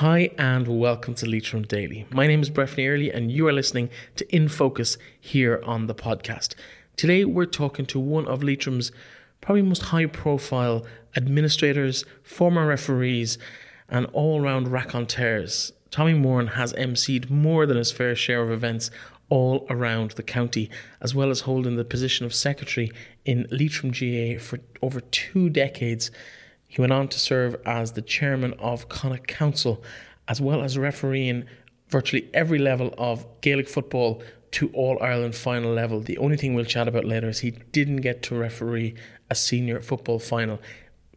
Hi 0.00 0.28
and 0.36 0.68
welcome 0.68 1.14
to 1.14 1.26
Leitrim 1.26 1.62
Daily. 1.62 2.04
My 2.10 2.26
name 2.26 2.42
is 2.42 2.50
Breffney 2.50 2.86
Early 2.86 3.10
and 3.10 3.32
you 3.32 3.48
are 3.48 3.52
listening 3.52 3.88
to 4.16 4.36
In 4.36 4.46
Focus 4.46 4.98
here 5.18 5.62
on 5.64 5.86
the 5.86 5.94
podcast. 5.94 6.54
Today 6.98 7.24
we're 7.24 7.46
talking 7.46 7.86
to 7.86 7.98
one 7.98 8.26
of 8.26 8.42
Leitrim's 8.42 8.92
probably 9.40 9.62
most 9.62 9.84
high 9.84 10.04
profile 10.04 10.84
administrators, 11.16 12.04
former 12.22 12.66
referees, 12.66 13.38
and 13.88 14.04
all 14.12 14.42
round 14.42 14.68
raconteurs. 14.68 15.72
Tommy 15.90 16.12
Moran 16.12 16.48
has 16.48 16.74
emceed 16.74 17.30
more 17.30 17.64
than 17.64 17.78
his 17.78 17.90
fair 17.90 18.14
share 18.14 18.42
of 18.42 18.50
events 18.50 18.90
all 19.30 19.66
around 19.70 20.10
the 20.10 20.22
county, 20.22 20.68
as 21.00 21.14
well 21.14 21.30
as 21.30 21.40
holding 21.40 21.76
the 21.76 21.86
position 21.86 22.26
of 22.26 22.34
secretary 22.34 22.92
in 23.24 23.46
Leitrim 23.50 23.92
GA 23.92 24.36
for 24.36 24.58
over 24.82 25.00
two 25.00 25.48
decades. 25.48 26.10
He 26.68 26.80
went 26.80 26.92
on 26.92 27.08
to 27.08 27.18
serve 27.18 27.56
as 27.64 27.92
the 27.92 28.02
chairman 28.02 28.54
of 28.54 28.88
Connacht 28.88 29.26
Council, 29.26 29.82
as 30.28 30.40
well 30.40 30.62
as 30.62 30.76
refereeing 30.76 31.44
virtually 31.88 32.28
every 32.34 32.58
level 32.58 32.94
of 32.98 33.24
Gaelic 33.40 33.68
football 33.68 34.22
to 34.52 34.70
All 34.72 34.98
Ireland 35.00 35.34
final 35.34 35.72
level. 35.72 36.00
The 36.00 36.18
only 36.18 36.36
thing 36.36 36.54
we'll 36.54 36.64
chat 36.64 36.88
about 36.88 37.04
later 37.04 37.28
is 37.28 37.40
he 37.40 37.52
didn't 37.72 37.98
get 37.98 38.22
to 38.24 38.34
referee 38.34 38.94
a 39.30 39.34
senior 39.34 39.80
football 39.80 40.18
final, 40.18 40.60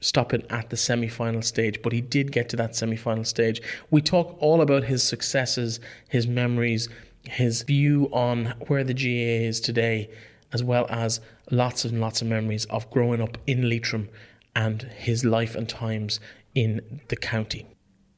stopping 0.01 0.43
at 0.49 0.69
the 0.69 0.77
semi 0.77 1.07
final 1.07 1.41
stage, 1.41 1.81
but 1.81 1.93
he 1.93 2.01
did 2.01 2.31
get 2.31 2.49
to 2.49 2.55
that 2.57 2.75
semi 2.75 2.95
final 2.95 3.23
stage. 3.23 3.61
We 3.89 4.01
talk 4.01 4.37
all 4.39 4.61
about 4.61 4.85
his 4.85 5.03
successes, 5.03 5.79
his 6.07 6.27
memories, 6.27 6.89
his 7.23 7.63
view 7.63 8.09
on 8.11 8.53
where 8.67 8.83
the 8.83 8.93
GAA 8.93 9.47
is 9.47 9.59
today, 9.59 10.09
as 10.53 10.63
well 10.63 10.85
as 10.89 11.21
lots 11.51 11.85
and 11.85 11.99
lots 11.99 12.21
of 12.21 12.27
memories 12.27 12.65
of 12.65 12.89
growing 12.91 13.21
up 13.21 13.37
in 13.47 13.69
Leitrim 13.69 14.09
and 14.59 14.81
his 14.97 15.23
life 15.23 15.55
and 15.55 15.69
times 15.69 16.19
in 16.53 16.99
the 17.07 17.15
county. 17.15 17.65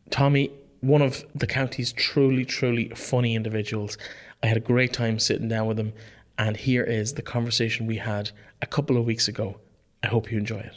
Tommy, 0.09 0.50
one 0.80 1.03
of 1.03 1.23
the 1.36 1.45
county's 1.45 1.94
truly, 1.94 2.44
truly 2.44 2.89
funny 2.95 3.36
individuals. 3.36 3.95
I 4.42 4.48
had 4.48 4.58
a 4.58 4.61
great 4.72 4.92
time 4.92 5.20
sitting 5.20 5.48
down 5.48 5.67
with 5.67 5.80
him, 5.80 5.94
and 6.39 6.58
here 6.58 6.83
is 6.83 7.14
the 7.14 7.22
conversation 7.22 7.86
we 7.86 7.98
had 7.98 8.31
a 8.59 8.66
couple 8.66 8.98
of 8.98 9.06
weeks 9.06 9.28
ago. 9.28 9.59
I 10.02 10.08
hope 10.08 10.31
you 10.31 10.39
enjoy 10.39 10.61
it. 10.61 10.73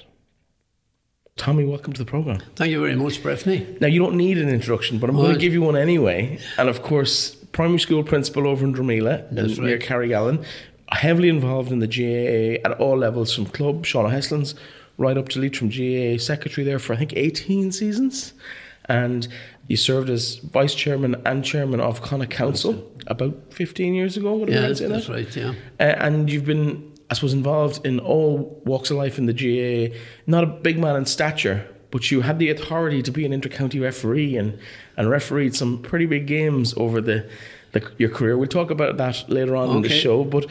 Tommy, 1.36 1.64
welcome 1.64 1.94
to 1.94 2.04
the 2.04 2.10
program. 2.10 2.42
Thank 2.56 2.70
you 2.70 2.80
very 2.80 2.94
much, 2.94 3.22
Breffney. 3.22 3.80
Now, 3.80 3.86
you 3.86 4.00
don't 4.00 4.18
need 4.18 4.36
an 4.36 4.50
introduction, 4.50 4.98
but 4.98 5.08
I'm 5.08 5.16
going 5.16 5.32
to 5.32 5.40
give 5.40 5.54
you 5.54 5.62
one 5.62 5.76
anyway. 5.76 6.38
And 6.58 6.68
of 6.68 6.82
course, 6.82 7.36
primary 7.52 7.80
school 7.80 8.04
principal 8.04 8.46
over 8.46 8.66
in 8.66 8.74
Dromeela, 8.74 9.26
That's 9.30 9.56
near 9.56 9.78
right. 9.78 9.82
Carrigallen, 9.82 10.44
heavily 10.90 11.30
involved 11.30 11.72
in 11.72 11.78
the 11.78 11.88
GAA 11.88 12.68
at 12.68 12.78
all 12.78 12.98
levels, 12.98 13.34
from 13.34 13.46
club, 13.46 13.86
Sean 13.86 14.04
O'Heslin's, 14.04 14.54
right 14.96 15.16
up 15.16 15.28
to 15.30 15.40
Leitrim 15.40 15.70
GAA 15.70 16.18
secretary 16.18 16.64
there 16.64 16.78
for, 16.78 16.92
I 16.92 16.96
think, 16.96 17.14
18 17.14 17.72
seasons. 17.72 18.32
And 18.86 19.26
you 19.66 19.76
served 19.76 20.10
as 20.10 20.36
vice 20.36 20.74
chairman 20.74 21.20
and 21.24 21.44
chairman 21.44 21.80
of 21.80 22.02
Connacht 22.02 22.30
Council 22.30 22.90
about 23.06 23.34
15 23.50 23.94
years 23.94 24.16
ago. 24.16 24.46
Yeah, 24.46 24.60
that's 24.60 24.80
that? 24.80 25.08
right, 25.08 25.36
yeah. 25.36 25.54
Uh, 25.80 25.82
and 25.82 26.30
you've 26.30 26.44
been, 26.44 26.92
I 27.10 27.14
suppose, 27.14 27.32
involved 27.32 27.84
in 27.86 27.98
all 27.98 28.60
walks 28.64 28.90
of 28.90 28.98
life 28.98 29.18
in 29.18 29.26
the 29.26 29.32
GAA. 29.32 29.96
Not 30.26 30.44
a 30.44 30.46
big 30.46 30.78
man 30.78 30.96
in 30.96 31.06
stature, 31.06 31.66
but 31.90 32.10
you 32.10 32.20
had 32.20 32.38
the 32.38 32.50
authority 32.50 33.02
to 33.02 33.10
be 33.10 33.24
an 33.24 33.32
intercounty 33.32 33.80
referee 33.80 34.36
and, 34.36 34.58
and 34.96 35.08
refereed 35.08 35.56
some 35.56 35.80
pretty 35.80 36.06
big 36.06 36.26
games 36.26 36.74
over 36.76 37.00
the, 37.00 37.28
the 37.72 37.90
your 37.96 38.10
career. 38.10 38.36
We'll 38.36 38.48
talk 38.48 38.70
about 38.70 38.98
that 38.98 39.24
later 39.30 39.56
on 39.56 39.76
in 39.76 39.82
the 39.82 39.88
show. 39.88 40.24
But 40.24 40.46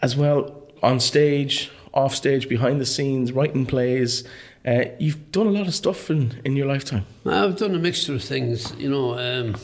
as 0.00 0.16
well, 0.16 0.62
on 0.82 0.98
stage, 1.00 1.70
off 1.94 2.14
stage, 2.14 2.48
behind 2.48 2.80
the 2.80 2.86
scenes, 2.86 3.32
writing 3.32 3.64
plays, 3.64 4.24
uh, 4.66 4.84
you've 4.98 5.30
done 5.32 5.46
a 5.46 5.50
lot 5.50 5.66
of 5.66 5.74
stuff 5.74 6.10
in, 6.10 6.40
in 6.44 6.56
your 6.56 6.66
lifetime. 6.66 7.06
I've 7.24 7.56
done 7.56 7.74
a 7.74 7.78
mixture 7.78 8.14
of 8.14 8.22
things, 8.22 8.74
you 8.76 8.90
know. 8.90 9.18
Um, 9.18 9.56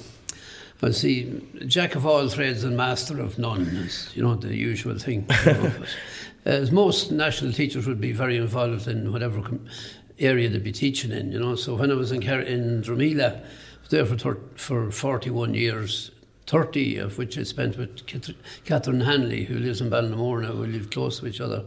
I 0.82 0.92
see, 0.92 1.42
jack 1.66 1.94
of 1.94 2.06
all 2.06 2.28
trades 2.30 2.64
and 2.64 2.76
master 2.76 3.20
of 3.20 3.38
none 3.38 3.62
is, 3.62 4.10
you 4.14 4.22
know, 4.22 4.34
the 4.34 4.54
usual 4.56 4.98
thing. 4.98 5.26
you 5.44 5.52
know, 5.52 5.72
but, 5.78 5.88
as 6.46 6.70
most 6.70 7.12
national 7.12 7.52
teachers 7.52 7.86
would 7.86 8.00
be 8.00 8.12
very 8.12 8.38
involved 8.38 8.88
in 8.88 9.12
whatever 9.12 9.42
com- 9.42 9.66
area 10.18 10.48
they'd 10.48 10.64
be 10.64 10.72
teaching 10.72 11.10
in, 11.12 11.32
you 11.32 11.38
know. 11.38 11.54
So 11.54 11.74
when 11.74 11.90
I 11.90 11.94
was 11.94 12.12
in, 12.12 12.22
Car- 12.22 12.40
in 12.40 12.78
was 12.80 13.56
there 13.90 14.06
for, 14.06 14.16
thir- 14.16 14.40
for 14.54 14.90
41 14.90 15.52
years, 15.54 16.10
30 16.50 16.96
of 16.96 17.16
which 17.16 17.38
I 17.38 17.44
spent 17.44 17.78
with 17.78 18.04
Catherine 18.64 19.02
Hanley, 19.02 19.44
who 19.44 19.56
lives 19.56 19.80
in 19.80 19.88
Ballinamore 19.88 20.42
now, 20.42 20.54
we 20.54 20.66
live 20.66 20.90
close 20.90 21.20
to 21.20 21.28
each 21.28 21.40
other. 21.40 21.64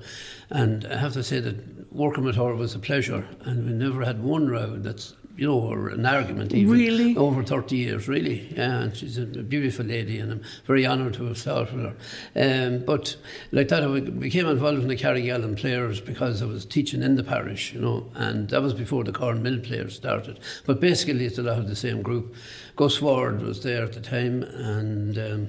And 0.50 0.86
I 0.86 0.98
have 0.98 1.14
to 1.14 1.24
say 1.24 1.40
that 1.40 1.94
working 1.94 2.26
with 2.26 2.36
her 2.36 2.54
was 2.54 2.76
a 2.76 2.80
pleasure, 2.80 3.26
and 3.46 3.66
we 3.66 3.72
never 3.72 4.04
had 4.04 4.22
one 4.22 4.50
row 4.50 4.76
that's, 4.76 5.14
you 5.36 5.48
know, 5.48 5.60
or 5.60 5.90
an 5.90 6.06
argument 6.06 6.54
even. 6.54 6.72
Really? 6.72 7.18
Over 7.18 7.44
30 7.44 7.76
years, 7.76 8.08
really. 8.08 8.54
Yeah, 8.56 8.82
and 8.82 8.96
she's 8.96 9.18
a 9.18 9.26
beautiful 9.26 9.86
lady, 9.86 10.20
and 10.20 10.32
I'm 10.32 10.42
very 10.66 10.86
honoured 10.86 11.16
to 11.16 11.26
have 11.26 11.38
started 11.38 11.76
with 11.76 11.86
her. 11.86 12.68
Um, 12.76 12.86
but 12.86 13.16
like 13.52 13.70
that, 13.70 13.84
I 13.84 14.00
became 14.00 14.48
involved 14.48 14.82
in 14.82 14.88
the 14.88 14.96
Carrigallen 14.96 15.58
players 15.58 16.00
because 16.00 16.42
I 16.42 16.46
was 16.46 16.66
teaching 16.66 17.02
in 17.02 17.16
the 17.16 17.24
parish, 17.24 17.74
you 17.74 17.82
know, 17.82 18.10
and 18.16 18.50
that 18.50 18.62
was 18.62 18.74
before 18.74 19.04
the 19.04 19.12
Corn 19.12 19.42
Mill 19.42 19.60
players 19.60 19.96
started. 19.96 20.40
But 20.66 20.80
basically, 20.80 21.26
it's 21.26 21.40
a 21.40 21.44
lot 21.44 21.58
of 21.58 21.68
the 21.68 21.76
same 21.76 22.02
group. 22.02 22.36
Gus 22.76 23.02
Ward 23.02 23.42
was 23.42 23.64
there 23.64 23.84
at 23.84 23.94
the 23.94 24.02
time, 24.02 24.44
and. 24.44 25.18
Um, 25.18 25.48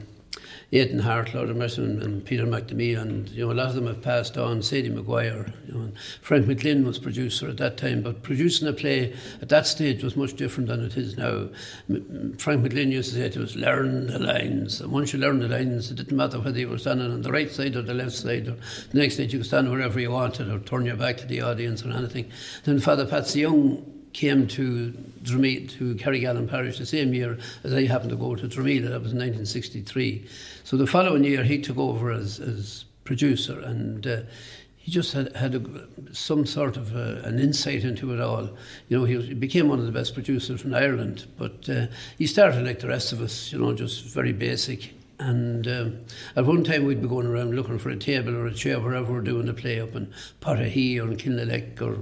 Aidan 0.73 1.01
Hart, 1.01 1.35
Lord 1.35 1.51
Emerson, 1.51 2.03
and 2.03 2.25
Peter 2.25 2.47
McNamee, 2.47 3.01
and 3.01 3.29
you 3.29 3.45
know 3.45 3.53
a 3.53 3.55
lot 3.55 3.69
of 3.69 3.75
them 3.75 3.87
have 3.87 4.03
passed 4.03 4.37
on. 4.37 4.63
Sadie 4.63 4.91
McGuire, 4.91 5.53
you 5.67 5.75
know, 5.75 5.93
Frank 6.21 6.47
McLean 6.47 6.85
was 6.85 6.99
producer 6.99 7.49
at 7.49 7.59
that 7.59 7.77
time, 7.77 8.03
but 8.03 8.23
producing 8.23 8.67
a 8.67 8.73
play 8.73 9.13
at 9.41 9.49
that 9.51 9.67
stage 9.67 10.03
was 10.03 10.17
much 10.17 10.35
different 10.35 10.69
than 10.69 10.85
it 10.85 10.97
is 10.97 11.17
now. 11.17 11.49
Frank 12.39 12.63
McLean 12.63 12.91
used 12.91 13.11
to 13.13 13.17
say 13.17 13.29
to 13.29 13.43
us, 13.43 13.55
"Learn 13.55 14.09
the 14.09 14.19
lines." 14.19 14.81
And 14.81 14.93
once 14.93 15.13
you 15.13 15.19
learn 15.19 15.41
the 15.41 15.49
lines, 15.49 15.91
it 15.91 15.97
didn't 15.97 16.17
matter 16.17 16.41
whether 16.41 16.59
you 16.59 16.69
were 16.69 16.79
standing 16.79 17.11
on 17.11 17.23
the 17.23 17.33
right 17.33 17.51
side 17.51 17.77
or 17.77 17.83
the 17.83 17.95
left 17.95 18.13
side, 18.13 18.49
or 18.49 18.57
the 18.91 18.99
next 18.99 19.15
stage 19.15 19.33
you 19.33 19.39
could 19.39 19.47
stand 19.47 19.71
wherever 19.71 20.01
you 20.01 20.11
wanted, 20.11 20.51
or 20.51 20.59
turn 20.59 20.87
your 20.87 20.97
back 20.97 21.19
to 21.19 21.27
the 21.27 21.41
audience 21.41 21.85
or 21.85 21.91
anything. 21.91 22.31
Then 22.65 22.81
Father 22.81 23.07
Patsy 23.07 23.41
Young 23.41 23.94
came 24.15 24.47
to 24.47 24.93
Dromeela, 25.23 25.69
to 25.71 25.95
Carrigallen 25.97 26.49
Parish 26.49 26.79
the 26.79 26.87
same 26.87 27.13
year 27.13 27.37
as 27.65 27.75
I 27.75 27.85
happened 27.85 28.11
to 28.11 28.17
go 28.17 28.35
to 28.35 28.49
Dromeela. 28.49 28.89
That 28.91 29.03
was 29.03 29.13
in 29.13 29.19
1963. 29.19 30.27
So 30.63 30.77
the 30.77 30.87
following 30.87 31.25
year 31.25 31.43
he 31.45 31.61
took 31.61 31.77
over 31.77 32.11
as, 32.11 32.41
as 32.41 32.85
producer 33.03 33.61
and 33.61 34.07
uh, 34.07 34.21
he 34.77 34.91
just 34.91 35.13
had, 35.13 35.35
had 35.35 35.55
a, 35.55 35.89
some 36.13 36.47
sort 36.47 36.77
of 36.77 36.95
uh 36.95 37.27
an 37.27 37.39
insight 37.39 37.85
into 37.85 38.13
it 38.13 38.21
all. 38.21 38.51
You 38.89 38.99
know, 38.99 39.05
he, 39.05 39.17
was, 39.17 39.27
he 39.27 39.35
became 39.35 39.69
one 39.69 39.81
of 39.81 39.87
the 39.87 39.93
best 39.93 40.15
producers 40.15 40.63
in 40.63 40.75
Ireland, 40.75 41.27
but 41.39 41.69
uh, 41.69 41.87
he 42.19 42.27
started 42.27 42.65
like 42.65 42.81
the 42.81 42.89
rest 42.89 43.13
of 43.13 43.21
us, 43.21 43.53
you 43.53 43.59
know, 43.59 43.73
just 43.73 44.05
very 44.05 44.33
basic. 44.33 44.93
And 45.19 45.67
um, 45.67 46.01
at 46.37 46.45
one 46.45 46.65
time 46.65 46.85
we'd 46.85 47.01
be 47.01 47.09
going 47.09 47.27
around 47.27 47.55
looking 47.55 47.79
for 47.79 47.89
a 47.89 47.97
table 47.97 48.37
or 48.37 48.47
a 48.47 48.55
chair 48.55 48.79
wherever 48.79 49.13
we're 49.13 49.21
doing 49.23 49.47
the 49.47 49.55
play 49.55 49.81
up 49.81 49.95
in 49.95 50.13
Potahee 50.41 50.99
or 50.99 51.11
in 51.11 51.81
or 51.81 51.97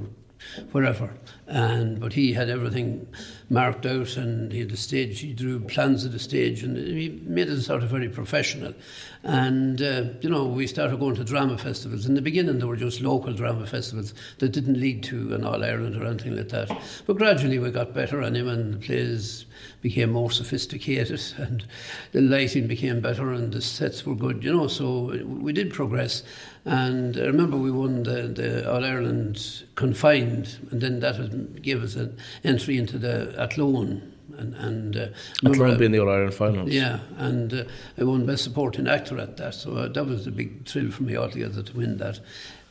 wherever. 0.73 1.15
And 1.47 2.01
but 2.01 2.13
he 2.13 2.33
had 2.33 2.49
everything 2.49 3.07
marked 3.51 3.85
out, 3.85 4.17
and 4.17 4.51
he 4.53 4.61
had 4.61 4.71
the 4.71 4.77
stage. 4.77 5.21
He 5.21 5.35
drew 5.35 5.61
plans 5.61 6.05
of 6.05 6.13
the 6.13 6.19
stage, 6.19 6.63
and 6.63 6.77
he 6.77 7.21
made 7.25 7.49
it 7.49 7.61
sort 7.63 7.83
of 7.83 7.91
very 7.91 8.09
professional. 8.09 8.75
And 9.23 9.83
uh, 9.83 10.05
you 10.21 10.31
know, 10.31 10.47
we 10.47 10.67
started 10.67 10.99
going 10.99 11.17
to 11.17 11.25
drama 11.25 11.59
festivals. 11.59 12.07
In 12.07 12.15
the 12.15 12.23
beginning, 12.23 12.59
there 12.59 12.69
were 12.69 12.77
just 12.77 13.01
local 13.01 13.33
drama 13.33 13.67
festivals 13.67 14.15
that 14.39 14.51
didn't 14.51 14.81
lead 14.81 15.03
to 15.05 15.35
an 15.35 15.45
All 15.45 15.63
Ireland 15.63 15.97
or 15.97 16.07
anything 16.07 16.37
like 16.37 16.49
that. 16.49 16.71
But 17.07 17.19
gradually, 17.19 17.59
we 17.59 17.71
got 17.71 17.93
better 17.93 18.23
on 18.23 18.35
him, 18.35 18.49
and 18.49 18.75
the 18.75 18.79
plays 18.79 19.45
became 19.83 20.11
more 20.11 20.31
sophisticated, 20.31 21.21
and 21.37 21.65
the 22.13 22.21
lighting 22.21 22.67
became 22.67 23.01
better, 23.01 23.33
and 23.33 23.53
the 23.53 23.61
sets 23.61 24.07
were 24.07 24.15
good. 24.15 24.43
You 24.43 24.57
know, 24.57 24.69
so 24.69 25.23
we 25.25 25.53
did 25.53 25.73
progress. 25.73 26.23
And 26.65 27.17
I 27.17 27.23
remember 27.23 27.57
we 27.57 27.73
won 27.73 28.05
the, 28.05 28.29
the 28.29 28.73
All 28.73 28.85
Ireland 28.85 29.65
confined, 29.75 30.59
and 30.71 30.81
then 30.81 31.01
that 31.01 31.19
was, 31.19 31.31
gave 31.61 31.83
us 31.83 31.97
an 31.97 32.17
entry 32.45 32.79
into 32.79 32.99
the 32.99 33.35
Athlone. 33.37 34.11
And, 34.39 34.55
and 34.55 34.97
uh, 34.97 35.09
Athlone 35.45 35.77
being 35.77 35.93
the 35.93 35.99
All 36.01 36.09
Ireland 36.09 36.35
finals. 36.35 36.71
yeah, 36.71 37.01
and 37.19 37.53
uh, 37.53 37.65
I 37.99 38.05
won 38.05 38.25
Best 38.27 38.45
Supporting 38.45 38.87
Actor 38.89 39.19
at 39.19 39.37
that, 39.37 39.55
so 39.55 39.75
uh, 39.77 39.89
that 39.89 40.07
was 40.07 40.27
a 40.27 40.31
big 40.31 40.67
thrill 40.67 40.91
for 40.91 41.03
me 41.03 41.17
altogether 41.17 41.63
to 41.63 41.77
win 41.77 41.99
that. 41.99 42.19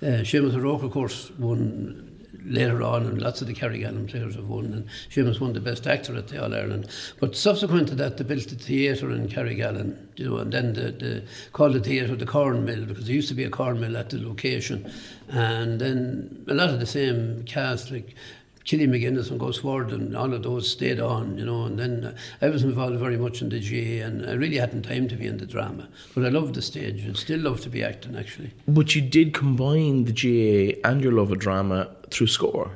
Uh, 0.01 0.23
Seamus 0.23 0.55
O'Rourke, 0.55 0.83
of 0.83 0.91
course, 0.91 1.29
won 1.37 2.10
later 2.45 2.81
on, 2.83 3.05
and 3.05 3.21
lots 3.21 3.41
of 3.41 3.47
the 3.47 3.53
Carrigallen 3.53 4.09
players 4.09 4.35
have 4.35 4.47
won, 4.47 4.65
and 4.65 4.87
Seamus 5.09 5.39
won 5.39 5.53
the 5.53 5.59
Best 5.59 5.87
Actor 5.87 6.15
at 6.15 6.27
the 6.27 6.43
All 6.43 6.53
Ireland. 6.53 6.87
But 7.19 7.35
subsequent 7.35 7.87
to 7.89 7.95
that, 7.95 8.17
they 8.17 8.23
built 8.23 8.47
the 8.47 8.55
theatre 8.55 9.11
in 9.11 9.27
Carrigallen, 9.27 9.97
you 10.15 10.29
know, 10.29 10.37
and 10.37 10.51
then 10.51 10.73
the, 10.73 10.91
the 10.91 11.23
called 11.53 11.73
the 11.73 11.79
theatre 11.79 12.15
the 12.15 12.25
Corn 12.25 12.65
Mill 12.65 12.85
because 12.85 13.05
there 13.05 13.15
used 13.15 13.29
to 13.29 13.35
be 13.35 13.43
a 13.43 13.49
corn 13.49 13.79
mill 13.79 13.97
at 13.97 14.09
the 14.09 14.17
location, 14.17 14.91
and 15.29 15.79
then 15.79 16.45
a 16.47 16.53
lot 16.53 16.69
of 16.69 16.79
the 16.79 16.85
same 16.85 17.43
cast 17.43 17.91
like. 17.91 18.15
Killy 18.63 18.87
McGuinness 18.87 19.31
and 19.31 19.39
Gus 19.39 19.63
Ward 19.63 19.91
and 19.91 20.15
all 20.15 20.33
of 20.33 20.43
those 20.43 20.69
stayed 20.69 20.99
on, 20.99 21.37
you 21.37 21.45
know, 21.45 21.65
and 21.65 21.79
then 21.79 22.15
I 22.41 22.49
was 22.49 22.63
involved 22.63 22.97
very 22.99 23.17
much 23.17 23.41
in 23.41 23.49
the 23.49 23.59
GA 23.59 24.01
and 24.01 24.25
I 24.25 24.33
really 24.33 24.57
hadn't 24.57 24.83
time 24.83 25.07
to 25.07 25.15
be 25.15 25.27
in 25.27 25.37
the 25.37 25.45
drama. 25.45 25.87
But 26.13 26.25
I 26.25 26.29
loved 26.29 26.55
the 26.55 26.61
stage 26.61 27.03
and 27.03 27.17
still 27.17 27.39
love 27.39 27.61
to 27.61 27.69
be 27.69 27.83
acting 27.83 28.15
actually. 28.15 28.51
But 28.67 28.95
you 28.95 29.01
did 29.01 29.33
combine 29.33 30.05
the 30.05 30.13
GA 30.13 30.79
and 30.83 31.01
your 31.01 31.13
love 31.13 31.31
of 31.31 31.39
drama 31.39 31.89
through 32.09 32.27
Scór. 32.27 32.71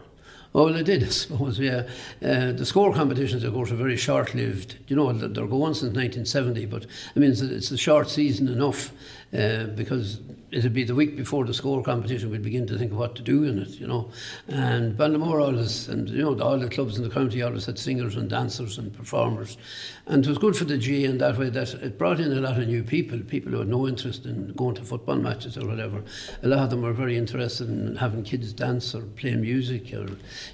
Oh, 0.56 0.64
well, 0.64 0.76
it 0.78 0.84
did, 0.84 1.04
I 1.04 1.08
suppose, 1.08 1.60
yeah. 1.60 1.84
Uh, 2.24 2.54
the 2.54 2.66
score 2.66 2.94
competitions, 2.94 3.44
of 3.44 3.54
course, 3.54 3.72
are 3.72 3.76
very 3.76 3.98
short 3.98 4.34
lived. 4.34 4.78
You 4.88 4.96
know, 4.96 5.12
they're 5.12 5.48
going 5.48 5.74
since 5.74 5.94
1970, 5.94 6.66
but 6.68 6.86
I 7.14 7.20
mean, 7.20 7.32
it's 7.32 7.42
a, 7.42 7.54
it's 7.54 7.72
a 7.72 7.78
short 7.78 8.10
season 8.10 8.48
enough 8.48 8.94
uh, 9.34 9.66
because 9.66 10.20
it'd 10.52 10.74
be 10.74 10.84
the 10.84 10.96
week 10.96 11.18
before 11.18 11.44
the 11.44 11.52
Scór 11.52 11.84
competition 11.84 12.32
we'd 12.32 12.42
begin 12.42 12.66
to 12.68 12.78
think 12.78 12.92
of 12.92 12.98
what 12.98 13.16
to 13.16 13.22
do 13.22 13.44
in 13.44 13.60
it, 13.60 13.70
you 13.72 13.86
know. 13.86 14.10
And 14.48 14.98
Ballinamore 14.98 15.42
always, 15.42 15.90
and 15.90 16.10
you 16.10 16.22
know, 16.22 16.40
all 16.40 16.58
the 16.58 16.70
clubs 16.70 16.98
in 16.98 17.04
the 17.04 17.10
county 17.10 17.42
always 17.42 17.66
had 17.66 17.78
singers 17.78 18.16
and 18.16 18.30
dancers 18.30 18.78
and 18.78 18.94
performers. 18.94 19.58
And 20.06 20.24
it 20.24 20.30
was 20.30 20.38
good 20.38 20.56
for 20.56 20.64
the 20.64 20.78
G 20.78 21.04
in 21.04 21.18
that 21.18 21.38
way 21.38 21.50
that 21.50 21.74
it 21.74 21.98
brought 21.98 22.20
in 22.20 22.32
a 22.32 22.40
lot 22.40 22.58
of 22.58 22.68
new 22.68 22.84
people, 22.84 23.20
people 23.20 23.52
who 23.52 23.60
had 23.60 23.68
no 23.68 23.88
interest 23.88 24.26
in 24.26 24.54
going 24.54 24.76
to 24.76 24.84
football 24.84 25.18
matches 25.18 25.58
or 25.58 25.68
whatever. 25.68 26.04
A 26.44 26.48
lot 26.48 26.60
of 26.60 26.70
them 26.70 26.84
were 26.84 26.94
very 26.94 27.18
interested 27.18 27.68
in 27.68 27.96
having 27.98 28.24
kids 28.24 28.54
dance 28.54 28.96
or 28.96 29.02
play 29.02 29.36
music 29.36 29.94
or, 29.94 30.08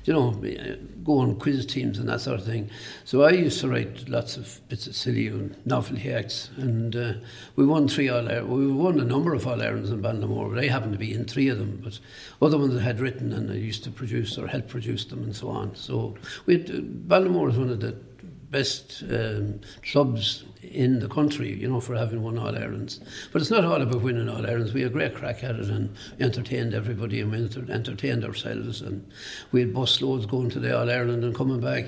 you 0.06 0.14
know, 0.14 0.32
go 1.04 1.20
on 1.20 1.36
quiz 1.36 1.66
teams 1.66 2.00
and 2.00 2.10
that 2.10 2.22
sort 2.22 2.40
of 2.40 2.46
thing. 2.46 2.70
So 3.06 3.24
I 3.24 3.32
used 3.32 3.60
to 3.60 3.70
write 3.70 4.08
lots 4.10 4.38
of 4.38 4.62
bits 4.70 4.88
of 4.88 4.96
silly 4.96 5.28
and 5.28 5.56
novelty 5.66 6.12
acts. 6.12 6.50
And 6.58 6.96
uh, 6.96 7.14
we 7.56 7.66
won 7.66 7.88
three 7.88 8.10
All 8.10 8.28
We 8.62 8.72
won 8.72 9.00
a 9.00 9.04
number 9.04 9.34
of 9.34 9.48
All 9.48 9.60
Irelands 9.60 9.90
in 9.90 10.04
Ballinamore, 10.04 10.54
but 10.54 10.64
I 10.64 10.68
happened 10.68 10.94
to 10.94 11.00
be 11.00 11.14
in 11.14 11.26
three 11.26 11.48
of 11.48 11.58
them. 11.58 11.82
But 11.84 12.00
other 12.46 12.60
ones 12.60 12.80
I 12.80 12.84
had 12.84 13.00
written 13.00 13.34
and 13.34 13.50
I 13.50 13.56
used 13.56 13.84
to 13.86 13.92
produce 13.92 14.38
or 14.38 14.46
help 14.46 14.68
produce 14.68 15.06
them 15.06 15.24
and 15.24 15.36
so 15.36 15.50
on. 15.50 15.76
So 15.76 16.16
we 16.46 16.60
had, 16.60 16.70
uh, 16.70 16.74
Ballinamore 16.74 17.50
is 17.50 17.58
one 17.58 17.70
of 17.70 17.80
the 17.80 17.94
best 18.52 19.04
um, 19.10 19.62
clubs 19.82 20.44
in 20.62 21.00
the 21.00 21.08
country, 21.08 21.52
you 21.54 21.68
know, 21.68 21.82
for 21.82 21.96
having 21.96 22.22
won 22.22 22.38
All 22.38 22.56
Irelands. 22.56 23.00
But 23.34 23.42
it's 23.42 23.50
not 23.50 23.66
all 23.66 23.82
about 23.82 24.04
winning 24.04 24.30
All 24.30 24.46
Irelands. 24.46 24.74
We 24.74 24.82
had 24.82 24.92
a 24.92 24.94
great 24.94 25.16
crack 25.16 25.44
at 25.44 25.56
it 25.56 25.70
and 25.70 25.96
entertained 26.20 26.76
everybody 26.76 27.20
and 27.20 27.32
we 27.32 27.74
entertained 27.74 28.24
ourselves. 28.24 28.82
And 28.82 29.12
we 29.52 29.62
had 29.62 29.74
bus 29.74 30.04
loads 30.04 30.28
going 30.28 30.52
to 30.52 30.60
the 30.60 30.78
All 30.78 30.92
Ireland 30.92 31.24
and 31.24 31.34
coming 31.34 31.62
back. 31.62 31.86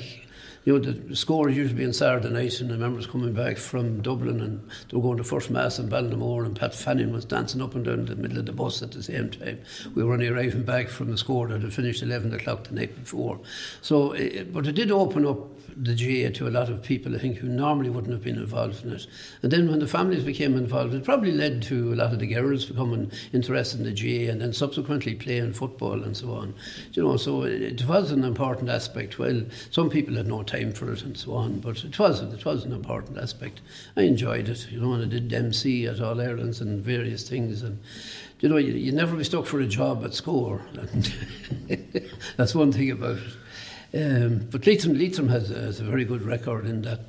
You 0.66 0.74
know, 0.74 0.80
the 0.80 0.94
Scór 1.14 1.54
usually 1.54 1.78
being 1.78 1.92
Saturday 1.92 2.30
night, 2.30 2.62
and 2.62 2.70
the 2.70 2.78
members 2.78 3.06
coming 3.06 3.34
back 3.34 3.58
from 3.58 4.02
Dublin 4.02 4.40
and 4.40 4.70
they 4.90 4.98
were 4.98 5.04
going 5.04 5.18
to 5.18 5.24
First 5.24 5.50
Mass 5.50 5.78
in 5.78 5.90
Ballinamore, 5.90 6.46
and 6.46 6.56
Pat 6.56 6.74
Fanning 6.74 7.12
was 7.12 7.26
dancing 7.26 7.62
up 7.62 7.76
and 7.76 7.84
down 7.84 8.06
the 8.06 8.16
middle 8.16 8.38
of 8.38 8.46
the 8.46 8.54
bus 8.54 8.82
at 8.82 8.92
the 8.92 9.04
same 9.04 9.30
time. 9.30 9.60
We 9.94 10.04
were 10.04 10.14
only 10.14 10.28
arriving 10.28 10.64
back 10.64 10.88
from 10.88 11.12
the 11.12 11.18
Scór 11.18 11.50
that 11.50 11.62
had 11.62 11.74
finished 11.74 12.02
11 12.02 12.34
o'clock 12.34 12.64
the 12.64 12.76
night 12.76 12.96
before. 12.96 13.42
So, 13.82 14.14
it, 14.14 14.54
but 14.54 14.66
it 14.66 14.74
did 14.74 14.92
open 14.92 15.26
up 15.26 15.50
the 15.76 15.96
GA 15.96 16.30
to 16.30 16.48
a 16.48 16.50
lot 16.50 16.70
of 16.70 16.82
people, 16.84 17.16
I 17.16 17.20
think, 17.20 17.38
who 17.38 17.48
normally 17.48 17.90
wouldn't 17.90 18.14
have 18.14 18.24
been 18.24 18.38
involved 18.38 18.86
in 18.86 18.94
it. 18.94 19.08
And 19.42 19.52
then 19.52 19.70
when 19.70 19.80
the 19.80 19.88
families 19.88 20.24
became 20.24 20.56
involved, 20.56 20.94
it 20.94 21.04
probably 21.04 21.32
led 21.32 21.62
to 21.64 21.94
a 21.94 21.96
lot 21.96 22.14
of 22.14 22.20
the 22.20 22.28
girls 22.28 22.66
becoming 22.66 23.12
interested 23.34 23.80
in 23.80 23.86
the 23.86 23.92
GA 23.92 24.30
and 24.30 24.42
then 24.42 24.54
subsequently 24.54 25.16
playing 25.16 25.54
football 25.54 26.04
and 26.04 26.16
so 26.16 26.32
on. 26.34 26.54
You 26.94 27.04
know, 27.04 27.18
so 27.18 27.44
it, 27.44 27.84
was 27.86 28.12
an 28.12 28.24
important 28.24 28.70
aspect. 28.70 29.20
Well, 29.20 29.44
some 29.72 29.90
people 29.90 30.16
had 30.16 30.28
no 30.28 30.44
time 30.44 30.53
for 30.72 30.92
it 30.92 31.02
and 31.02 31.18
so 31.18 31.34
on, 31.34 31.60
but 31.60 31.84
it 31.84 31.98
was 31.98 32.22
it 32.22 32.46
was 32.46 32.64
an 32.64 32.72
important 32.72 33.18
aspect. 33.18 33.62
I 33.98 34.04
enjoyed 34.04 34.50
it, 34.50 34.72
you 34.72 34.80
know, 34.80 34.94
and 34.94 35.04
I 35.04 35.08
did 35.08 35.34
MC 35.34 35.88
at 35.88 36.00
All 36.00 36.22
Irelands 36.22 36.62
and 36.62 36.84
various 36.84 37.28
things 37.28 37.64
and 37.64 37.80
you 38.40 38.50
know, 38.50 38.58
you, 38.58 38.74
you 38.74 38.92
never 38.92 39.16
be 39.16 39.24
stuck 39.24 39.46
for 39.46 39.62
a 39.62 39.66
job 39.66 40.04
at 40.04 40.12
Scór. 40.12 40.62
That's 42.38 42.54
one 42.54 42.74
thing 42.74 42.92
about 42.92 43.18
it. 43.18 43.38
Um, 43.96 44.48
but 44.50 44.66
Leitrim, 44.66 44.98
Leitrim 44.98 45.30
has, 45.30 45.50
has, 45.50 45.80
a 45.80 45.84
very 45.84 46.04
good 46.04 46.24
record 46.24 46.66
in 46.66 46.82
that, 46.82 47.00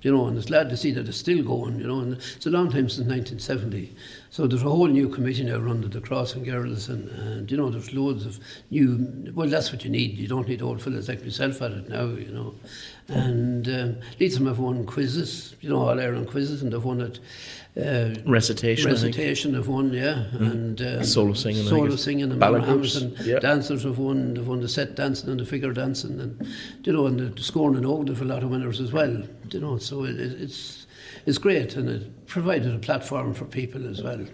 you 0.00 0.10
know, 0.10 0.26
and 0.26 0.38
it's 0.38 0.46
glad 0.46 0.70
to 0.70 0.76
see 0.76 0.90
that 0.92 1.06
it's 1.06 1.18
still 1.18 1.44
going, 1.44 1.78
you 1.78 1.86
know, 1.86 2.00
and 2.00 2.14
it's 2.14 2.46
a 2.46 2.50
long 2.50 2.70
time 2.70 2.88
since 2.88 3.06
1970. 3.06 3.94
So 4.30 4.46
there's 4.46 4.62
a 4.62 4.70
whole 4.70 4.86
new 4.86 5.10
committee 5.10 5.44
now 5.44 5.58
run 5.58 5.82
the 5.82 6.00
Crossing 6.00 6.44
Girls, 6.44 6.88
and, 6.88 7.10
and, 7.10 7.50
you 7.50 7.58
know, 7.58 7.68
there's 7.68 7.92
loads 7.92 8.24
of 8.24 8.40
new, 8.70 9.32
well, 9.34 9.48
that's 9.48 9.70
what 9.70 9.84
you 9.84 9.90
need. 9.90 10.16
You 10.16 10.26
don't 10.26 10.48
need 10.48 10.62
old 10.62 10.80
fellas 10.80 11.08
like 11.08 11.22
myself 11.22 11.60
at 11.60 11.72
it 11.72 11.90
now, 11.90 12.06
you 12.06 12.32
know. 12.32 12.54
And 13.06 13.68
um, 13.68 13.96
Leitrim 14.18 14.46
have 14.46 14.58
won 14.58 14.86
quizzes, 14.86 15.54
you 15.60 15.68
know, 15.68 15.76
All 15.76 16.00
Ireland 16.00 16.28
quizzes, 16.28 16.62
and 16.62 16.72
they've 16.72 16.82
won 16.82 17.02
it 17.02 17.20
uh, 17.76 18.14
recitation. 18.24 18.90
Recitation 18.90 19.54
of 19.54 19.68
one, 19.68 19.92
yeah, 19.92 20.26
mm. 20.32 20.40
and 20.40 20.80
um, 20.80 21.04
solo 21.04 21.32
singing, 21.34 21.66
solo 21.66 21.96
singing, 21.96 22.30
and 22.30 22.40
Hamilton 22.42 23.16
yeah. 23.24 23.40
dancers 23.40 23.82
have 23.82 23.98
won. 23.98 24.34
They've 24.34 24.46
won 24.46 24.60
the 24.60 24.68
set 24.68 24.94
dancing 24.94 25.28
and 25.28 25.40
the 25.40 25.44
figure 25.44 25.72
dancing, 25.72 26.20
and 26.20 26.46
you 26.84 26.92
know, 26.92 27.06
and 27.06 27.18
the 27.18 27.26
Scór 27.42 27.72
na 27.72 27.80
nÓg, 27.80 28.06
they've 28.06 28.22
a 28.22 28.24
lot 28.24 28.42
of 28.42 28.50
winners 28.50 28.80
as 28.80 28.92
well. 28.92 29.22
You 29.50 29.60
know, 29.60 29.78
so 29.78 30.04
it, 30.04 30.18
it's 30.18 30.86
it's 31.26 31.38
great, 31.38 31.74
and 31.76 31.88
it 31.88 32.26
provided 32.26 32.74
a 32.74 32.78
platform 32.78 33.34
for 33.34 33.44
people 33.44 33.88
as 33.88 34.02
well. 34.02 34.24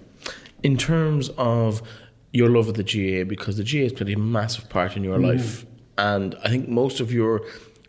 In 0.63 0.77
terms 0.77 1.31
of 1.39 1.83
your 2.33 2.51
love 2.51 2.69
of 2.69 2.75
the 2.75 2.85
GA, 2.85 3.23
because 3.23 3.57
the 3.57 3.65
GA 3.65 3.85
has 3.85 3.93
played 3.95 4.15
a 4.15 4.19
massive 4.19 4.69
part 4.69 4.97
in 4.97 5.03
your 5.03 5.19
mm. 5.19 5.27
life, 5.29 5.65
and 5.97 6.37
I 6.45 6.49
think 6.49 6.69
most 6.69 7.01
of 7.01 7.11
your 7.11 7.41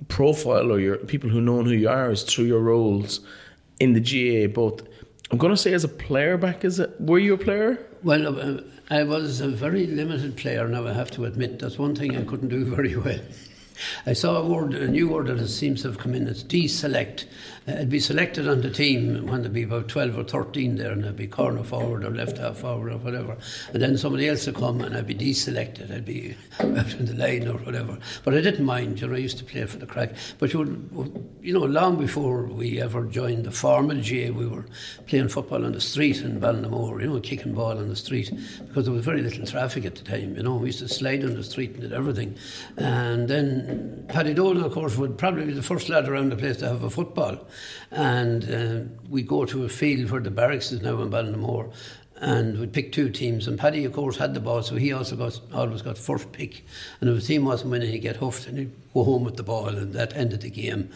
profile 0.07 0.71
or 0.71 0.79
your 0.79 0.97
people 0.97 1.29
who 1.29 1.41
know 1.41 1.63
who 1.63 1.71
you 1.71 1.89
are 1.89 2.11
is 2.11 2.23
through 2.23 2.45
your 2.45 2.59
roles 2.59 3.19
in 3.79 3.93
the 3.93 3.99
GA. 3.99 4.47
both 4.47 4.83
I'm 5.31 5.37
going 5.37 5.53
to 5.53 5.57
say 5.57 5.73
as 5.73 5.85
a 5.85 5.87
player 5.87 6.37
back 6.37 6.65
as 6.65 6.79
a, 6.79 6.91
were 6.99 7.19
you 7.19 7.33
a 7.33 7.37
player? 7.37 7.79
Well, 8.03 8.39
uh, 8.39 8.61
I 8.89 9.03
was 9.03 9.39
a 9.39 9.47
very 9.47 9.87
limited 9.87 10.35
player. 10.35 10.67
Now 10.67 10.85
I 10.85 10.91
have 10.91 11.09
to 11.11 11.23
admit 11.23 11.59
that's 11.59 11.79
one 11.79 11.95
thing 11.95 12.17
I 12.17 12.23
couldn't 12.23 12.49
do 12.49 12.65
very 12.75 12.97
well. 12.97 13.21
I 14.05 14.13
saw 14.13 14.35
a 14.35 14.45
word, 14.45 14.73
a 14.73 14.87
new 14.87 15.07
word 15.07 15.27
that 15.27 15.47
seems 15.47 15.83
to 15.83 15.87
have 15.87 15.97
come 15.97 16.13
in. 16.13 16.27
It's 16.27 16.43
deselect. 16.43 17.25
Uh, 17.67 17.73
it'd 17.73 17.89
be 17.89 17.99
selected 17.99 18.47
on 18.47 18.61
the 18.61 18.71
team 18.71 19.27
when 19.27 19.41
there'd 19.41 19.53
be 19.53 19.61
about 19.61 19.87
12 19.87 20.17
or 20.17 20.23
13 20.23 20.77
there, 20.77 20.91
and 20.91 21.05
I'd 21.05 21.15
be 21.15 21.27
corner 21.27 21.63
forward 21.63 22.03
or 22.03 22.09
left 22.09 22.39
half 22.39 22.57
forward 22.57 22.91
or 22.91 22.97
whatever. 22.97 23.37
And 23.71 23.79
then 23.79 23.99
somebody 23.99 24.27
else 24.27 24.47
would 24.47 24.55
come 24.55 24.81
and 24.81 24.97
I'd 24.97 25.05
be 25.05 25.13
deselected. 25.13 25.93
I'd 25.93 26.03
be 26.03 26.35
out 26.59 26.93
in 26.95 27.05
the 27.05 27.13
line 27.13 27.47
or 27.47 27.59
whatever. 27.59 27.99
But 28.23 28.33
I 28.33 28.41
didn't 28.41 28.65
mind, 28.65 28.99
you 28.99 29.07
know, 29.07 29.13
I 29.13 29.19
used 29.19 29.37
to 29.37 29.43
play 29.43 29.63
for 29.65 29.77
the 29.77 29.85
crack. 29.85 30.15
But 30.39 30.53
you, 30.53 30.87
would, 30.91 31.29
you 31.41 31.53
know, 31.53 31.59
long 31.59 31.99
before 31.99 32.45
we 32.45 32.81
ever 32.81 33.05
joined 33.05 33.43
the 33.43 33.51
formal 33.51 33.97
GAA, 33.97 34.31
we 34.31 34.47
were 34.47 34.65
playing 35.05 35.27
football 35.27 35.63
on 35.63 35.73
the 35.73 35.81
street 35.81 36.21
in 36.21 36.41
Ballinamore, 36.41 36.99
you 36.99 37.09
know, 37.09 37.19
kicking 37.19 37.53
ball 37.53 37.77
on 37.77 37.89
the 37.89 37.95
street 37.95 38.31
because 38.67 38.85
there 38.85 38.93
was 38.93 39.05
very 39.05 39.21
little 39.21 39.45
traffic 39.45 39.85
at 39.85 39.93
the 39.93 40.03
time, 40.03 40.35
you 40.35 40.41
know. 40.41 40.55
We 40.55 40.67
used 40.67 40.79
to 40.79 40.87
slide 40.87 41.23
on 41.23 41.35
the 41.35 41.43
street 41.43 41.73
and 41.73 41.81
did 41.81 41.93
everything. 41.93 42.35
And 42.77 43.27
then 43.27 44.03
Paddy 44.07 44.33
Dolan, 44.33 44.63
of 44.63 44.71
course, 44.71 44.97
would 44.97 45.19
probably 45.19 45.45
be 45.45 45.53
the 45.53 45.61
first 45.61 45.89
lad 45.89 46.09
around 46.09 46.31
the 46.31 46.37
place 46.37 46.57
to 46.57 46.67
have 46.67 46.81
a 46.81 46.89
football 46.89 47.47
and 47.91 48.49
uh, 48.49 48.89
we 49.09 49.21
go 49.21 49.45
to 49.45 49.65
a 49.65 49.69
field 49.69 50.09
where 50.11 50.21
the 50.21 50.31
barracks 50.31 50.71
is 50.71 50.81
now 50.81 51.01
in 51.01 51.09
Ballinamore 51.09 51.71
and 52.21 52.59
we'd 52.59 52.71
pick 52.71 52.91
two 52.91 53.09
teams. 53.09 53.47
And 53.47 53.59
Paddy, 53.59 53.83
of 53.83 53.93
course, 53.93 54.17
had 54.17 54.33
the 54.35 54.39
ball, 54.39 54.61
so 54.61 54.75
he 54.75 54.93
also 54.93 55.15
got 55.15 55.41
always 55.53 55.81
got 55.81 55.97
first 55.97 56.31
pick. 56.31 56.63
And 57.01 57.09
if 57.09 57.15
the 57.15 57.21
team 57.21 57.45
wasn't 57.45 57.71
winning, 57.71 57.91
he'd 57.91 57.99
get 57.99 58.17
huffed 58.17 58.47
and 58.47 58.57
he'd 58.59 58.71
go 58.93 59.03
home 59.03 59.23
with 59.23 59.37
the 59.37 59.43
ball, 59.43 59.69
and 59.69 59.93
that 59.93 60.15
ended 60.15 60.41
the 60.41 60.51
game. 60.51 60.91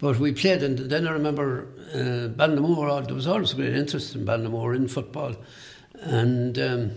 But 0.00 0.18
we 0.18 0.32
played, 0.32 0.62
and 0.64 0.78
then 0.78 1.06
I 1.06 1.12
remember 1.12 1.68
uh, 1.94 2.28
Ballinamore, 2.36 3.06
there 3.06 3.14
was 3.14 3.28
always 3.28 3.54
great 3.54 3.72
interest 3.72 4.16
in 4.16 4.26
Ballinamore 4.26 4.74
in 4.74 4.88
football. 4.88 5.36
And 6.00 6.58
um, 6.58 6.90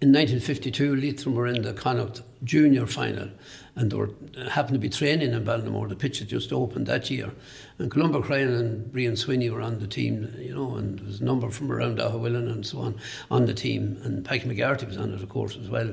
in 0.00 0.12
1952, 0.12 0.94
Leitrim 0.94 1.34
were 1.34 1.48
in 1.48 1.62
the 1.62 1.72
Connacht 1.72 2.22
junior 2.44 2.86
final 2.86 3.30
and 3.74 3.92
were, 3.92 4.10
uh, 4.36 4.48
happened 4.48 4.74
to 4.74 4.78
be 4.78 4.88
training 4.88 5.32
in 5.32 5.44
Ballinamore. 5.44 5.88
The 5.88 5.96
pitch 5.96 6.20
had 6.20 6.28
just 6.28 6.52
opened 6.52 6.86
that 6.86 7.10
year. 7.10 7.32
And 7.78 7.90
Columba 7.90 8.22
Cryan 8.22 8.54
and 8.54 8.92
Brian 8.92 9.16
Sweeney 9.16 9.50
were 9.50 9.60
on 9.60 9.80
the 9.80 9.88
team, 9.88 10.32
you 10.38 10.54
know, 10.54 10.76
and 10.76 11.00
there 11.00 11.06
was 11.06 11.20
a 11.20 11.24
number 11.24 11.50
from 11.50 11.72
around 11.72 11.98
Aughawillan 11.98 12.48
and 12.48 12.64
so 12.64 12.78
on 12.78 12.94
on 13.28 13.46
the 13.46 13.54
team. 13.54 13.98
And 14.04 14.24
Pike 14.24 14.44
McGarty 14.44 14.86
was 14.86 14.96
on 14.96 15.12
it, 15.12 15.20
of 15.20 15.28
course, 15.28 15.56
as 15.56 15.68
well. 15.68 15.92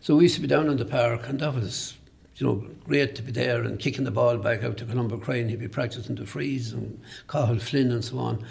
So 0.00 0.16
we 0.16 0.24
used 0.24 0.34
to 0.34 0.40
be 0.40 0.48
down 0.48 0.68
in 0.68 0.76
the 0.76 0.84
park, 0.84 1.28
and 1.28 1.38
that 1.38 1.54
was, 1.54 1.94
you 2.36 2.46
know, 2.48 2.66
great 2.84 3.14
to 3.14 3.22
be 3.22 3.30
there 3.30 3.62
and 3.62 3.78
kicking 3.78 4.04
the 4.04 4.10
ball 4.10 4.36
back 4.36 4.64
out 4.64 4.78
to 4.78 4.84
Columba 4.84 5.18
Cryan. 5.18 5.48
He'd 5.48 5.60
be 5.60 5.68
practicing 5.68 6.16
the 6.16 6.26
frees 6.26 6.72
and 6.72 7.00
Cathal 7.28 7.60
Flynn 7.60 7.92
and 7.92 8.04
so 8.04 8.18
on. 8.18 8.44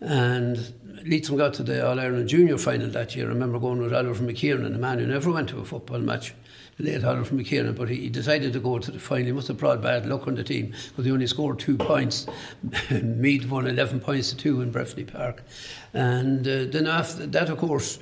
And 0.00 0.74
Leitrim 1.04 1.38
got 1.38 1.54
to 1.54 1.62
the 1.62 1.86
All 1.86 1.98
Ireland 1.98 2.28
Junior 2.28 2.58
final 2.58 2.88
that 2.90 3.16
year. 3.16 3.26
I 3.26 3.28
remember 3.28 3.58
going 3.58 3.80
with 3.80 3.92
Oliver 3.92 4.24
McKiernan, 4.24 4.74
a 4.74 4.78
man 4.78 4.98
who 4.98 5.06
never 5.06 5.30
went 5.32 5.48
to 5.50 5.58
a 5.58 5.64
football 5.64 5.98
match 5.98 6.34
late 6.78 7.02
Oliver 7.04 7.34
McKiernan, 7.34 7.76
but 7.76 7.88
he, 7.88 8.08
decided 8.08 8.52
to 8.52 8.60
go 8.60 8.78
to 8.78 8.90
the 8.90 8.98
final. 9.00 9.26
He 9.26 9.32
must 9.32 9.48
have 9.48 9.58
brought 9.58 9.82
bad 9.82 10.06
luck 10.06 10.28
on 10.28 10.36
the 10.36 10.44
team 10.44 10.72
because 10.88 11.04
he 11.04 11.10
only 11.10 11.26
scored 11.26 11.58
two 11.58 11.76
points. 11.76 12.26
Meath 13.02 13.48
won 13.48 13.66
11 13.66 14.00
points 14.00 14.30
to 14.30 14.36
two 14.36 14.60
in 14.60 14.72
Breffni 14.72 15.10
Park. 15.10 15.42
And 15.92 16.46
uh, 16.46 16.66
then 16.66 16.86
after 16.86 17.26
that, 17.26 17.50
of 17.50 17.58
course, 17.58 17.98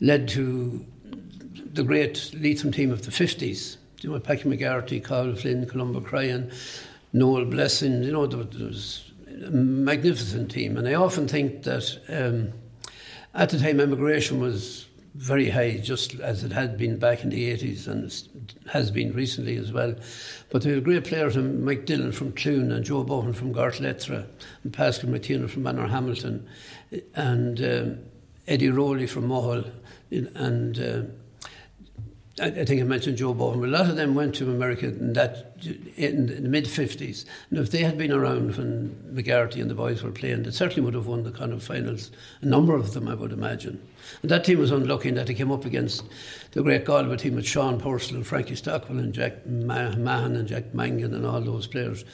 led 0.00 0.28
to 0.28 0.84
the 1.72 1.82
great 1.82 2.32
Leitrim 2.34 2.72
team 2.72 2.90
of 2.90 3.04
the 3.04 3.10
50s. 3.10 3.76
You 4.00 4.10
know, 4.10 4.20
Packy 4.20 4.44
McGarty, 4.44 5.02
Cathal 5.02 5.34
Flynn, 5.34 5.66
Columba 5.66 6.00
Cryan, 6.00 6.50
Noel 7.12 7.44
Blessing, 7.44 8.02
you 8.02 8.12
know, 8.12 8.26
there 8.26 8.66
was 8.66 9.10
magnificent 9.50 10.50
team. 10.50 10.76
And 10.76 10.88
I 10.88 10.94
often 10.94 11.28
think 11.28 11.62
that 11.64 12.00
um, 12.08 12.52
at 13.34 13.50
the 13.50 13.58
time 13.58 13.80
emigration 13.80 14.40
was 14.40 14.86
very 15.14 15.50
high, 15.50 15.76
just 15.76 16.18
as 16.20 16.42
it 16.42 16.50
had 16.50 16.76
been 16.76 16.98
back 16.98 17.22
in 17.22 17.30
the 17.30 17.52
80s 17.52 17.86
and 17.86 18.12
has 18.72 18.90
been 18.90 19.12
recently 19.12 19.56
as 19.56 19.72
well. 19.72 19.94
But 20.50 20.62
there 20.62 20.74
were 20.74 20.80
great 20.80 21.04
players, 21.04 21.34
from 21.34 21.64
Mike 21.64 21.86
Dillon 21.86 22.10
from 22.10 22.32
Cloone 22.32 22.72
and 22.72 22.84
Joe 22.84 23.04
Bohan 23.04 23.34
from 23.34 23.54
Gortletteragh 23.54 24.26
and 24.64 24.72
Pascal 24.72 25.10
McTiernan 25.10 25.48
from 25.48 25.62
Manorhamilton 25.62 26.44
and 27.14 27.60
um, 27.62 27.98
Eddie 28.48 28.70
Rowley 28.70 29.06
from 29.06 29.28
Mohill 29.28 29.70
and 30.10 30.78
uh, 30.78 31.02
I, 32.40 32.46
I 32.46 32.64
think 32.64 32.80
I 32.80 32.84
mentioned 32.84 33.16
Joe 33.16 33.32
Bowen, 33.32 33.60
but 33.60 33.68
a 33.68 33.72
lot 33.72 33.88
of 33.88 33.96
them 33.96 34.14
went 34.14 34.34
to 34.36 34.50
America 34.50 34.86
in 34.86 35.12
that 35.12 35.52
in 35.96 36.26
the 36.26 36.48
mid 36.48 36.66
fifties. 36.66 37.24
And 37.50 37.58
if 37.60 37.70
they 37.70 37.84
had 37.84 37.96
been 37.96 38.10
around 38.10 38.56
when 38.56 38.96
McGarty 39.12 39.60
and 39.60 39.70
the 39.70 39.74
boys 39.74 40.02
were 40.02 40.10
playing, 40.10 40.42
they 40.42 40.50
certainly 40.50 40.82
would 40.82 40.94
have 40.94 41.06
won 41.06 41.22
the 41.22 41.30
Connacht 41.30 41.62
finals. 41.62 42.10
A 42.40 42.46
number 42.46 42.74
of 42.74 42.92
them, 42.92 43.08
I 43.08 43.14
would 43.14 43.32
imagine. 43.32 43.80
And 44.22 44.30
that 44.30 44.44
team 44.44 44.58
was 44.58 44.72
unlucky 44.72 45.10
in 45.10 45.14
that 45.14 45.28
they 45.28 45.34
came 45.34 45.52
up 45.52 45.64
against 45.64 46.02
the 46.52 46.62
great 46.62 46.84
Galway 46.84 47.16
team 47.16 47.36
with 47.36 47.46
Sean 47.46 47.80
Purcell 47.80 48.16
and 48.16 48.26
Frankie 48.26 48.56
Stockwell 48.56 48.98
and 48.98 49.12
Jack 49.12 49.46
Mahon 49.46 50.36
and 50.36 50.48
Jack 50.48 50.74
Mangan 50.74 51.14
and 51.14 51.24
all 51.24 51.40
those 51.40 51.68
players. 51.68 52.04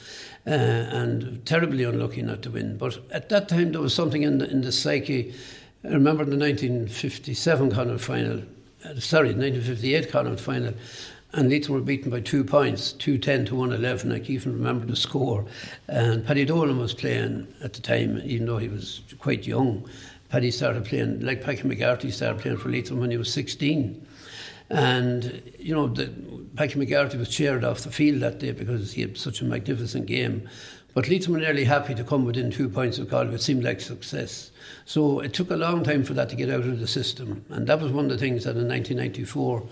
Uh, 0.45 0.49
and 0.49 1.45
terribly 1.45 1.83
unlucky 1.83 2.21
not 2.21 2.41
to 2.43 2.51
win. 2.51 2.77
But 2.77 2.99
at 3.11 3.29
that 3.29 3.49
time, 3.49 3.71
there 3.71 3.81
was 3.81 3.93
something 3.93 4.23
in 4.23 4.37
the, 4.37 4.49
in 4.49 4.61
the 4.61 4.71
psyche. 4.71 5.33
I 5.83 5.89
remember 5.89 6.25
the 6.25 6.37
1957 6.37 7.71
Connacht 7.71 8.01
final 8.01 8.43
uh, 8.85 8.99
sorry, 8.99 9.29
1958 9.29 10.11
Connacht 10.11 10.39
final, 10.39 10.73
and 11.33 11.49
Leitrim 11.49 11.75
were 11.75 11.81
beaten 11.81 12.11
by 12.11 12.19
two 12.19 12.43
points, 12.43 12.91
210 12.93 13.45
to 13.45 13.55
111. 13.55 14.11
I 14.11 14.19
can 14.19 14.31
even 14.33 14.53
remember 14.53 14.85
the 14.85 14.95
score. 14.95 15.45
And 15.87 16.25
Paddy 16.25 16.43
Dolan 16.43 16.77
was 16.77 16.93
playing 16.93 17.47
at 17.63 17.73
the 17.73 17.81
time, 17.81 18.21
even 18.25 18.47
though 18.47 18.57
he 18.57 18.67
was 18.67 19.01
quite 19.19 19.47
young. 19.47 19.87
Paddy 20.29 20.51
started 20.51 20.85
playing, 20.85 21.21
like 21.21 21.41
Paddy 21.41 21.61
McGarty 21.61 22.11
started 22.11 22.41
playing 22.41 22.57
for 22.57 22.69
Leitrim 22.69 22.99
when 22.99 23.11
he 23.11 23.17
was 23.17 23.31
16. 23.31 24.05
And, 24.71 25.41
you 25.59 25.75
know, 25.75 25.87
the, 25.87 26.09
Packy 26.55 26.79
McGarty 26.79 27.19
was 27.19 27.27
cheered 27.27 27.65
off 27.65 27.81
the 27.81 27.91
field 27.91 28.21
that 28.21 28.39
day 28.39 28.53
because 28.53 28.93
he 28.93 29.01
had 29.01 29.17
such 29.17 29.41
a 29.41 29.45
magnificent 29.45 30.05
game. 30.05 30.49
But 30.93 31.07
Leitrim 31.07 31.33
were 31.33 31.39
nearly 31.39 31.63
happy 31.63 31.95
to 31.95 32.03
come 32.03 32.25
within 32.25 32.51
two 32.51 32.67
points 32.69 32.97
of 32.97 33.09
Galway. 33.09 33.35
It 33.35 33.41
seemed 33.41 33.63
like 33.63 33.79
success. 33.79 34.51
So 34.85 35.19
it 35.21 35.33
took 35.33 35.49
a 35.49 35.55
long 35.55 35.83
time 35.83 36.03
for 36.03 36.13
that 36.13 36.29
to 36.29 36.35
get 36.35 36.49
out 36.49 36.65
of 36.65 36.79
the 36.79 36.87
system. 36.87 37.45
And 37.49 37.67
that 37.67 37.79
was 37.79 37.91
one 37.91 38.05
of 38.05 38.11
the 38.11 38.17
things 38.17 38.43
that 38.43 38.57
in 38.57 38.67
1994, 38.67 39.63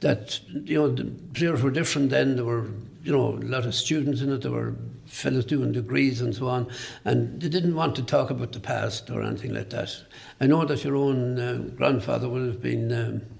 that, 0.00 0.40
you 0.64 0.78
know, 0.78 0.88
the 0.88 1.04
players 1.34 1.62
were 1.62 1.70
different 1.70 2.10
then. 2.10 2.36
There 2.36 2.44
were, 2.44 2.66
you 3.04 3.12
know, 3.12 3.34
a 3.34 3.44
lot 3.44 3.66
of 3.66 3.74
students 3.74 4.20
in 4.20 4.32
it. 4.32 4.42
There 4.42 4.50
were 4.50 4.74
fellows 5.06 5.44
doing 5.44 5.72
degrees 5.72 6.20
and 6.20 6.34
so 6.34 6.48
on. 6.48 6.68
And 7.04 7.40
they 7.40 7.48
didn't 7.48 7.76
want 7.76 7.94
to 7.96 8.02
talk 8.02 8.30
about 8.30 8.52
the 8.52 8.60
past 8.60 9.10
or 9.10 9.22
anything 9.22 9.54
like 9.54 9.70
that. 9.70 9.96
I 10.40 10.46
know 10.46 10.64
that 10.64 10.82
your 10.82 10.96
own 10.96 11.38
uh, 11.38 11.58
grandfather 11.76 12.28
would 12.28 12.46
have 12.46 12.62
been... 12.62 12.92
Um, 12.92 13.37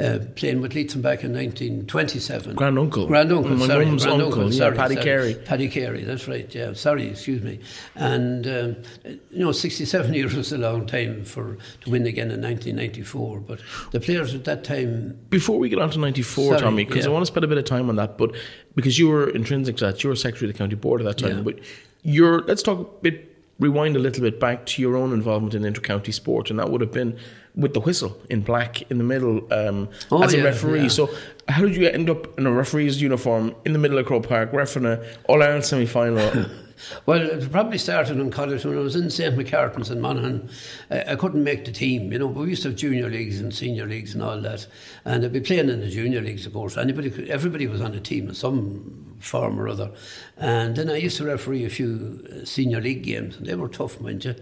uh, 0.00 0.18
playing 0.34 0.60
with 0.60 0.74
Leitrim 0.74 1.02
back 1.02 1.22
in 1.24 1.32
1927. 1.34 2.54
grand 2.56 2.78
uncle, 2.78 3.06
My 3.08 3.22
sorry. 3.66 3.86
mum's 3.86 4.04
granduncle, 4.04 4.40
uncle, 4.40 4.52
sorry, 4.52 4.74
yeah, 4.74 4.82
Paddy 4.82 4.94
sorry. 4.94 5.04
Carey. 5.04 5.34
Paddy 5.34 5.68
Carey, 5.68 6.04
that's 6.04 6.26
right, 6.26 6.54
yeah. 6.54 6.72
Sorry, 6.72 7.08
excuse 7.08 7.42
me. 7.42 7.60
And, 7.94 8.46
um, 8.46 8.76
you 9.04 9.44
know, 9.44 9.52
67 9.52 10.14
years 10.14 10.34
was 10.34 10.52
a 10.52 10.58
long 10.58 10.86
time 10.86 11.24
for 11.24 11.58
to 11.82 11.90
win 11.90 12.06
again 12.06 12.30
in 12.30 12.40
1994. 12.40 13.40
But 13.40 13.60
the 13.90 14.00
players 14.00 14.34
at 14.34 14.44
that 14.44 14.64
time. 14.64 15.18
Before 15.28 15.58
we 15.58 15.68
get 15.68 15.78
on 15.78 15.90
to 15.90 15.98
94, 15.98 16.44
Sorry, 16.52 16.60
Tommy, 16.60 16.84
because 16.84 17.04
yeah. 17.04 17.10
I 17.10 17.12
want 17.12 17.22
to 17.22 17.26
spend 17.26 17.44
a 17.44 17.48
bit 17.48 17.58
of 17.58 17.64
time 17.64 17.88
on 17.88 17.96
that, 17.96 18.16
but 18.16 18.34
because 18.74 18.98
you 18.98 19.08
were 19.08 19.28
intrinsic 19.28 19.76
to 19.78 19.86
that, 19.86 20.02
you 20.02 20.08
were 20.10 20.16
secretary 20.16 20.48
of 20.50 20.54
the 20.54 20.58
county 20.58 20.76
board 20.76 21.00
at 21.00 21.04
that 21.04 21.18
time, 21.18 21.38
Yeah. 21.38 21.42
but 21.42 21.58
you're, 22.02 22.40
let's 22.42 22.62
talk 22.62 22.80
a 22.80 23.02
bit, 23.02 23.36
rewind 23.58 23.96
a 23.96 23.98
little 23.98 24.22
bit 24.22 24.40
back 24.40 24.64
to 24.64 24.80
your 24.80 24.96
own 24.96 25.12
involvement 25.12 25.54
in 25.54 25.64
inter-county 25.64 26.12
sport, 26.12 26.48
and 26.48 26.58
that 26.58 26.70
would 26.70 26.80
have 26.80 26.92
been 26.92 27.18
with 27.54 27.74
the 27.74 27.80
whistle 27.80 28.16
in 28.30 28.42
black 28.42 28.82
in 28.90 28.98
the 28.98 29.04
middle 29.04 29.52
um, 29.52 29.88
Oh, 30.10 30.22
as 30.22 30.32
a 30.34 30.38
yeah, 30.38 30.44
referee. 30.44 30.82
yeah. 30.82 30.88
So 30.88 31.10
how 31.48 31.62
did 31.62 31.76
you 31.76 31.88
end 31.88 32.08
up 32.08 32.38
in 32.38 32.46
a 32.46 32.52
referee's 32.52 33.00
uniform 33.02 33.54
in 33.64 33.72
the 33.72 33.78
middle 33.78 33.98
of 33.98 34.06
Croke 34.06 34.28
Park, 34.28 34.52
refereeing 34.52 34.86
a 34.86 35.04
All-Ireland 35.28 35.64
semi-final? 35.64 36.46
Well, 37.04 37.20
it 37.20 37.52
probably 37.52 37.76
started 37.76 38.18
in 38.18 38.30
college 38.30 38.64
when 38.64 38.78
I 38.78 38.80
was 38.80 38.96
in 38.96 39.10
St. 39.10 39.36
Macartan's 39.36 39.90
in 39.90 40.00
Monaghan. 40.00 40.48
I, 40.90 41.12
I 41.12 41.14
couldn't 41.16 41.44
make 41.44 41.66
the 41.66 41.72
team, 41.72 42.10
you 42.10 42.18
know, 42.18 42.28
but 42.28 42.44
we 42.44 42.48
used 42.48 42.62
to 42.62 42.70
have 42.70 42.78
junior 42.78 43.10
leagues 43.10 43.38
and 43.38 43.54
senior 43.54 43.84
leagues 43.84 44.14
and 44.14 44.22
all 44.22 44.40
that. 44.40 44.66
And 45.04 45.22
I'd 45.22 45.30
be 45.34 45.40
playing 45.40 45.68
in 45.68 45.80
the 45.80 45.90
junior 45.90 46.22
leagues, 46.22 46.46
of 46.46 46.54
course. 46.54 46.78
Anybody, 46.78 47.10
could, 47.10 47.28
everybody 47.28 47.66
was 47.66 47.82
on 47.82 47.94
a 47.94 48.00
team 48.00 48.30
in 48.30 48.34
some 48.34 49.14
form 49.18 49.60
or 49.60 49.68
other. 49.68 49.90
And 50.38 50.74
then 50.74 50.88
I 50.88 50.96
used 50.96 51.18
to 51.18 51.26
referee 51.26 51.66
a 51.66 51.68
few 51.70 52.26
uh, 52.32 52.46
senior 52.46 52.80
league 52.80 53.02
games, 53.02 53.36
and 53.36 53.46
they 53.46 53.54
were 53.56 53.68
tough, 53.68 54.00
mind 54.00 54.24
you. 54.24 54.34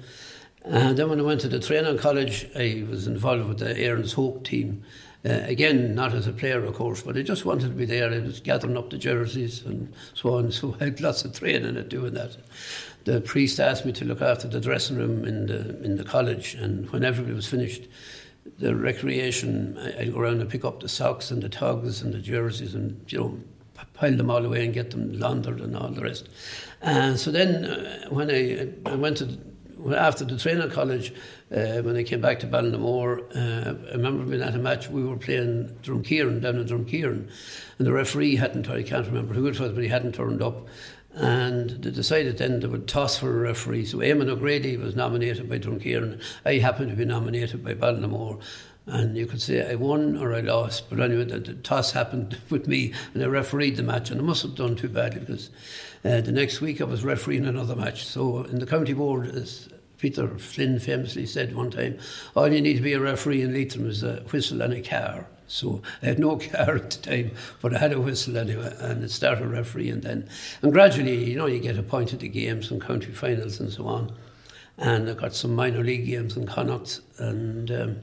And 0.68 0.98
then 0.98 1.08
when 1.08 1.18
I 1.18 1.22
went 1.22 1.40
to 1.40 1.48
the 1.48 1.60
training 1.60 1.96
college, 1.96 2.46
I 2.54 2.84
was 2.88 3.06
involved 3.06 3.48
with 3.48 3.58
the 3.58 3.76
Erin's 3.78 4.12
Hope 4.12 4.44
team. 4.44 4.84
Uh, 5.24 5.40
again, 5.44 5.94
not 5.94 6.12
as 6.12 6.26
a 6.26 6.32
player, 6.32 6.62
of 6.62 6.74
course, 6.74 7.02
but 7.02 7.16
I 7.16 7.22
just 7.22 7.46
wanted 7.46 7.68
to 7.68 7.74
be 7.74 7.86
there. 7.86 8.12
I 8.12 8.18
was 8.18 8.40
gathering 8.40 8.76
up 8.76 8.90
the 8.90 8.98
jerseys 8.98 9.64
and 9.64 9.92
so 10.12 10.34
on. 10.34 10.52
So 10.52 10.76
I 10.78 10.84
had 10.84 11.00
lots 11.00 11.24
of 11.24 11.32
training 11.32 11.78
at 11.78 11.88
doing 11.88 12.12
that. 12.14 12.36
The 13.04 13.22
priest 13.22 13.58
asked 13.58 13.86
me 13.86 13.92
to 13.92 14.04
look 14.04 14.20
after 14.20 14.46
the 14.46 14.60
dressing 14.60 14.98
room 14.98 15.24
in 15.24 15.46
the 15.46 15.82
in 15.82 15.96
the 15.96 16.04
college, 16.04 16.54
and 16.54 16.90
when 16.90 17.02
everybody 17.02 17.34
was 17.34 17.46
finished, 17.46 17.88
the 18.58 18.76
recreation, 18.76 19.78
I'd 19.98 20.12
go 20.12 20.20
around 20.20 20.42
and 20.42 20.50
pick 20.50 20.64
up 20.64 20.80
the 20.80 20.88
socks 20.88 21.30
and 21.30 21.42
the 21.42 21.48
togs 21.48 22.02
and 22.02 22.12
the 22.12 22.18
jerseys, 22.18 22.74
and 22.74 23.10
you 23.10 23.18
know, 23.18 23.38
pile 23.94 24.16
them 24.16 24.30
all 24.30 24.44
away 24.44 24.64
and 24.64 24.74
get 24.74 24.90
them 24.90 25.18
laundered 25.18 25.60
and 25.60 25.74
all 25.74 25.88
the 25.88 26.02
rest. 26.02 26.28
And 26.82 27.18
so 27.18 27.30
then, 27.30 27.64
uh, 27.64 28.08
when 28.10 28.30
I, 28.30 28.68
I 28.84 28.94
went 28.94 29.16
to 29.18 29.38
after 29.96 30.24
the 30.24 30.36
training 30.36 30.70
college, 30.70 31.12
uh, 31.54 31.82
when 31.82 31.96
I 31.96 32.02
came 32.02 32.20
back 32.20 32.40
to 32.40 32.46
Ballinamore, 32.46 33.20
uh, 33.34 33.90
I 33.90 33.92
remember 33.92 34.24
being 34.24 34.42
at 34.42 34.54
a 34.54 34.58
match, 34.58 34.88
we 34.88 35.04
were 35.04 35.16
playing 35.16 35.76
Drumkeerin, 35.82 36.42
down 36.42 36.56
in 36.56 36.66
Drumkeerin, 36.66 37.28
and 37.78 37.86
the 37.86 37.92
referee 37.92 38.36
hadn't, 38.36 38.68
I 38.68 38.82
can't 38.82 39.06
remember 39.06 39.34
who 39.34 39.46
it 39.46 39.58
was, 39.58 39.72
but 39.72 39.82
he 39.82 39.88
hadn't 39.88 40.14
turned 40.14 40.42
up. 40.42 40.66
And 41.14 41.70
they 41.82 41.90
decided 41.90 42.38
then 42.38 42.60
they 42.60 42.66
would 42.68 42.86
toss 42.86 43.18
for 43.18 43.30
a 43.30 43.40
referee. 43.40 43.86
So 43.86 43.98
Eamon 43.98 44.28
O'Grady 44.28 44.76
was 44.76 44.94
nominated 44.94 45.48
by 45.48 45.58
Drumkeerin. 45.58 46.22
I 46.44 46.54
happened 46.54 46.90
to 46.90 46.96
be 46.96 47.04
nominated 47.04 47.64
by 47.64 47.74
Ballinamore. 47.74 48.40
And 48.86 49.16
you 49.16 49.26
could 49.26 49.42
say 49.42 49.68
I 49.68 49.74
won 49.74 50.16
or 50.16 50.32
I 50.32 50.40
lost. 50.40 50.88
But 50.88 51.00
anyway, 51.00 51.24
the, 51.24 51.40
the 51.40 51.54
toss 51.54 51.92
happened 51.92 52.38
with 52.50 52.68
me 52.68 52.92
and 53.14 53.22
I 53.22 53.26
refereed 53.26 53.76
the 53.76 53.82
match. 53.82 54.10
And 54.10 54.20
I 54.20 54.24
must 54.24 54.42
have 54.42 54.54
done 54.54 54.76
too 54.76 54.88
badly 54.88 55.20
because 55.20 55.50
uh, 56.08 56.20
the 56.20 56.32
next 56.32 56.60
week 56.60 56.80
I 56.80 56.84
was 56.84 57.04
refereeing 57.04 57.44
another 57.46 57.76
match. 57.76 58.06
So 58.06 58.44
in 58.44 58.58
the 58.58 58.66
county 58.66 58.94
board, 58.94 59.28
as 59.34 59.68
Peter 59.98 60.28
Flynn 60.38 60.78
famously 60.78 61.26
said 61.26 61.54
one 61.54 61.70
time, 61.70 61.98
all 62.34 62.48
you 62.48 62.60
need 62.60 62.76
to 62.76 62.82
be 62.82 62.94
a 62.94 63.00
referee 63.00 63.42
in 63.42 63.52
Leitrim 63.52 63.88
is 63.88 64.02
a 64.02 64.22
whistle 64.30 64.62
and 64.62 64.72
a 64.72 64.80
car. 64.80 65.26
So 65.48 65.82
I 66.02 66.06
had 66.06 66.18
no 66.18 66.36
car 66.38 66.76
at 66.76 66.90
the 66.90 67.10
time, 67.10 67.32
but 67.60 67.74
I 67.74 67.78
had 67.78 67.92
a 67.92 68.00
whistle 68.00 68.36
anyway, 68.36 68.74
and 68.78 69.02
it 69.02 69.10
started 69.10 69.48
refereeing 69.48 70.00
then. 70.00 70.28
And 70.62 70.72
gradually, 70.72 71.24
you 71.30 71.36
know, 71.36 71.46
you 71.46 71.58
get 71.58 71.78
appointed 71.78 72.20
to 72.20 72.28
games 72.28 72.70
and 72.70 72.80
county 72.80 73.12
finals 73.12 73.58
and 73.58 73.72
so 73.72 73.86
on. 73.86 74.12
And 74.76 75.10
I 75.10 75.14
got 75.14 75.34
some 75.34 75.54
minor 75.54 75.82
league 75.82 76.06
games 76.06 76.36
in 76.36 76.46
Connacht, 76.46 77.00
and 77.18 77.70
um, 77.70 77.96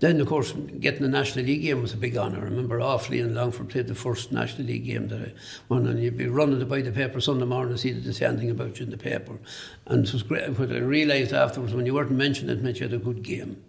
then, 0.00 0.20
of 0.20 0.26
course, 0.26 0.52
getting 0.80 1.02
the 1.02 1.08
National 1.08 1.44
League 1.44 1.62
game 1.62 1.80
was 1.80 1.92
a 1.92 1.96
big 1.96 2.16
honour. 2.16 2.40
I 2.40 2.44
remember 2.44 2.78
Offaly 2.78 3.22
and 3.22 3.34
Longford 3.34 3.68
played 3.68 3.86
the 3.86 3.94
first 3.94 4.32
National 4.32 4.66
League 4.66 4.84
game 4.84 5.08
that 5.08 5.20
I 5.20 5.32
won, 5.68 5.86
and 5.86 6.02
you'd 6.02 6.16
be 6.16 6.26
running 6.26 6.58
to 6.58 6.66
buy 6.66 6.82
the 6.82 6.90
paper 6.90 7.20
Sunday 7.20 7.44
morning 7.44 7.74
to 7.74 7.78
see 7.78 7.92
that 7.92 8.00
they 8.00 8.12
say 8.12 8.26
anything 8.26 8.50
about 8.50 8.78
you 8.78 8.84
in 8.84 8.90
the 8.90 8.98
paper. 8.98 9.38
And 9.86 10.04
it 10.04 10.12
was 10.12 10.24
great. 10.24 10.58
What 10.58 10.72
I 10.72 10.78
realised 10.78 11.32
afterwards, 11.32 11.74
when 11.74 11.86
you 11.86 11.94
weren't 11.94 12.10
mentioned, 12.10 12.50
it 12.50 12.62
meant 12.62 12.80
you 12.80 12.88
had 12.88 12.92
a 12.92 12.98
good 12.98 13.22
game. 13.22 13.62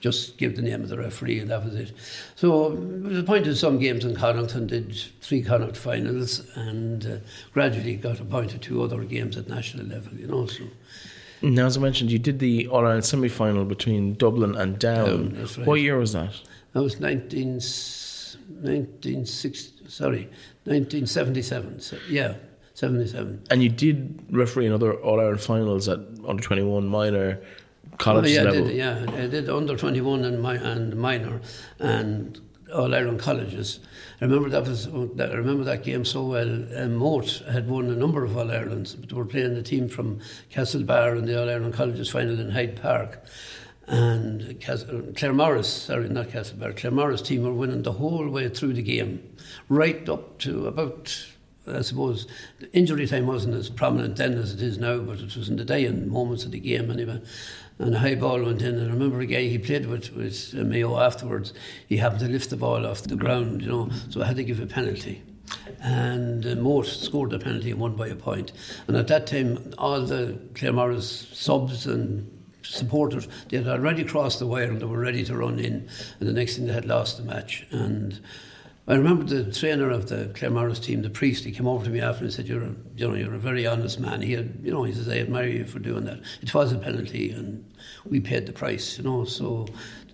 Just 0.00 0.38
give 0.38 0.54
the 0.54 0.62
name 0.62 0.82
of 0.82 0.88
the 0.88 0.98
referee, 0.98 1.40
and 1.40 1.50
that 1.50 1.64
was 1.64 1.74
it. 1.74 1.92
So 2.36 2.70
was 2.70 3.18
appointed 3.18 3.56
some 3.56 3.78
games 3.78 4.04
in 4.04 4.14
Connacht 4.14 4.54
and 4.54 4.68
did 4.68 4.94
three 5.20 5.42
Connacht 5.42 5.76
finals, 5.76 6.46
and 6.54 7.04
uh, 7.04 7.16
gradually 7.52 7.96
got 7.96 8.20
appointed 8.20 8.62
to 8.62 8.82
other 8.82 9.02
games 9.04 9.36
at 9.36 9.48
national 9.48 9.86
level, 9.86 10.14
you 10.14 10.28
know. 10.28 10.46
So. 10.46 10.64
Now, 11.42 11.66
as 11.66 11.76
I 11.76 11.80
mentioned, 11.80 12.10
you 12.12 12.18
did 12.18 12.38
the 12.38 12.66
All-Ireland 12.68 13.04
semi-final 13.04 13.64
between 13.64 14.14
Dublin 14.14 14.54
and 14.56 14.78
Down. 14.78 15.08
Oh, 15.08 15.16
down, 15.18 15.44
right. 15.58 15.66
What 15.66 15.80
year 15.80 15.98
was 15.98 16.12
that? 16.12 16.32
That 16.72 16.82
was 16.82 17.00
19, 17.00 17.60
1960, 18.60 19.88
sorry, 19.88 20.24
1977. 20.64 21.80
So, 21.80 21.96
yeah, 22.08 22.34
77. 22.74 23.42
And 23.50 23.62
you 23.62 23.68
did 23.68 24.24
referee 24.30 24.66
in 24.66 24.72
other 24.72 24.94
All 24.94 25.20
Ireland 25.20 25.40
finals 25.40 25.88
at 25.88 25.98
under 26.26 26.42
21 26.42 26.86
minor 26.86 27.38
college 27.98 28.24
Oh, 28.24 28.28
yeah, 28.28 28.40
I 28.40 28.44
level. 28.44 28.64
did, 28.66 28.76
yeah, 28.76 29.04
I 29.08 29.26
did 29.26 29.48
under 29.50 29.76
21 29.76 30.24
and, 30.24 30.42
mi- 30.42 30.56
and 30.56 30.96
minor 30.96 31.40
and 31.78 32.40
All 32.74 32.94
Ireland 32.94 33.20
colleges. 33.20 33.80
I 34.20 34.24
remember 34.24 34.48
that 34.50 34.66
was 34.66 34.86
I 34.86 35.34
remember 35.34 35.64
that 35.64 35.82
game 35.82 36.04
so 36.04 36.24
well. 36.24 36.64
Um, 36.76 36.94
Moat 36.94 37.42
had 37.50 37.68
won 37.68 37.90
a 37.90 37.96
number 37.96 38.24
of 38.24 38.36
All 38.36 38.50
Irelands, 38.50 38.94
but 38.94 39.08
they 39.08 39.16
were 39.16 39.24
playing 39.24 39.54
the 39.54 39.62
team 39.62 39.88
from 39.88 40.20
Castlebar 40.50 41.18
in 41.18 41.26
the 41.26 41.40
All 41.40 41.48
Ireland 41.48 41.74
colleges 41.74 42.08
final 42.08 42.38
in 42.38 42.50
Hyde 42.50 42.80
Park. 42.80 43.24
And 43.86 44.42
uh, 44.42 44.54
Claremorris, 44.54 45.64
sorry, 45.64 46.08
not 46.08 46.28
Castlebar, 46.28 46.74
Claremorris 46.74 47.24
team 47.24 47.42
were 47.42 47.52
winning 47.52 47.82
the 47.82 47.92
whole 47.92 48.28
way 48.28 48.48
through 48.48 48.74
the 48.74 48.82
game, 48.82 49.22
right 49.68 50.08
up 50.08 50.38
to 50.40 50.66
about 50.66 51.26
I 51.66 51.82
suppose 51.82 52.26
injury 52.72 53.06
time 53.06 53.26
wasn't 53.26 53.54
as 53.54 53.70
prominent 53.70 54.16
then 54.16 54.34
as 54.34 54.52
it 54.52 54.62
is 54.62 54.78
now, 54.78 54.98
but 54.98 55.20
it 55.20 55.36
was 55.36 55.48
in 55.48 55.56
the 55.56 55.64
day 55.64 55.86
and 55.86 56.10
moments 56.10 56.44
of 56.44 56.50
the 56.50 56.58
game 56.58 56.90
anyway. 56.90 57.20
And 57.78 57.94
a 57.94 57.98
high 57.98 58.16
ball 58.16 58.42
went 58.42 58.62
in, 58.62 58.76
and 58.76 58.90
I 58.90 58.92
remember 58.92 59.20
a 59.20 59.26
guy 59.26 59.42
he 59.42 59.58
played 59.58 59.86
with, 59.86 60.12
with 60.12 60.54
Mayo 60.54 60.98
afterwards. 60.98 61.52
He 61.88 61.96
happened 61.96 62.20
to 62.20 62.28
lift 62.28 62.50
the 62.50 62.56
ball 62.56 62.86
off 62.86 63.02
the 63.02 63.16
ground, 63.16 63.62
you 63.62 63.68
know, 63.68 63.90
so 64.08 64.22
I 64.22 64.26
had 64.26 64.36
to 64.36 64.44
give 64.44 64.60
a 64.60 64.66
penalty. 64.66 65.22
And 65.80 66.46
uh, 66.46 66.82
scored 66.82 67.30
the 67.30 67.38
penalty 67.38 67.72
and 67.72 67.80
won 67.80 67.96
by 67.96 68.08
a 68.08 68.14
point. 68.14 68.52
And 68.86 68.96
at 68.96 69.08
that 69.08 69.26
time, 69.26 69.74
all 69.78 70.00
the 70.00 70.38
Claremorris 70.54 71.34
subs 71.34 71.86
and 71.86 72.30
supporters. 72.62 73.28
They 73.48 73.58
had 73.58 73.68
already 73.68 74.04
crossed 74.04 74.38
the 74.38 74.46
wire 74.46 74.70
and 74.70 74.80
they 74.80 74.86
were 74.86 74.98
ready 74.98 75.24
to 75.24 75.36
run 75.36 75.58
in, 75.58 75.88
and 76.20 76.28
the 76.28 76.32
next 76.32 76.56
thing 76.56 76.66
they 76.66 76.72
had 76.72 76.84
lost 76.84 77.16
the 77.16 77.24
match. 77.24 77.66
And 77.70 78.20
I 78.88 78.94
remember 78.94 79.24
the 79.24 79.52
trainer 79.52 79.90
of 79.90 80.08
the 80.08 80.30
Claremorris 80.34 80.82
team, 80.82 81.02
the 81.02 81.10
priest, 81.10 81.44
he 81.44 81.52
came 81.52 81.68
over 81.68 81.84
to 81.84 81.90
me 81.90 82.00
after 82.00 82.24
and 82.24 82.32
said, 82.32 82.48
"You're, 82.48 82.64
a, 82.64 82.74
you 82.96 83.08
know, 83.08 83.14
you're 83.14 83.34
a 83.34 83.38
very 83.38 83.64
honest 83.64 84.00
man." 84.00 84.22
He 84.22 84.32
had, 84.32 84.58
you 84.62 84.72
know, 84.72 84.82
he 84.82 84.92
says, 84.92 85.08
"I 85.08 85.18
admire 85.18 85.46
you 85.46 85.64
for 85.64 85.78
doing 85.78 86.04
that." 86.06 86.20
It 86.42 86.52
was 86.52 86.72
a 86.72 86.78
penalty, 86.78 87.30
and 87.30 87.64
we 88.04 88.20
paid 88.20 88.46
the 88.46 88.52
price, 88.52 88.98
you 88.98 89.04
know. 89.04 89.24
So 89.24 89.66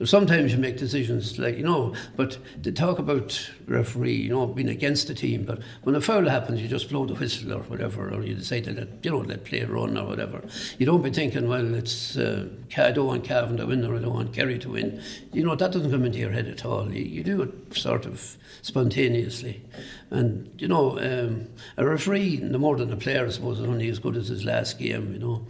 sometimes 0.05 0.53
you 0.53 0.59
make 0.59 0.77
decisions 0.77 1.39
like 1.39 1.57
you 1.57 1.65
know, 1.65 1.95
but 2.17 2.39
to 2.63 2.71
talk 2.71 2.99
about 2.99 3.51
referee, 3.67 4.15
you 4.15 4.31
know, 4.31 4.47
being 4.47 4.69
against 4.69 5.09
the 5.09 5.15
team, 5.15 5.45
but 5.45 5.61
when 5.83 5.95
a 5.95 6.01
foul 6.01 6.29
happens, 6.29 6.61
you 6.61 6.69
just 6.69 6.89
blow 6.89 7.07
the 7.07 7.15
whistle 7.15 7.53
or 7.53 7.63
whatever, 7.63 8.11
or 8.11 8.23
you 8.23 8.35
decide 8.35 8.65
to 8.65 8.73
let 8.73 8.89
you 9.03 9.11
know 9.11 9.19
let 9.19 9.45
play 9.45 9.65
run 9.65 9.97
or 9.99 10.07
whatever. 10.07 10.43
You 10.79 10.87
don't 10.87 11.03
be 11.03 11.11
thinking, 11.11 11.49
well, 11.49 11.75
it's 11.75 12.17
uh, 12.17 12.49
I 12.77 12.93
don't 12.93 13.07
want 13.07 13.25
Cavan 13.25 13.57
to 13.57 13.67
win 13.67 13.85
or 13.85 13.97
I 13.97 14.01
don't 14.01 14.15
want 14.15 14.33
Kerry 14.33 14.59
to 14.61 14.71
win. 14.71 15.03
You 15.33 15.45
know 15.45 15.55
that 15.55 15.73
doesn't 15.73 15.91
come 15.91 16.05
into 16.05 16.19
your 16.19 16.33
head 16.33 16.47
at 16.47 16.65
all. 16.65 16.93
You, 16.93 17.05
you 17.05 17.25
do 17.25 17.43
it 17.43 17.77
sort 17.77 18.07
of 18.07 18.37
spontaneously, 18.63 19.63
and 20.11 20.51
you 20.59 20.69
know 20.69 20.99
um, 21.01 21.49
a 21.77 21.85
referee, 21.85 22.39
no 22.43 22.59
more 22.59 22.77
than 22.77 22.93
a 22.93 22.97
player, 22.97 23.27
I 23.27 23.31
suppose, 23.31 23.59
is 23.59 23.67
only 23.67 23.89
as 23.89 23.99
good 23.99 24.17
as 24.17 24.29
his 24.29 24.45
last 24.45 24.79
game. 24.79 25.13
You 25.13 25.19
know 25.19 25.47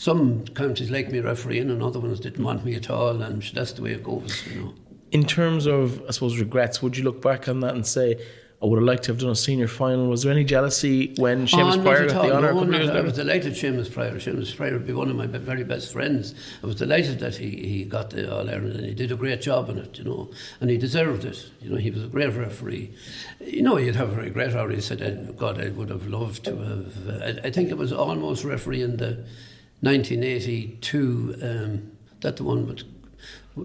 some 0.00 0.46
counties 0.54 0.90
like 0.90 1.10
me 1.12 1.20
refereeing 1.20 1.68
and 1.68 1.82
other 1.82 2.00
ones 2.00 2.18
didn't 2.20 2.42
want 2.42 2.64
me 2.64 2.74
at 2.74 2.88
all 2.88 3.20
and 3.20 3.42
that's 3.52 3.72
the 3.72 3.82
way 3.82 3.92
it 3.92 4.02
goes 4.02 4.46
you 4.46 4.58
know 4.58 4.74
in 5.10 5.26
terms 5.26 5.66
of 5.66 6.02
I 6.08 6.12
suppose 6.12 6.40
regrets 6.40 6.80
would 6.80 6.96
you 6.96 7.04
look 7.04 7.20
back 7.20 7.48
on 7.48 7.60
that 7.60 7.74
and 7.74 7.86
say 7.86 8.18
I 8.62 8.66
would 8.66 8.78
have 8.78 8.86
liked 8.86 9.04
to 9.04 9.12
have 9.12 9.20
done 9.20 9.30
a 9.30 9.34
senior 9.36 9.68
final. 9.68 10.06
Was 10.08 10.22
there 10.22 10.32
any 10.32 10.44
jealousy 10.44 11.14
when 11.16 11.46
Seamus 11.46 11.78
oh, 11.78 11.82
Pryor 11.82 12.08
got 12.08 12.26
the 12.26 12.36
honour? 12.36 12.52
No, 12.52 12.64
not, 12.64 12.94
I 12.94 13.00
was 13.00 13.14
delighted 13.14 13.54
Seamus 13.54 13.90
Pryor. 13.90 14.16
Seamus 14.16 14.54
Pryor 14.54 14.74
would 14.74 14.86
be 14.86 14.92
one 14.92 15.08
of 15.08 15.16
my 15.16 15.26
very 15.26 15.64
best 15.64 15.90
friends. 15.90 16.34
I 16.62 16.66
was 16.66 16.76
delighted 16.76 17.20
that 17.20 17.36
he, 17.36 17.48
he 17.48 17.84
got 17.84 18.10
the 18.10 18.30
All 18.30 18.50
Ireland 18.50 18.76
and 18.76 18.84
he 18.84 18.92
did 18.92 19.12
a 19.12 19.16
great 19.16 19.40
job 19.40 19.70
in 19.70 19.78
it, 19.78 19.96
you 19.96 20.04
know, 20.04 20.30
and 20.60 20.68
he 20.68 20.76
deserved 20.76 21.24
it. 21.24 21.50
You 21.62 21.70
know, 21.70 21.76
he 21.78 21.90
was 21.90 22.04
a 22.04 22.08
great 22.08 22.34
referee. 22.34 22.92
You 23.40 23.62
know, 23.62 23.78
you'd 23.78 23.96
have 23.96 24.12
a 24.12 24.20
regret, 24.20 24.54
or 24.54 24.68
he 24.68 24.82
said, 24.82 25.38
God, 25.38 25.58
I 25.58 25.70
would 25.70 25.88
have 25.88 26.06
loved 26.06 26.44
to 26.44 26.56
have. 26.56 27.08
Uh, 27.08 27.24
I, 27.24 27.46
I 27.46 27.50
think 27.50 27.70
it 27.70 27.78
was 27.78 27.94
almost 27.94 28.44
refereeing 28.44 28.98
the 28.98 29.24
1982, 29.80 31.36
um, 31.42 31.92
that 32.20 32.36
the 32.36 32.44
one 32.44 32.66
with 32.66 32.82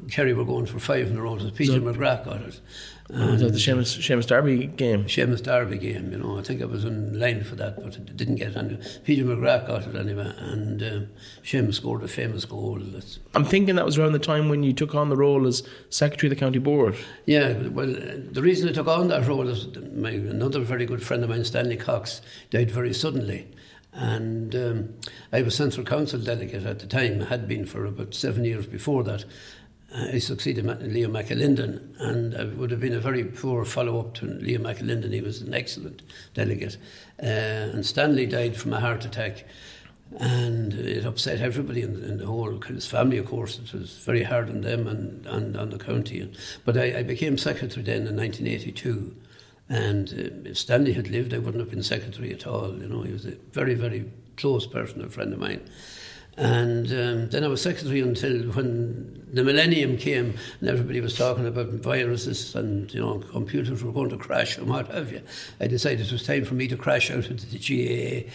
Kerry 0.10 0.34
were 0.34 0.46
going 0.46 0.66
for 0.66 0.80
five 0.80 1.08
in 1.08 1.18
a 1.18 1.22
row. 1.22 1.38
Peter 1.52 1.74
so, 1.74 1.80
McGrath 1.80 2.26
got 2.26 2.42
it. 2.42 2.60
And 3.08 3.40
the 3.40 3.50
Seamus, 3.50 4.00
Seamus 4.00 4.26
Darby 4.26 4.66
game? 4.66 5.06
Seamus 5.06 5.44
Darby 5.44 5.78
game, 5.78 6.12
you 6.12 6.18
know. 6.18 6.40
I 6.40 6.42
think 6.42 6.64
I 6.64 6.66
was 6.66 6.84
in 6.86 7.20
line 7.20 7.44
for 7.44 7.56
that, 7.56 7.76
but 7.76 7.96
it 7.96 8.18
didn't 8.18 8.38
get 8.38 8.56
it. 8.56 9.02
Peter 9.04 9.24
McGrath 9.24 9.68
got 9.68 9.86
it 9.86 9.96
anyway, 9.96 10.34
and 10.40 10.82
uh, 10.82 11.02
Seamus 11.44 11.76
scored 11.76 12.04
a 12.04 12.08
famous 12.08 12.46
goal. 12.46 12.80
That's 12.82 13.20
I'm 13.36 13.46
thinking 13.46 13.76
that 13.76 13.86
was 13.86 14.00
around 14.00 14.14
the 14.14 14.20
time 14.20 14.50
when 14.50 14.64
you 14.64 14.74
took 14.74 14.96
on 14.96 15.10
the 15.10 15.18
role 15.18 15.46
as 15.46 15.62
Secretary 15.92 16.32
of 16.32 16.36
the 16.36 16.40
County 16.40 16.58
Board. 16.58 16.96
Yeah, 17.28 17.54
well, 17.68 17.86
the 17.86 18.42
reason 18.42 18.68
I 18.68 18.72
took 18.72 18.88
on 18.88 19.10
that 19.10 19.28
role 19.28 19.48
is 19.50 19.68
my, 19.94 20.10
another 20.10 20.62
very 20.62 20.88
good 20.88 21.04
friend 21.04 21.24
of 21.24 21.30
mine, 21.30 21.46
Stanley 21.46 21.78
Cox, 21.78 22.22
died 22.50 22.72
very 22.72 22.94
suddenly. 22.94 23.48
And 23.96 24.54
um, 24.56 24.94
I 25.32 25.42
was 25.42 25.56
Central 25.56 25.86
Council 25.86 26.20
delegate 26.20 26.66
at 26.66 26.80
the 26.80 26.86
time, 26.86 27.22
had 27.22 27.48
been 27.48 27.66
for 27.66 27.86
about 27.86 28.14
seven 28.14 28.44
years 28.44 28.68
before 28.68 29.04
that. 29.04 29.24
Uh, 29.94 30.10
I 30.14 30.20
succeeded 30.20 30.66
Leo 30.66 31.08
McAlinden, 31.08 31.98
and 32.00 32.34
it 32.34 32.58
would 32.58 32.72
have 32.72 32.82
been 32.82 32.94
a 32.94 33.00
very 33.00 33.24
poor 33.24 33.64
follow 33.64 34.00
up 34.02 34.14
to 34.16 34.26
Leo 34.26 34.60
McAlinden. 34.60 35.14
He 35.14 35.22
was 35.22 35.42
an 35.42 35.54
excellent 35.54 36.02
delegate. 36.34 36.78
Uh, 37.24 37.72
and 37.72 37.86
Stanley 37.86 38.26
died 38.26 38.58
from 38.58 38.74
a 38.74 38.82
heart 38.82 39.06
attack, 39.06 39.46
and 40.20 40.74
it 40.74 41.06
upset 41.06 41.40
everybody 41.40 41.82
in, 41.82 42.04
in 42.04 42.18
the 42.18 42.26
whole 42.26 42.60
his 42.62 42.86
family, 42.86 43.18
of 43.18 43.28
course. 43.28 43.60
It 43.60 43.72
was 43.74 43.98
very 44.00 44.24
hard 44.24 44.50
on 44.50 44.60
them 44.60 44.88
and, 44.88 45.26
and 45.26 45.56
on 45.56 45.70
the 45.70 45.80
county. 45.80 46.30
But 46.66 46.78
I, 46.78 47.00
I 47.00 47.04
became 47.04 47.38
secretary 47.38 47.84
then 47.84 48.08
in 48.08 48.18
1982. 48.18 49.16
And 49.68 50.10
uh, 50.10 50.50
if 50.50 50.58
Stanley 50.58 50.94
had 50.94 51.10
lived, 51.10 51.34
I 51.34 51.40
wouldn't 51.40 51.60
have 51.60 51.72
been 51.72 51.84
secretary 51.84 52.34
at 52.34 52.46
all. 52.46 52.78
You 52.78 52.88
know, 52.88 53.02
he 53.02 53.12
was 53.12 53.26
a 53.26 53.36
very, 53.52 53.74
very 53.74 54.12
close 54.38 54.68
personal 54.68 55.10
friend 55.10 55.34
of 55.34 55.40
mine. 55.40 55.62
And 56.38 56.88
um, 56.88 57.30
then 57.30 57.46
I 57.46 57.48
was 57.48 57.62
secretary 57.62 58.02
until 58.02 58.52
when 58.52 59.26
the 59.32 59.44
millennium 59.44 59.98
came 59.98 60.38
and 60.60 60.70
everybody 60.70 61.00
was 61.00 61.18
talking 61.18 61.48
about 61.48 61.68
viruses 61.68 62.56
and 62.56 62.94
you 62.94 63.00
know 63.00 63.20
computers 63.32 63.84
were 63.84 63.94
going 63.94 64.10
to 64.10 64.18
crash 64.18 64.58
and 64.58 64.68
what 64.68 64.90
have 64.90 65.14
you. 65.14 65.22
I 65.62 65.68
decided 65.68 66.06
it 66.06 66.12
was 66.12 66.26
time 66.26 66.44
for 66.44 66.56
me 66.56 66.68
to 66.68 66.76
crash 66.76 67.10
out 67.10 67.28
into 67.28 67.46
the 67.46 67.58
GAA. 67.58 68.30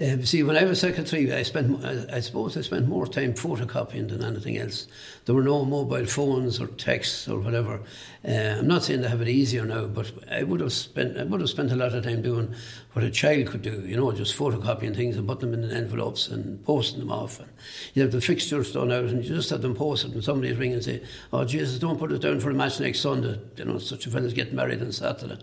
Um, 0.00 0.24
see, 0.24 0.42
when 0.42 0.56
I 0.56 0.64
was 0.64 0.80
secretary, 0.80 1.32
I 1.32 1.42
spent, 1.42 1.84
I 1.84 2.20
suppose, 2.20 2.56
I 2.56 2.62
spent 2.62 2.88
more 2.88 3.06
time 3.06 3.34
photocopying 3.34 4.08
than 4.08 4.24
anything 4.24 4.56
else. 4.56 4.86
There 5.24 5.34
were 5.34 5.42
no 5.42 5.64
mobile 5.64 6.06
phones 6.06 6.60
or 6.60 6.68
texts 6.68 7.28
or 7.28 7.40
whatever. 7.40 7.82
Uh, 8.26 8.56
I'm 8.58 8.66
not 8.66 8.84
saying 8.84 9.00
they 9.00 9.08
have 9.08 9.22
it 9.22 9.28
easier 9.28 9.64
now, 9.64 9.86
but 9.86 10.12
I 10.30 10.42
would 10.42 10.60
have 10.60 10.72
spent, 10.72 11.18
I 11.18 11.24
would 11.24 11.40
have 11.40 11.50
spent 11.50 11.72
a 11.72 11.76
lot 11.76 11.94
of 11.94 12.04
time 12.04 12.22
doing 12.22 12.54
what 12.92 13.04
a 13.04 13.10
child 13.10 13.46
could 13.46 13.62
do. 13.62 13.82
You 13.86 13.96
know, 13.96 14.12
just 14.12 14.36
photocopying 14.36 14.96
things 14.96 15.16
and 15.16 15.26
putting 15.26 15.52
them 15.52 15.64
in 15.64 15.70
envelopes 15.70 16.28
and 16.28 16.64
posting 16.64 16.98
them 16.98 17.12
off. 17.12 17.38
And 17.38 17.48
you 17.94 18.02
have 18.02 18.12
the 18.12 18.20
fixtures 18.20 18.72
done 18.72 18.92
out, 18.92 19.04
and 19.04 19.24
you 19.24 19.34
just 19.34 19.50
have 19.50 19.62
them 19.62 19.74
posted, 19.74 20.12
and 20.12 20.24
somebody's 20.24 20.56
ring 20.56 20.72
and 20.72 20.84
say, 20.84 21.02
"Oh 21.32 21.44
Jesus, 21.44 21.78
don't 21.78 21.98
put 21.98 22.12
it 22.12 22.20
down 22.20 22.40
for 22.40 22.50
a 22.50 22.54
match 22.54 22.80
next 22.80 23.00
Sunday." 23.00 23.38
You 23.56 23.64
know, 23.64 23.78
such 23.78 24.06
a 24.06 24.10
fella's 24.10 24.34
getting 24.34 24.56
married 24.56 24.82
on 24.82 24.92
Saturday, 24.92 25.38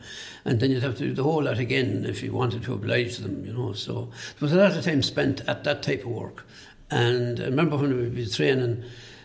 and 0.45 0.59
then 0.59 0.71
you'd 0.71 0.83
have 0.83 0.97
to 0.97 1.07
do 1.07 1.13
the 1.13 1.23
whole 1.23 1.43
lot 1.43 1.59
again 1.59 2.05
if 2.05 2.21
you 2.21 2.33
wanted 2.33 2.63
to 2.63 2.73
oblige 2.73 3.17
them. 3.17 3.45
You 3.45 3.53
know, 3.53 3.73
so 3.73 4.11
was 4.39 4.53
a 4.53 4.57
lot 4.57 4.75
of 4.75 4.83
time 4.83 5.01
spent 5.01 5.41
at 5.47 5.63
that 5.63 5.83
type 5.83 6.05
of 6.05 6.11
work. 6.11 6.45
And 6.89 7.39
I 7.39 7.45
remember 7.45 7.77
when 7.77 7.95
we 7.95 8.03
would 8.03 8.15
be 8.15 8.27
training, 8.27 8.83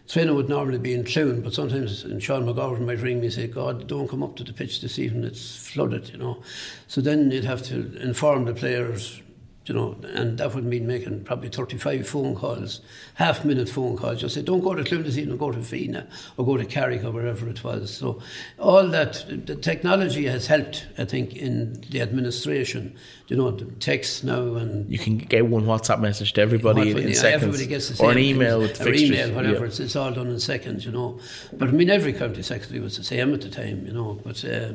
training 0.09 0.35
would 0.35 0.49
normally 0.49 0.79
be 0.79 0.95
in 0.95 1.05
Cloone, 1.05 1.43
but 1.43 1.55
sometimes 1.55 2.03
and 2.05 2.23
Sean 2.23 2.45
McGovern 2.45 2.87
might 2.87 3.01
ring 3.01 3.21
me 3.21 3.27
and 3.27 3.35
say, 3.35 3.47
God, 3.47 3.87
don't 3.87 4.09
come 4.09 4.23
up 4.23 4.37
to 4.37 4.45
the 4.45 4.53
pitch 4.53 4.81
this 4.81 4.99
evening, 4.99 5.25
it's 5.25 5.69
flooded, 5.69 6.09
you 6.11 6.19
know. 6.19 6.43
So 6.89 7.01
then 7.01 7.31
you'd 7.31 7.45
have 7.45 7.63
to 7.65 7.97
inform 8.01 8.47
the 8.47 8.55
players 8.55 9.23
you 9.67 9.75
know, 9.75 9.97
and 10.15 10.39
that 10.39 10.55
would 10.55 10.65
mean 10.65 10.89
making 10.89 11.23
probably 11.23 11.49
35 11.49 12.09
phone 12.09 12.35
calls, 12.35 12.81
half 13.15 13.45
minute 13.45 13.69
phone 13.69 13.97
calls. 13.97 14.21
Just 14.21 14.35
say, 14.35 14.43
don't 14.43 14.61
go 14.61 14.75
to 14.75 14.83
this 14.83 15.17
evening, 15.17 15.37
go 15.37 15.53
to 15.53 15.59
Fenagh 15.59 16.07
or 16.37 16.45
go 16.45 16.57
to 16.57 16.65
Carrick 16.65 17.05
or 17.05 17.13
wherever 17.13 17.49
it 17.49 17.63
was. 17.63 17.95
So, 17.95 18.21
all 18.59 18.89
that, 18.89 19.25
the 19.47 19.55
technology 19.55 20.27
has 20.27 20.49
helped, 20.49 20.87
I 20.99 21.05
think, 21.05 21.37
in 21.37 21.81
the 21.91 22.01
administration. 22.01 22.97
You 23.29 23.37
know, 23.37 23.53
the 23.53 23.67
text 23.77 24.25
now 24.25 24.57
and. 24.57 24.91
You 24.91 24.99
can 24.99 25.19
get 25.19 25.47
one 25.47 25.65
WhatsApp 25.65 26.01
message 26.01 26.33
to 26.35 26.41
everybody 26.41 26.91
in, 26.91 27.15
seconds. 27.15 27.25
Everybody 27.25 27.67
gets 27.67 27.89
the 27.89 27.97
same. 27.97 28.07
Or 28.09 28.11
an 28.11 28.19
email 28.19 28.59
with 28.59 28.81
or 28.81 28.93
email, 28.93 29.33
whatever. 29.33 29.61
Yeah. 29.61 29.67
It's, 29.67 29.79
it's, 29.79 29.95
all 29.95 30.11
done 30.11 30.27
in 30.27 30.41
seconds, 30.41 30.85
you 30.85 30.91
know. 30.91 31.21
But 31.53 31.69
I 31.69 31.73
mean, 31.73 31.89
every 31.89 32.13
county 32.13 32.43
secretary 32.43 32.81
was 32.81 32.97
the 32.97 33.05
same 33.05 33.33
at 33.33 33.43
the 33.43 33.49
time, 33.49 33.87
you 33.87 33.93
know. 33.93 34.21
But 34.25 34.45
uh, 34.45 34.73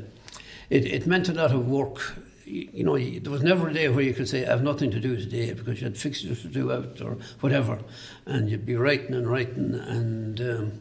it, 0.69 0.85
it 0.85 1.07
meant 1.07 1.27
a 1.27 1.33
lot 1.33 1.51
of 1.51 1.67
work 1.67 2.15
you 2.47 2.83
know, 2.83 2.97
there 2.97 3.31
was 3.31 3.43
never 3.43 3.67
a 3.67 3.73
day 3.73 3.89
where 3.89 4.03
you 4.03 4.13
could 4.13 4.29
say, 4.29 4.45
I 4.45 4.49
have 4.49 4.63
nothing 4.63 4.89
to 4.91 4.99
do 4.99 5.17
today 5.17 5.53
because 5.53 5.81
you 5.81 5.85
had 5.85 5.97
fixtures 5.97 6.41
to 6.41 6.47
do 6.47 6.71
out 6.71 7.01
or 7.01 7.17
whatever. 7.41 7.81
And 8.25 8.49
you'd 8.49 8.65
be 8.65 8.75
writing 8.75 9.13
and 9.13 9.29
writing. 9.29 9.75
And 9.75 10.39
um, 10.41 10.71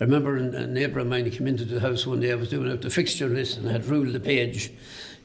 I 0.00 0.04
remember 0.04 0.36
a 0.36 0.66
neighbour 0.66 1.00
of 1.00 1.06
mine 1.08 1.30
came 1.30 1.46
into 1.46 1.64
the 1.64 1.80
house 1.80 2.06
one 2.06 2.20
day, 2.20 2.32
I 2.32 2.36
was 2.36 2.48
doing 2.48 2.70
out 2.70 2.82
the 2.82 2.90
fixture 2.90 3.28
list 3.28 3.58
and 3.58 3.68
I 3.68 3.72
had 3.72 3.84
ruled 3.84 4.12
the 4.12 4.20
page, 4.20 4.72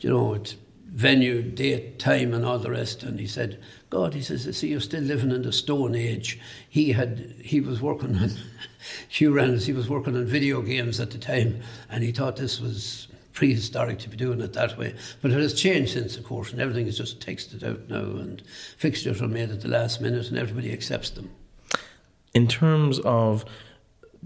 you 0.02 0.10
know, 0.10 0.34
it, 0.34 0.56
venue, 0.88 1.42
date, 1.42 2.00
time, 2.00 2.34
and 2.34 2.46
all 2.46 2.60
the 2.60 2.72
rest. 2.72 3.04
And 3.04 3.20
he 3.20 3.28
said, 3.28 3.62
God, 3.90 4.14
he 4.14 4.22
says, 4.22 4.48
I 4.48 4.52
see 4.52 4.70
you're 4.70 4.82
still 4.82 5.04
living 5.04 5.32
in 5.32 5.44
the 5.44 5.54
Stone 5.54 5.96
Age. 5.96 6.40
He 6.68 6.92
had, 6.92 7.36
he 7.42 7.62
was 7.62 7.82
working 7.82 8.18
on, 8.18 8.32
Hugh 9.08 9.34
Reynolds, 9.34 9.66
he 9.66 9.74
was 9.74 9.90
working 9.90 10.16
on 10.16 10.26
video 10.26 10.62
games 10.62 11.00
at 11.00 11.12
the 11.12 11.18
time, 11.18 11.62
and 11.90 12.04
he 12.04 12.12
thought 12.12 12.36
this 12.36 12.60
was 12.60 13.08
prehistoric 13.38 14.00
to 14.00 14.10
be 14.10 14.18
doing 14.18 14.42
it 14.42 14.54
that 14.54 14.80
way. 14.80 14.96
But 15.22 15.30
it 15.30 15.40
has 15.40 15.54
changed 15.54 15.94
since, 15.94 16.18
of 16.18 16.24
course, 16.24 16.52
and 16.52 16.60
everything 16.60 16.88
is 16.88 16.98
just 16.98 17.20
texted 17.20 17.64
out 17.64 17.88
now, 17.88 18.20
and 18.20 18.42
fixtures 18.78 19.22
are 19.22 19.28
made 19.28 19.52
at 19.52 19.62
the 19.62 19.68
last 19.68 20.02
minute, 20.02 20.28
and 20.30 20.40
everybody 20.40 20.74
accepts 20.74 21.12
them. 21.12 21.30
In 22.34 22.48
terms 22.48 22.98
of 23.02 23.46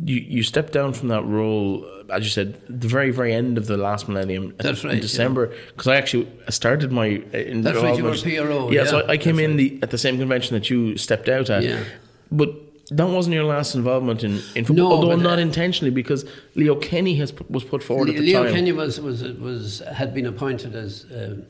you, 0.02 0.16
you 0.16 0.44
stepped 0.44 0.72
down 0.72 0.94
from 0.94 1.10
that 1.10 1.26
role, 1.26 1.86
as 2.10 2.24
you 2.24 2.30
said, 2.30 2.62
the 2.70 2.88
very, 2.88 3.12
very 3.12 3.34
end 3.34 3.58
of 3.58 3.68
the 3.68 3.76
last 3.76 4.08
millennium. 4.08 4.56
That's 4.58 4.86
right. 4.86 4.94
In 4.94 5.02
December, 5.02 5.48
because 5.48 5.88
yeah. 5.88 5.94
I 5.94 5.96
actually 5.98 6.32
started 6.48 6.94
my. 6.94 7.22
Uh, 7.34 7.38
in 7.38 7.64
That's 7.64 7.80
right. 7.80 7.98
You 7.98 8.06
were 8.06 8.16
PRO. 8.16 8.72
Yeah, 8.72 8.84
yeah. 8.84 8.90
so 8.90 9.06
I 9.10 9.18
came 9.18 9.36
That's 9.36 9.46
in 9.46 9.58
right. 9.58 9.58
the, 9.58 9.80
at 9.84 9.92
the 9.92 9.98
same 9.98 10.20
convention 10.20 10.54
that 10.54 10.70
you 10.70 10.96
stepped 10.96 11.28
out 11.28 11.50
at. 11.50 11.64
Yeah. 11.64 11.84
But 12.32 12.56
that 12.92 13.08
wasn't 13.08 13.34
your 13.34 13.46
last 13.46 13.74
involvement 13.74 14.24
in, 14.24 14.42
in 14.56 14.66
football, 14.66 14.90
no, 14.90 14.92
although 14.92 15.16
not 15.16 15.40
uh, 15.40 15.42
intentionally, 15.42 15.92
because 15.92 16.26
Leo 16.56 16.76
Kenny 16.76 17.16
has 17.16 17.34
was 17.50 17.64
put 17.64 17.82
forward 17.82 18.10
Leo, 18.10 18.18
at 18.18 18.22
the 18.22 18.34
time. 18.34 18.44
Leo 18.44 18.54
Kenny 18.54 18.72
was 18.74 19.00
was 19.00 19.24
was 19.24 19.80
had 19.80 20.14
been 20.14 20.26
appointed 20.26 20.76
as 20.76 21.06
um, 21.16 21.46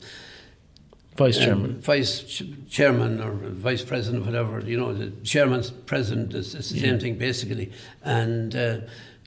vice 1.16 1.38
um, 1.38 1.44
chairman, 1.44 1.70
um, 1.72 1.80
vice 1.80 2.22
ch- 2.22 2.44
chairman 2.70 3.20
or 3.20 3.32
vice 3.32 3.84
president, 3.84 4.24
whatever. 4.24 4.60
You 4.60 4.78
know, 4.78 4.92
the 4.94 5.10
chairman's 5.24 5.70
president 5.70 6.32
is, 6.32 6.54
is 6.54 6.70
the 6.70 6.76
yeah. 6.76 6.82
same 6.82 7.00
thing 7.00 7.18
basically, 7.18 7.72
and. 8.02 8.54
Uh, 8.54 8.78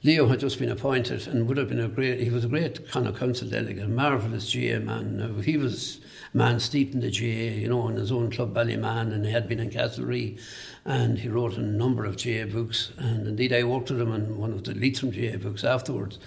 Leo 0.06 0.28
had 0.28 0.40
just 0.40 0.60
been 0.60 0.70
appointed 0.70 1.28
and 1.28 1.48
would 1.48 1.58
have 1.58 1.68
been 1.68 1.80
a 1.80 1.88
great, 1.88 2.20
he 2.20 2.30
was 2.30 2.46
a 2.46 2.48
great 2.48 2.88
kind 2.92 3.08
of 3.08 3.18
council 3.18 3.50
delegate, 3.50 3.86
a 3.86 3.88
marvellous 3.88 4.52
GA 4.52 4.78
man. 4.78 5.42
He 5.44 5.58
was 5.58 6.00
man 6.32 6.60
steeped 6.60 6.94
in 6.94 7.00
the 7.00 7.10
GA, 7.10 7.58
you 7.58 7.68
know, 7.68 7.88
in 7.88 7.96
his 7.96 8.12
own 8.12 8.30
club 8.30 8.54
Ballyman, 8.54 9.12
and 9.12 9.26
he 9.26 9.32
had 9.32 9.48
been 9.50 9.60
in 9.60 9.72
Castlereagh, 9.72 10.40
and 10.86 11.18
he 11.18 11.28
wrote 11.28 11.58
a 11.58 11.62
number 11.62 12.06
of 12.06 12.18
GA 12.18 12.44
books. 12.44 12.92
And 12.98 13.26
indeed, 13.26 13.52
I 13.52 13.64
worked 13.64 13.90
with 13.90 14.00
him 14.00 14.12
on 14.12 14.38
one 14.38 14.54
of 14.54 14.64
the 14.64 14.76
Leitrim 14.76 15.12
GA 15.12 15.38
books 15.38 15.64
afterwards. 15.64 16.20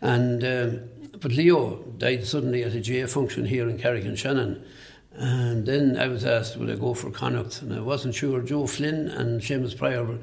And 0.00 0.42
um, 0.42 0.88
but 1.20 1.32
Leo 1.32 1.82
died 1.98 2.26
suddenly 2.26 2.62
at 2.62 2.74
a 2.74 2.80
GA 2.80 3.06
function 3.06 3.44
here 3.44 3.68
in 3.68 3.78
Carrick-on-Shannon. 3.78 4.38
And 4.48 4.64
then 5.18 5.96
I 5.98 6.08
was 6.08 6.24
asked, 6.24 6.56
would 6.56 6.70
I 6.70 6.76
go 6.76 6.94
for 6.94 7.10
Connacht? 7.10 7.62
And 7.62 7.74
I 7.74 7.80
wasn't 7.80 8.14
sure. 8.14 8.40
Joe 8.42 8.66
Flynn 8.66 9.08
and 9.08 9.40
Seamus 9.40 9.76
Pryor 9.76 10.04
were, 10.04 10.18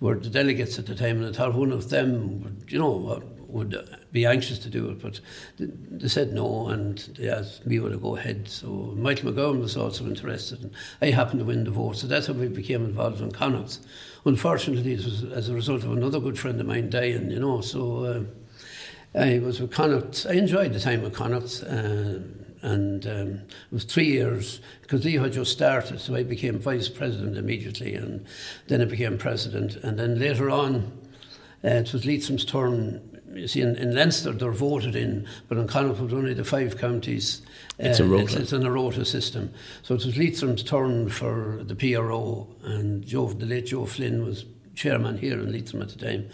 were 0.00 0.14
the 0.16 0.30
delegates 0.30 0.78
at 0.78 0.86
the 0.86 0.94
time, 0.94 1.18
and 1.22 1.26
I 1.26 1.32
thought 1.32 1.54
one 1.54 1.72
of 1.72 1.90
them, 1.90 2.42
would, 2.42 2.64
you 2.72 2.78
know, 2.78 3.22
would 3.52 3.76
be 4.10 4.26
anxious 4.26 4.58
to 4.60 4.70
do 4.70 4.88
it. 4.88 5.00
But 5.00 5.20
they 5.58 6.08
said 6.08 6.32
no, 6.32 6.68
and 6.68 6.98
they 7.18 7.28
asked 7.28 7.66
me 7.66 7.78
would 7.78 7.92
I 7.92 7.96
go 7.96 8.16
ahead. 8.16 8.48
So 8.48 8.66
Michael 8.96 9.32
McGowan 9.32 9.60
was 9.60 9.76
also 9.76 10.06
interested, 10.06 10.62
and 10.62 10.72
I 11.00 11.10
happened 11.10 11.40
to 11.40 11.44
win 11.44 11.64
the 11.64 11.70
vote. 11.70 11.96
So 11.96 12.06
that's 12.06 12.26
how 12.26 12.32
we 12.32 12.48
became 12.48 12.84
involved 12.84 13.20
in 13.20 13.30
Connacht. 13.30 13.78
Unfortunately, 14.24 14.94
it 14.94 15.04
was 15.04 15.24
as 15.24 15.48
a 15.48 15.54
result 15.54 15.84
of 15.84 15.92
another 15.92 16.18
good 16.18 16.38
friend 16.38 16.60
of 16.60 16.66
mine 16.66 16.90
dying, 16.90 17.30
you 17.30 17.40
know. 17.40 17.60
So 17.60 18.04
uh, 18.04 19.18
I 19.18 19.38
was 19.38 19.60
with 19.60 19.72
Connacht. 19.72 20.26
I 20.28 20.34
enjoyed 20.34 20.72
the 20.72 20.80
time 20.80 21.02
with 21.02 21.14
Connacht. 21.14 21.62
Uh, 21.62 22.20
and 22.62 23.06
um, 23.06 23.28
it 23.30 23.72
was 23.72 23.84
three 23.84 24.06
years 24.06 24.60
because 24.82 25.04
Leo 25.04 25.22
had 25.22 25.32
just 25.32 25.52
started, 25.52 26.00
so 26.00 26.14
I 26.14 26.22
became 26.22 26.58
vice 26.58 26.88
president 26.88 27.36
immediately, 27.36 27.94
and 27.94 28.24
then 28.68 28.80
I 28.80 28.84
became 28.84 29.18
president, 29.18 29.76
and 29.76 29.98
then 29.98 30.18
later 30.18 30.48
on, 30.48 30.92
uh, 31.64 31.68
it 31.68 31.92
was 31.92 32.04
Leitrim's 32.04 32.44
turn. 32.44 33.08
You 33.34 33.48
see, 33.48 33.62
in, 33.62 33.76
in 33.76 33.94
Leinster 33.94 34.32
they're 34.32 34.52
voted 34.52 34.94
in, 34.94 35.26
but 35.48 35.58
in 35.58 35.66
Connacht 35.66 36.00
was 36.00 36.12
only 36.12 36.34
the 36.34 36.44
five 36.44 36.78
counties. 36.78 37.42
It's 37.78 37.98
a 37.98 38.04
rota. 38.04 38.24
It's, 38.24 38.34
it's 38.34 38.52
an 38.52 38.68
rota 38.68 39.04
system. 39.04 39.52
So 39.82 39.94
it 39.94 40.04
was 40.04 40.16
Leitrim's 40.16 40.62
turn 40.62 41.08
for 41.08 41.62
the 41.64 41.74
PRO, 41.74 42.48
and 42.62 43.04
Joe, 43.04 43.28
the 43.28 43.46
late 43.46 43.66
Joe 43.66 43.86
Flynn 43.86 44.24
was 44.24 44.44
chairman 44.74 45.18
here 45.18 45.40
in 45.40 45.50
Leitrim 45.50 45.82
at 45.82 45.88
the 45.88 45.96
time. 45.96 46.28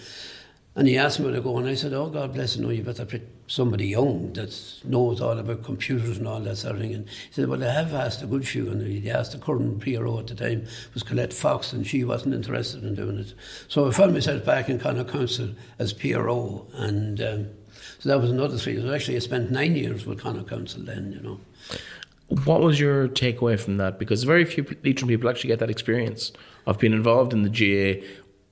And 0.75 0.87
he 0.87 0.99
asked 0.99 1.21
me 1.21 1.33
to 1.33 1.41
go, 1.41 1.57
and 1.59 1.69
I 1.69 1.75
said, 1.75 1.93
"Oh 1.93 2.09
God 2.11 2.35
bless 2.35 2.57
you, 2.57 2.63
no, 2.63 2.71
you 2.71 2.83
better 2.83 3.07
somebody 3.49 3.87
young 3.87 4.33
that 4.35 4.55
knows 4.85 5.21
all 5.21 5.39
about 5.39 5.65
computers 5.65 6.19
and 6.19 6.29
all 6.29 6.41
that 6.41 6.57
sort 6.57 6.77
of 6.77 6.81
thing." 6.81 6.95
And 6.95 7.09
he 7.09 7.33
said, 7.33 7.49
"Well, 7.49 7.65
I 7.65 7.73
have 7.73 7.93
asked 7.93 8.23
a 8.23 8.27
good 8.27 8.47
few, 8.47 8.71
and 8.71 8.87
he 8.87 9.11
asked 9.11 9.33
the 9.33 9.39
current 9.39 9.81
PRO 9.81 10.19
at 10.21 10.29
the 10.29 10.35
time 10.35 10.67
was 10.95 11.03
Colette 11.03 11.33
Fox, 11.33 11.73
and 11.73 11.87
she 11.87 12.05
wasn't 12.05 12.35
interested 12.35 12.85
in 12.85 12.95
doing 12.95 13.19
it. 13.19 13.35
So 13.67 13.89
I 13.89 13.91
found 13.91 14.13
myself 14.13 14.45
back 14.45 14.69
in 14.69 14.79
Connacht 14.79 15.11
Council 15.11 15.49
as 15.79 15.93
PRO, 15.93 16.67
and 16.75 17.21
um, 17.21 17.47
so 17.99 18.09
that 18.09 18.21
was 18.21 18.31
another 18.31 18.57
three. 18.57 18.81
So 18.81 18.95
actually, 18.95 19.17
I 19.17 19.21
spent 19.21 19.51
nine 19.51 19.75
years 19.75 20.07
with 20.07 20.21
Connacht 20.21 20.49
Council 20.49 20.83
then, 20.83 21.13
you 21.13 21.21
know." 21.21 21.41
What 22.45 22.61
was 22.61 22.79
your 22.79 23.09
takeaway 23.09 23.59
from 23.59 23.79
that? 23.79 23.99
Because 23.99 24.25
very 24.25 24.45
few 24.45 24.65
Leitrim 24.85 25.09
people 25.09 25.31
actually 25.31 25.49
get 25.49 25.61
that 25.61 25.71
experience 25.71 26.31
of 26.67 26.79
being 26.79 26.93
involved 26.93 27.33
in 27.33 27.43
the 27.43 27.49
GA 27.49 28.05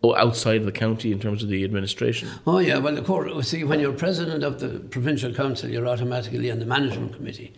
outside 0.05 0.61
of 0.61 0.67
the 0.67 0.73
county 0.73 1.11
in 1.11 1.19
terms 1.19 1.43
of 1.43 1.49
the 1.49 1.65
administration? 1.65 2.29
Oh 2.47 2.59
yeah, 2.59 2.79
well 2.79 2.97
of 2.97 3.05
course. 3.05 3.49
See, 3.49 3.65
when 3.65 3.81
you're 3.81 3.93
president 3.93 4.45
of 4.45 4.61
the 4.61 4.79
provincial 4.79 5.33
council, 5.33 5.69
you're 5.69 5.89
automatically 5.89 6.51
on 6.51 6.59
the 6.59 6.67
management 6.67 7.15
committee, 7.15 7.53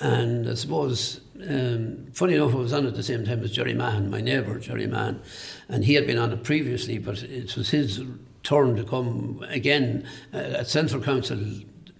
and 0.00 0.48
I 0.48 0.54
suppose. 0.54 1.20
Um, 1.48 2.06
funny 2.12 2.34
enough, 2.34 2.54
I 2.54 2.58
was 2.58 2.72
on 2.72 2.86
at 2.86 2.94
the 2.94 3.02
same 3.02 3.24
time 3.24 3.42
as 3.42 3.50
Jerry 3.50 3.74
Mahan, 3.74 4.08
my 4.08 4.20
neighbour 4.20 4.58
Jerry 4.60 4.86
Mahan, 4.86 5.20
and 5.68 5.84
he 5.84 5.94
had 5.94 6.06
been 6.06 6.16
on 6.16 6.32
it 6.32 6.44
previously, 6.44 6.96
but 6.98 7.22
it 7.24 7.56
was 7.56 7.70
his 7.70 8.00
turn 8.44 8.76
to 8.76 8.84
come 8.84 9.44
again 9.48 10.06
uh, 10.32 10.36
at 10.36 10.68
Central 10.68 11.02
Council 11.02 11.38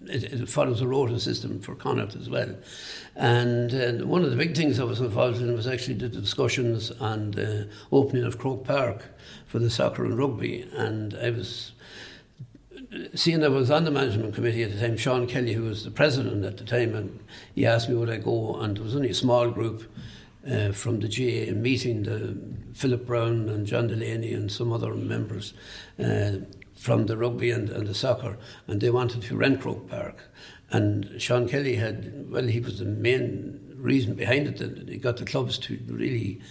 it, 0.09 0.23
it, 0.23 0.49
follows 0.49 0.81
a 0.81 0.87
rota 0.87 1.19
system 1.19 1.59
for 1.59 1.75
Connacht 1.75 2.15
as 2.15 2.29
well. 2.29 2.55
And 3.15 3.73
uh, 3.73 4.05
one 4.05 4.23
of 4.23 4.31
the 4.31 4.37
big 4.37 4.55
things 4.55 4.79
I 4.79 4.83
was 4.83 5.01
involved 5.01 5.41
in 5.41 5.53
was 5.53 5.67
actually 5.67 5.95
the 5.95 6.09
discussions 6.09 6.91
on 6.91 7.31
the 7.31 7.69
opening 7.91 8.23
of 8.23 8.37
Croke 8.37 8.65
Park 8.65 9.05
for 9.45 9.59
the 9.59 9.69
soccer 9.69 10.05
and 10.05 10.17
rugby. 10.17 10.67
And 10.73 11.17
I 11.21 11.31
was 11.31 11.71
seeing 13.13 13.43
I 13.43 13.47
was 13.47 13.71
on 13.71 13.83
the 13.83 13.91
management 13.91 14.35
committee 14.35 14.63
at 14.63 14.73
the 14.73 14.79
time, 14.79 14.97
Sean 14.97 15.27
Kelly, 15.27 15.53
who 15.53 15.63
was 15.63 15.83
the 15.83 15.91
president 15.91 16.45
at 16.45 16.57
the 16.57 16.63
time, 16.63 16.95
and 16.95 17.19
he 17.53 17.65
asked 17.65 17.89
me 17.89 17.95
would 17.95 18.09
I 18.09 18.17
go, 18.17 18.59
and 18.59 18.77
there 18.77 18.83
was 18.83 18.95
only 18.95 19.09
a 19.09 19.15
small 19.15 19.49
group 19.49 19.83
uh, 20.49 20.71
from 20.71 20.99
the 20.99 21.07
GA 21.07 21.51
meeting 21.51 22.03
the 22.03 22.37
Philip 22.73 23.05
Browne 23.05 23.49
and 23.49 23.65
John 23.65 23.87
Delaney 23.87 24.33
and 24.33 24.51
some 24.51 24.71
other 24.71 24.93
members 24.93 25.53
uh, 25.99 26.33
from 26.75 27.05
the 27.05 27.17
rugby 27.17 27.51
and, 27.51 27.69
and 27.69 27.87
the 27.87 27.93
soccer, 27.93 28.37
and 28.67 28.81
they 28.81 28.89
wanted 28.89 29.21
to 29.23 29.35
rent 29.35 29.61
Croke 29.61 29.89
Park. 29.89 30.23
And 30.71 31.21
Sean 31.21 31.47
Kelly 31.47 31.75
had, 31.75 32.29
well, 32.29 32.45
he 32.45 32.59
was 32.59 32.79
the 32.79 32.85
main 32.85 33.59
reason 33.75 34.15
behind 34.15 34.47
it 34.47 34.57
that 34.57 34.89
he 34.89 34.97
got 34.97 35.17
the 35.17 35.25
clubs 35.25 35.57
to 35.59 35.79
really 35.87 36.41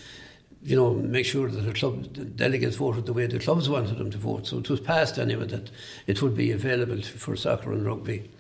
you 0.65 0.77
know, 0.77 0.95
make 0.95 1.27
sure 1.27 1.51
that 1.51 1.61
the 1.61 1.75
club 1.75 2.15
the 2.15 2.25
delegates 2.25 2.77
voted 2.77 3.05
the 3.05 3.13
way 3.13 3.27
the 3.27 3.39
clubs 3.39 3.69
wanted 3.69 3.99
them 3.99 4.11
to 4.11 4.19
vote. 4.19 4.47
So 4.47 4.59
it 4.59 4.71
was 4.71 4.81
passed 4.81 5.19
anyway 5.19 5.47
that 5.49 5.71
it 6.07 6.23
would 6.23 6.35
be 6.35 6.51
available 6.53 7.03
for 7.03 7.37
soccer 7.37 7.73
and 7.73 7.85
rugby. 7.85 8.31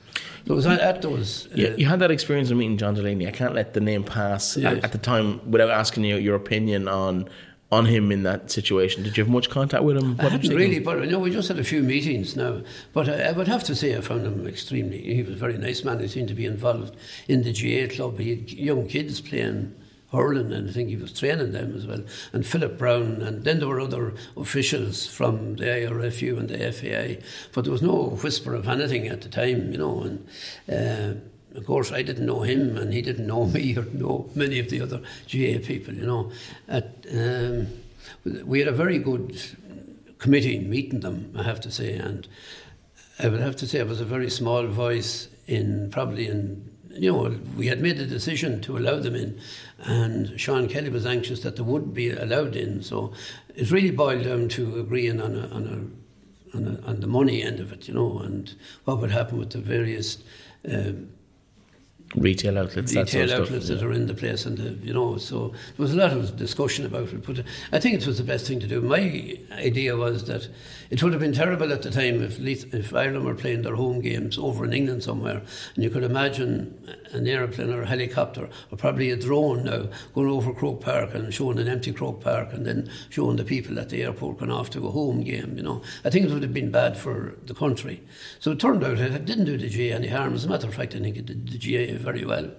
So 0.46 0.52
it 0.52 0.56
was 0.56 0.66
at 0.66 1.02
those. 1.02 1.48
Uh, 1.48 1.56
yeah, 1.56 1.74
you 1.76 1.86
had 1.86 2.00
that 2.00 2.10
experience 2.10 2.50
of 2.50 2.56
meeting 2.56 2.78
John 2.78 2.94
Delaney. 2.94 3.28
I 3.28 3.30
can't 3.30 3.54
let 3.54 3.74
the 3.74 3.80
name 3.80 4.04
pass 4.04 4.56
yes. 4.56 4.78
at, 4.78 4.84
at, 4.84 4.92
the 4.92 4.98
time 4.98 5.50
without 5.50 5.70
asking 5.70 6.04
you 6.04 6.16
your 6.16 6.36
opinion 6.36 6.88
on 6.88 7.28
on 7.72 7.86
him 7.86 8.12
in 8.12 8.22
that 8.22 8.50
situation. 8.50 9.02
Did 9.02 9.16
you 9.16 9.24
have 9.24 9.32
much 9.32 9.50
contact 9.50 9.82
with 9.82 9.96
him? 9.96 10.16
What 10.16 10.26
I 10.26 10.28
hadn't 10.30 10.54
really, 10.54 10.78
but 10.78 11.04
you 11.04 11.10
know, 11.10 11.18
we 11.18 11.30
just 11.30 11.48
had 11.48 11.58
a 11.58 11.64
few 11.64 11.82
meetings 11.82 12.36
now. 12.36 12.62
But 12.92 13.08
I, 13.08 13.28
I, 13.28 13.32
would 13.32 13.48
have 13.48 13.64
to 13.64 13.74
say 13.74 13.96
I 13.96 14.00
found 14.00 14.26
him 14.26 14.46
extremely. 14.46 15.02
He 15.02 15.22
was 15.22 15.34
a 15.34 15.38
very 15.38 15.58
nice 15.58 15.82
man. 15.82 16.00
He 16.00 16.08
seemed 16.08 16.28
to 16.28 16.34
be 16.34 16.46
involved 16.46 16.96
in 17.26 17.42
the 17.42 17.52
GA 17.52 17.88
club. 17.88 18.18
He 18.18 18.30
had 18.30 18.50
young 18.52 18.86
kids 18.86 19.20
playing 19.20 19.74
hurling, 20.14 20.52
and 20.52 20.68
I 20.68 20.72
think 20.72 20.88
he 20.88 20.96
was 20.96 21.12
training 21.12 21.52
them 21.52 21.74
as 21.76 21.86
well. 21.86 22.02
And 22.32 22.46
Philip 22.46 22.78
Browne, 22.78 23.20
and 23.22 23.44
then 23.44 23.58
there 23.58 23.68
were 23.68 23.80
other 23.80 24.14
officials 24.36 25.06
from 25.06 25.56
the 25.56 25.64
IRFU 25.64 26.38
and 26.38 26.48
the 26.48 26.72
FAI, 26.72 27.18
but 27.52 27.64
there 27.64 27.72
was 27.72 27.82
no 27.82 28.10
whisper 28.22 28.54
of 28.54 28.68
anything 28.68 29.08
at 29.08 29.22
the 29.22 29.28
time, 29.28 29.72
you 29.72 29.78
know. 29.78 30.02
And 30.02 30.28
uh, 30.70 31.20
of 31.54 31.66
course, 31.66 31.92
I 31.92 32.02
didn't 32.02 32.26
know 32.26 32.42
him, 32.42 32.76
and 32.76 32.92
he 32.92 33.02
didn't 33.02 33.26
know 33.26 33.46
me 33.56 33.76
or 33.76 33.84
know 33.84 34.30
many 34.34 34.58
of 34.58 34.70
the 34.70 34.80
other 34.80 35.00
GA 35.26 35.58
people, 35.58 35.94
you 35.94 36.06
know. 36.06 36.30
At, 36.68 37.06
um, 37.12 37.68
we 38.24 38.58
had 38.58 38.68
a 38.68 38.72
very 38.72 38.98
good 38.98 39.40
committee 40.18 40.58
meeting 40.58 41.00
them, 41.00 41.32
I 41.36 41.42
have 41.42 41.60
to 41.62 41.70
say, 41.70 41.94
and 41.94 42.26
I 43.18 43.28
would 43.28 43.40
have 43.40 43.56
to 43.56 43.66
say 43.66 43.80
I 43.80 43.84
was 43.84 44.00
a 44.00 44.04
very 44.04 44.30
small 44.30 44.66
voice 44.66 45.28
in 45.46 45.90
probably 45.90 46.26
in 46.26 46.70
you 46.96 47.12
know, 47.12 47.36
we 47.56 47.66
had 47.66 47.80
made 47.80 47.98
a 47.98 48.06
decision 48.06 48.60
to 48.62 48.78
allow 48.78 48.98
them 48.98 49.14
in, 49.14 49.40
and 49.78 50.38
Sean 50.38 50.68
Kelly 50.68 50.90
was 50.90 51.06
anxious 51.06 51.40
that 51.40 51.56
they 51.56 51.62
would 51.62 51.92
be 51.92 52.10
allowed 52.10 52.56
in. 52.56 52.82
So 52.82 53.12
it 53.54 53.70
really 53.70 53.90
boiled 53.90 54.24
down 54.24 54.48
to 54.50 54.78
agreeing 54.78 55.20
on 55.20 55.34
a, 55.34 55.48
on 55.48 55.92
a, 56.54 56.88
on, 56.88 57.00
the 57.00 57.06
money 57.06 57.42
end 57.42 57.58
of 57.58 57.72
it, 57.72 57.88
you 57.88 57.94
know, 57.94 58.20
and 58.20 58.54
what 58.84 59.00
would 59.00 59.10
happen 59.10 59.38
with 59.38 59.50
the 59.50 59.58
various. 59.58 60.18
Uh, 60.70 60.92
retail 62.16 62.58
outlets, 62.58 62.94
retail 62.94 63.26
that 63.26 63.40
outlets 63.40 63.68
that 63.68 63.82
are 63.82 63.92
in 63.92 64.06
the 64.06 64.14
place, 64.14 64.46
and 64.46 64.58
the, 64.58 64.86
you 64.86 64.94
know, 64.94 65.16
so 65.18 65.48
there 65.48 65.84
was 65.84 65.92
a 65.92 65.96
lot 65.96 66.12
of 66.12 66.36
discussion 66.36 66.86
about 66.86 67.12
it. 67.12 67.26
But 67.26 67.44
I 67.72 67.80
think 67.80 68.00
it 68.00 68.06
was 68.06 68.18
the 68.18 68.24
best 68.24 68.46
thing 68.46 68.60
to 68.60 68.66
do. 68.66 68.80
My 68.80 69.36
idea 69.52 69.96
was 69.96 70.24
that 70.26 70.48
it 70.90 71.02
would 71.02 71.12
have 71.12 71.20
been 71.20 71.32
terrible 71.32 71.72
at 71.72 71.82
the 71.82 71.90
time 71.90 72.22
if 72.22 72.38
if 72.40 72.94
Ireland 72.94 73.24
were 73.24 73.34
playing 73.34 73.62
their 73.62 73.76
home 73.76 74.00
games 74.00 74.38
over 74.38 74.64
in 74.64 74.72
England 74.72 75.02
somewhere, 75.02 75.42
and 75.74 75.84
you 75.84 75.90
could 75.90 76.04
imagine 76.04 76.76
an 77.12 77.26
aeroplane 77.26 77.72
or 77.72 77.82
a 77.82 77.86
helicopter 77.86 78.48
or 78.70 78.78
probably 78.78 79.10
a 79.10 79.16
drone 79.16 79.64
now 79.64 79.88
going 80.14 80.28
over 80.28 80.52
Croke 80.52 80.80
Park 80.80 81.14
and 81.14 81.32
showing 81.32 81.58
an 81.58 81.68
empty 81.68 81.92
Croke 81.92 82.20
Park 82.20 82.52
and 82.52 82.66
then 82.66 82.90
showing 83.08 83.36
the 83.36 83.44
people 83.44 83.78
at 83.78 83.88
the 83.88 84.02
airport 84.02 84.38
going 84.38 84.50
off 84.50 84.70
to 84.70 84.86
a 84.86 84.90
home 84.90 85.22
game. 85.22 85.56
You 85.56 85.62
know, 85.62 85.82
I 86.04 86.10
think 86.10 86.26
it 86.26 86.32
would 86.32 86.42
have 86.42 86.54
been 86.54 86.70
bad 86.70 86.96
for 86.96 87.36
the 87.46 87.54
country. 87.54 88.02
So 88.38 88.52
it 88.52 88.60
turned 88.60 88.84
out 88.84 88.98
it 88.98 89.24
didn't 89.24 89.46
do 89.46 89.56
the 89.56 89.68
GA 89.68 89.92
any 89.92 90.08
harm. 90.08 90.34
As 90.34 90.44
a 90.44 90.48
matter 90.48 90.66
of 90.66 90.74
fact, 90.74 90.94
I 90.94 91.00
think 91.00 91.16
it 91.16 91.26
did 91.26 91.48
the 91.48 91.58
GA 91.58 91.93
very 91.96 92.24
well. 92.24 92.50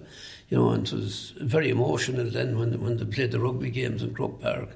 You 0.48 0.58
know, 0.58 0.70
and 0.70 0.86
it 0.86 0.92
was 0.92 1.34
very 1.40 1.70
emotional 1.70 2.30
then 2.30 2.58
when 2.58 2.80
when 2.80 2.96
they 2.96 3.04
played 3.04 3.32
the 3.32 3.40
rugby 3.40 3.70
games 3.70 4.02
in 4.02 4.14
Croke 4.14 4.40
Park 4.40 4.70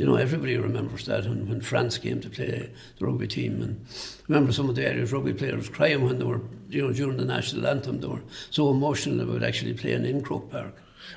you 0.00 0.06
know, 0.06 0.16
everybody 0.16 0.56
remembers 0.56 1.04
that 1.04 1.26
when, 1.26 1.46
when 1.46 1.60
France 1.60 1.98
came 1.98 2.22
to 2.22 2.30
play 2.30 2.72
the 2.98 3.04
rugby 3.04 3.28
team. 3.28 3.60
And 3.60 3.86
I 3.90 4.22
remember 4.28 4.50
some 4.50 4.70
of 4.70 4.74
the 4.74 4.88
Irish 4.88 5.12
rugby 5.12 5.34
players 5.34 5.68
crying 5.68 6.02
when 6.02 6.18
they 6.18 6.24
were, 6.24 6.40
you 6.70 6.80
know, 6.80 6.90
during 6.90 7.18
the 7.18 7.26
national 7.26 7.66
anthem. 7.66 8.00
They 8.00 8.06
were 8.06 8.22
so 8.48 8.70
emotional 8.70 9.20
about 9.20 9.46
actually 9.46 9.74
playing 9.74 10.06
in 10.06 10.22
Croke 10.22 10.50
Park. 10.50 10.74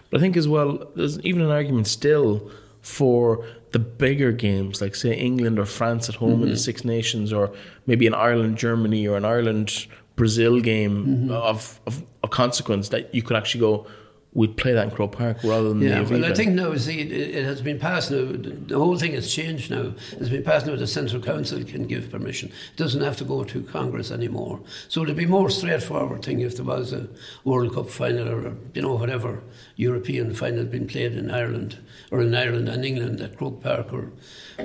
But 0.09 0.19
I 0.19 0.21
think 0.21 0.35
as 0.35 0.49
well, 0.49 0.85
there's 0.97 1.17
even 1.21 1.41
an 1.41 1.49
argument 1.49 1.87
still 1.87 2.51
for 2.81 3.45
the 3.71 3.79
bigger 3.79 4.33
games, 4.33 4.81
like 4.81 4.95
say 4.95 5.15
England 5.15 5.59
or 5.59 5.65
France 5.65 6.09
at 6.09 6.15
home 6.15 6.31
mm-hmm. 6.31 6.41
in 6.41 6.49
the 6.49 6.55
mm-hmm. 6.55 6.63
Six 6.63 6.83
Nations, 6.83 7.31
or 7.31 7.53
maybe 7.87 8.05
an 8.05 8.13
Ireland 8.13 8.57
Germany 8.57 9.07
or 9.07 9.15
an 9.15 9.23
Ireland 9.23 9.87
Brazil 10.15 10.59
game 10.59 11.05
mm-hmm. 11.05 11.31
of, 11.31 11.79
of, 11.87 12.03
of 12.23 12.29
consequence 12.29 12.89
that 12.89 13.13
you 13.13 13.21
could 13.21 13.35
actually 13.37 13.61
go 13.61 13.87
we'd 14.33 14.57
play 14.57 14.73
that 14.73 14.85
in 14.85 14.91
Croke 14.91 15.11
Park 15.13 15.37
rather 15.43 15.69
than 15.69 15.81
yeah, 15.81 16.01
the 16.01 16.13
well, 16.13 16.25
I 16.25 16.33
think 16.33 16.53
now, 16.53 16.75
see, 16.75 17.01
it, 17.01 17.11
it 17.11 17.45
has 17.45 17.61
been 17.61 17.79
passed 17.79 18.11
now. 18.11 18.25
The 18.25 18.77
whole 18.77 18.97
thing 18.97 19.13
has 19.13 19.33
changed 19.33 19.71
now. 19.71 19.93
It's 20.13 20.29
been 20.29 20.43
passed 20.43 20.65
now. 20.65 20.75
The 20.75 20.87
Central 20.87 21.21
Council 21.21 21.63
can 21.63 21.85
give 21.87 22.09
permission. 22.09 22.49
It 22.49 22.77
doesn't 22.77 23.01
have 23.01 23.17
to 23.17 23.23
go 23.23 23.43
to 23.43 23.63
Congress 23.63 24.11
anymore. 24.11 24.61
So 24.87 25.03
it'd 25.03 25.15
be 25.15 25.25
more 25.25 25.49
straightforward 25.49 26.23
thing 26.23 26.39
if 26.39 26.55
there 26.55 26.65
was 26.65 26.93
a 26.93 27.07
World 27.43 27.73
Cup 27.73 27.89
final 27.89 28.27
or 28.29 28.55
you 28.73 28.81
know 28.81 28.95
whatever 28.95 29.43
European 29.75 30.33
final 30.33 30.65
being 30.65 30.87
played 30.87 31.13
in 31.13 31.29
Ireland 31.29 31.79
or 32.11 32.21
in 32.21 32.33
Ireland 32.33 32.69
and 32.69 32.85
England 32.85 33.21
at 33.21 33.37
Croke 33.37 33.61
Park 33.61 33.93
or 33.93 34.11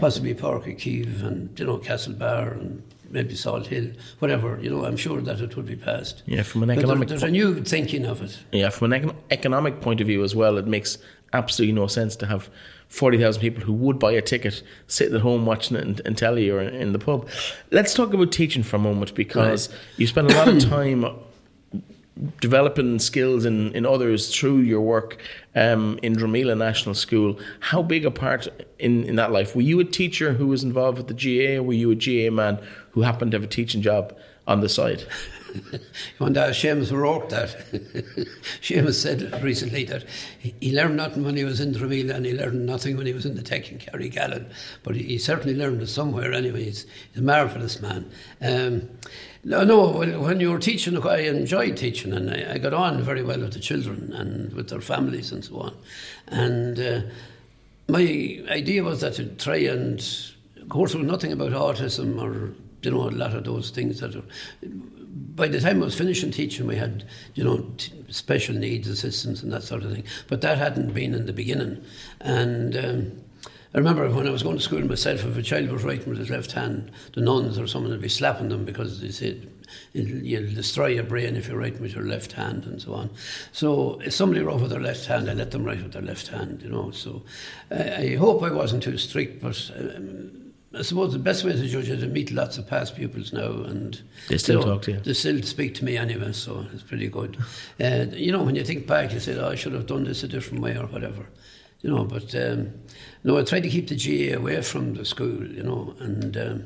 possibly 0.01 0.35
Uí 0.35 0.77
Chaoimh 0.79 1.23
and 1.23 1.59
you 1.59 1.67
know 1.67 1.79
Castlebar 1.79 2.53
and 2.53 2.83
maybe 3.11 3.35
Salthill, 3.35 3.97
whatever. 4.19 4.59
You 4.61 4.71
know, 4.71 4.85
I'm 4.85 4.97
sure 4.97 5.21
that 5.21 5.41
it 5.41 5.57
would 5.57 5.67
be 5.67 5.77
passed. 5.77 6.23
Yeah, 6.27 6.43
from 6.43 6.63
an 6.63 6.69
But 6.69 6.75
there- 6.77 6.85
economic 6.85 7.09
there's 7.09 7.23
a 7.23 7.31
new 7.31 7.63
thinking 7.65 8.05
of 8.07 8.23
it. 8.23 8.39
Yeah, 8.53 8.71
from 8.71 8.93
an 8.93 9.03
econ- 9.03 9.15
economic 9.31 9.81
point 9.81 10.01
of 10.01 10.07
view 10.07 10.23
as 10.25 10.35
well, 10.35 10.59
it 10.59 10.67
makes 10.67 10.99
absolutely 11.33 11.75
no 11.75 11.87
sense 11.87 12.17
to 12.17 12.27
have 12.27 12.49
40,000 12.89 13.41
people 13.43 13.63
who 13.63 13.73
would 13.75 13.99
buy 13.99 14.13
a 14.13 14.23
ticket 14.23 14.63
sitting 14.87 15.15
at 15.15 15.21
home 15.21 15.45
watching 15.45 15.77
it 15.77 15.83
in, 15.83 16.01
in 16.07 16.15
telly 16.15 16.49
or 16.49 16.61
in, 16.61 16.75
in 16.75 16.93
the 16.93 16.99
pub. 16.99 17.29
Let's 17.71 17.93
talk 17.93 18.15
about 18.15 18.33
teaching 18.33 18.63
for 18.63 18.77
a 18.77 18.79
moment 18.79 19.15
because 19.15 19.69
you 19.99 20.07
spend 20.07 20.31
a 20.31 20.35
lot 20.35 20.49
of 20.49 20.59
time 20.71 21.05
developing 22.41 22.99
skills 22.99 23.45
in, 23.45 23.73
in 23.75 23.87
others 23.87 24.35
through 24.35 24.59
your 24.59 24.81
work 24.81 25.19
um, 25.55 25.99
in 26.03 26.17
Dramila 26.17 26.57
National 26.57 26.95
School. 26.95 27.39
How 27.61 27.83
big 27.83 28.05
a 28.05 28.11
part 28.11 28.49
in, 28.79 29.05
in 29.05 29.17
that 29.17 29.31
life? 29.33 29.55
Were 29.55 29.63
you 29.63 29.79
a 29.81 29.85
teacher 29.85 30.33
who 30.33 30.47
was 30.49 30.65
involved 30.65 30.99
with 30.99 31.09
the 31.09 31.15
GA 31.15 31.57
or 31.59 31.63
were 31.63 31.73
you 31.75 31.91
a 31.91 31.95
GA 31.95 32.31
man 32.31 32.59
who 32.99 33.05
happened 33.05 33.31
to 33.31 33.37
have 33.37 33.45
a 33.45 33.49
teaching 33.49 33.81
job 33.81 34.17
on 34.47 34.61
the 34.61 34.69
side? 34.69 35.05
When 36.19 36.37
uh, 36.37 36.49
Seamus 36.49 36.93
O'Rourke 36.93 37.31
that 37.31 37.49
Seamus 38.61 38.95
said 38.95 39.43
recently 39.43 39.85
that 39.85 40.05
he 40.39 40.73
learned 40.73 40.97
nothing 40.97 41.25
when 41.25 41.37
he 41.37 41.45
was 41.45 41.59
in 41.59 41.73
Dramila 41.73 42.15
and 42.17 42.27
he 42.27 42.35
learned 42.35 42.67
nothing 42.67 42.99
when 42.99 43.07
he 43.07 43.15
was 43.15 43.25
in 43.25 43.35
the 43.35 43.43
tech 43.43 43.73
in 43.73 43.79
Carrigallen, 43.79 44.51
but 44.83 44.95
he, 44.95 45.17
certainly 45.17 45.57
learned 45.57 45.81
it 45.81 45.87
somewhere 45.87 46.35
anyway. 46.35 46.65
He's, 46.65 46.85
a 47.17 47.23
marvellous 47.23 47.81
man. 47.81 48.11
Um, 48.43 48.91
no, 49.43 49.65
no, 49.65 49.89
when 50.21 50.41
you 50.41 50.51
were 50.51 50.59
teaching, 50.59 51.01
I 51.03 51.21
enjoyed 51.21 51.79
teaching 51.79 52.13
and 52.13 52.31
I, 52.31 52.55
I 52.55 52.59
got 52.59 52.75
on 52.75 53.01
very 53.03 53.23
well 53.23 53.41
with 53.41 53.55
the 53.55 53.61
children 53.61 54.13
and 54.13 54.53
with 54.53 54.69
their 54.69 54.83
families 54.83 55.33
and 55.33 55.43
so 55.43 55.61
on. 55.61 55.77
And 56.27 56.79
uh, 56.79 57.01
my 57.89 58.45
idea 58.51 58.83
was 58.83 59.01
that 59.01 59.15
to 59.15 59.25
try 59.25 59.57
and, 59.57 59.99
of 60.61 60.69
course, 60.69 60.93
there 60.93 61.01
was 61.01 61.11
nothing 61.11 61.33
about 61.33 61.53
autism 61.53 62.21
or, 62.21 62.53
you 62.83 62.91
know, 62.91 63.09
a 63.09 63.11
lot 63.11 63.35
of 63.35 63.45
those 63.45 63.71
things 63.71 64.01
that 64.01 64.15
are. 64.15 64.23
By 64.63 65.49
the 65.49 65.61
time 65.61 65.83
I 65.83 65.85
was 65.87 65.97
finishing 65.97 66.31
teaching, 66.31 66.67
we 66.67 66.77
had, 66.77 67.05
you 67.35 67.45
know, 67.45 67.59
t- 67.77 67.93
special 68.09 68.55
needs 68.55 68.89
assistants 68.89 69.43
and 69.43 69.53
that 69.53 69.63
sort 69.63 69.85
of 69.85 69.93
thing. 69.93 70.05
But 70.29 70.41
that 70.43 70.59
hadn't 70.59 70.93
been 70.93 71.15
in 71.15 71.27
the 71.27 71.33
beginning. 71.33 71.85
And 72.21 72.77
um, 72.77 73.13
I 73.75 73.79
remember 73.79 74.09
when 74.11 74.27
I 74.27 74.31
was 74.31 74.43
going 74.43 74.57
to 74.57 74.63
school 74.63 74.81
myself, 74.85 75.25
if 75.25 75.37
a 75.37 75.43
child 75.43 75.71
was 75.71 75.85
writing 75.85 76.09
with 76.09 76.19
his 76.19 76.31
left 76.31 76.53
hand, 76.53 76.91
the 77.15 77.21
nuns 77.21 77.59
or 77.59 77.67
someone 77.67 77.91
would 77.93 78.01
be 78.01 78.09
slapping 78.09 78.49
them 78.49 78.65
because 78.65 79.01
they 79.01 79.11
said, 79.11 79.49
"It'll- 79.95 80.23
you'll 80.23 80.55
destroy 80.55 80.89
your 80.89 81.05
brain 81.05 81.37
if 81.37 81.49
you're 81.49 81.59
writing 81.59 81.83
with 81.83 81.95
your 81.95 82.07
left 82.07 82.33
hand 82.33 82.65
and 82.65 82.81
so 82.81 82.95
on. 82.95 83.11
So 83.53 84.01
if 84.05 84.13
somebody 84.15 84.41
wrote 84.43 84.61
with 84.61 84.71
their 84.71 84.81
left 84.81 85.07
hand, 85.07 85.29
I 85.29 85.35
let 85.35 85.51
them 85.51 85.65
write 85.65 85.83
with 85.83 85.93
their 85.93 86.03
left 86.03 86.29
hand, 86.29 86.63
you 86.63 86.71
know. 86.71 86.91
So 86.91 87.25
I, 87.71 87.95
I 88.13 88.17
hope 88.17 88.43
I 88.43 88.51
wasn't 88.51 88.83
too 88.83 88.99
strict, 88.99 89.43
but 89.43 89.71
um, 89.79 90.48
I 90.75 90.83
suppose 90.83 91.15
the 91.15 91.19
best 91.19 91.45
way 91.45 91.53
to 91.53 91.67
judge 91.67 91.89
it 91.89 91.95
is 91.95 92.01
to 92.03 92.09
meet 92.09 92.31
lots 92.31 92.59
of 92.59 92.67
past 92.67 92.95
pupils 92.95 93.33
now 93.33 93.51
and 93.51 94.03
They 94.29 94.37
still 94.37 94.61
you 94.61 94.67
know, 94.67 94.73
talk 94.75 94.83
to 94.83 94.93
you. 94.93 95.01
They 95.01 95.15
still 95.15 95.43
speak 95.43 95.75
to 95.77 95.85
me 95.85 95.97
anyway, 95.97 96.33
so 96.33 96.67
it's 96.75 96.83
pretty 96.83 97.09
good. 97.09 97.39
Uh, 97.81 98.07
you 98.13 98.33
know, 98.33 98.43
when 98.43 98.55
you 98.55 98.65
think 98.65 98.87
back, 98.87 99.13
you 99.15 99.21
say, 99.21 99.37
oh, 99.39 99.49
I 99.49 99.55
should 99.55 99.73
have 99.73 99.87
done 99.87 100.05
this 100.05 100.23
a 100.23 100.29
different 100.29 100.63
way 100.63 100.77
or 100.77 100.87
whatever. 100.87 101.31
You 101.81 101.91
know, 101.91 102.05
but 102.05 102.35
um, 102.35 102.73
no, 103.25 103.39
I 103.39 103.45
try 103.45 103.61
to 103.61 103.69
keep 103.69 103.89
the 103.89 103.97
GA 103.97 104.33
away 104.33 104.61
from 104.61 104.95
the 104.95 105.05
school, 105.05 105.47
you 105.47 105.63
know, 105.63 105.95
and 106.01 106.37
um, 106.37 106.65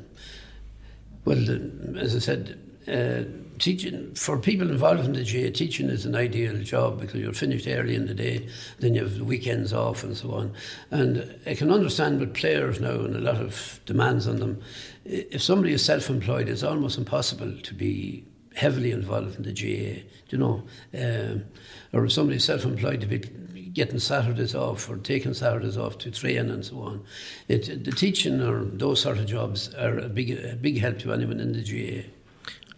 well, 1.23 1.37
the, 1.37 1.97
as 1.97 2.15
I 2.15 2.19
said, 2.19 2.59
uh, 2.87 3.23
teaching 3.59 4.13
for 4.15 4.37
people 4.37 4.69
involved 4.69 5.05
in 5.05 5.13
the 5.13 5.23
GA, 5.23 5.49
teaching 5.51 5.89
is 5.89 6.05
an 6.05 6.15
ideal 6.15 6.61
job 6.63 6.99
because 6.99 7.19
you're 7.19 7.33
finished 7.33 7.67
early 7.67 7.95
in 7.95 8.07
the 8.07 8.13
day, 8.13 8.47
then 8.79 8.93
you 8.93 9.01
have 9.01 9.17
the 9.17 9.23
weekends 9.23 9.73
off 9.73 10.03
and 10.03 10.15
so 10.15 10.31
on. 10.31 10.53
And 10.91 11.35
I 11.45 11.55
can 11.55 11.71
understand 11.71 12.19
with 12.19 12.33
players 12.33 12.79
now 12.79 12.91
and 12.91 13.15
a 13.15 13.19
lot 13.19 13.41
of 13.41 13.79
demands 13.85 14.27
on 14.27 14.37
them. 14.37 14.61
If 15.05 15.41
somebody 15.41 15.73
is 15.73 15.83
self-employed, 15.83 16.49
it's 16.49 16.63
almost 16.63 16.97
impossible 16.97 17.57
to 17.61 17.73
be 17.73 18.25
heavily 18.55 18.91
involved 18.91 19.37
in 19.37 19.43
the 19.43 19.53
GA. 19.53 20.05
You 20.29 20.37
know, 20.37 20.63
um, 20.97 21.45
or 21.91 22.05
if 22.05 22.11
somebody 22.11 22.37
is 22.37 22.45
self-employed 22.45 23.01
to 23.01 23.07
be 23.07 23.19
getting 23.73 23.99
Saturdays 23.99 24.53
off 24.53 24.89
or 24.89 24.97
taking 24.97 25.33
Saturdays 25.33 25.77
off 25.77 25.97
to 25.97 26.11
train 26.11 26.51
and 26.51 26.63
so 26.63 26.79
on. 26.79 27.03
It, 27.47 27.83
the 27.83 27.91
teaching 27.91 28.41
or 28.41 28.63
those 28.63 29.01
sort 29.01 29.17
of 29.17 29.25
jobs 29.25 29.73
are 29.73 29.97
a 29.97 30.09
big, 30.09 30.31
a 30.31 30.55
big 30.55 30.79
help 30.79 30.99
to 30.99 31.11
anyone 31.11 31.39
in 31.39 31.53
the 31.53 31.63
GA. 31.63 32.05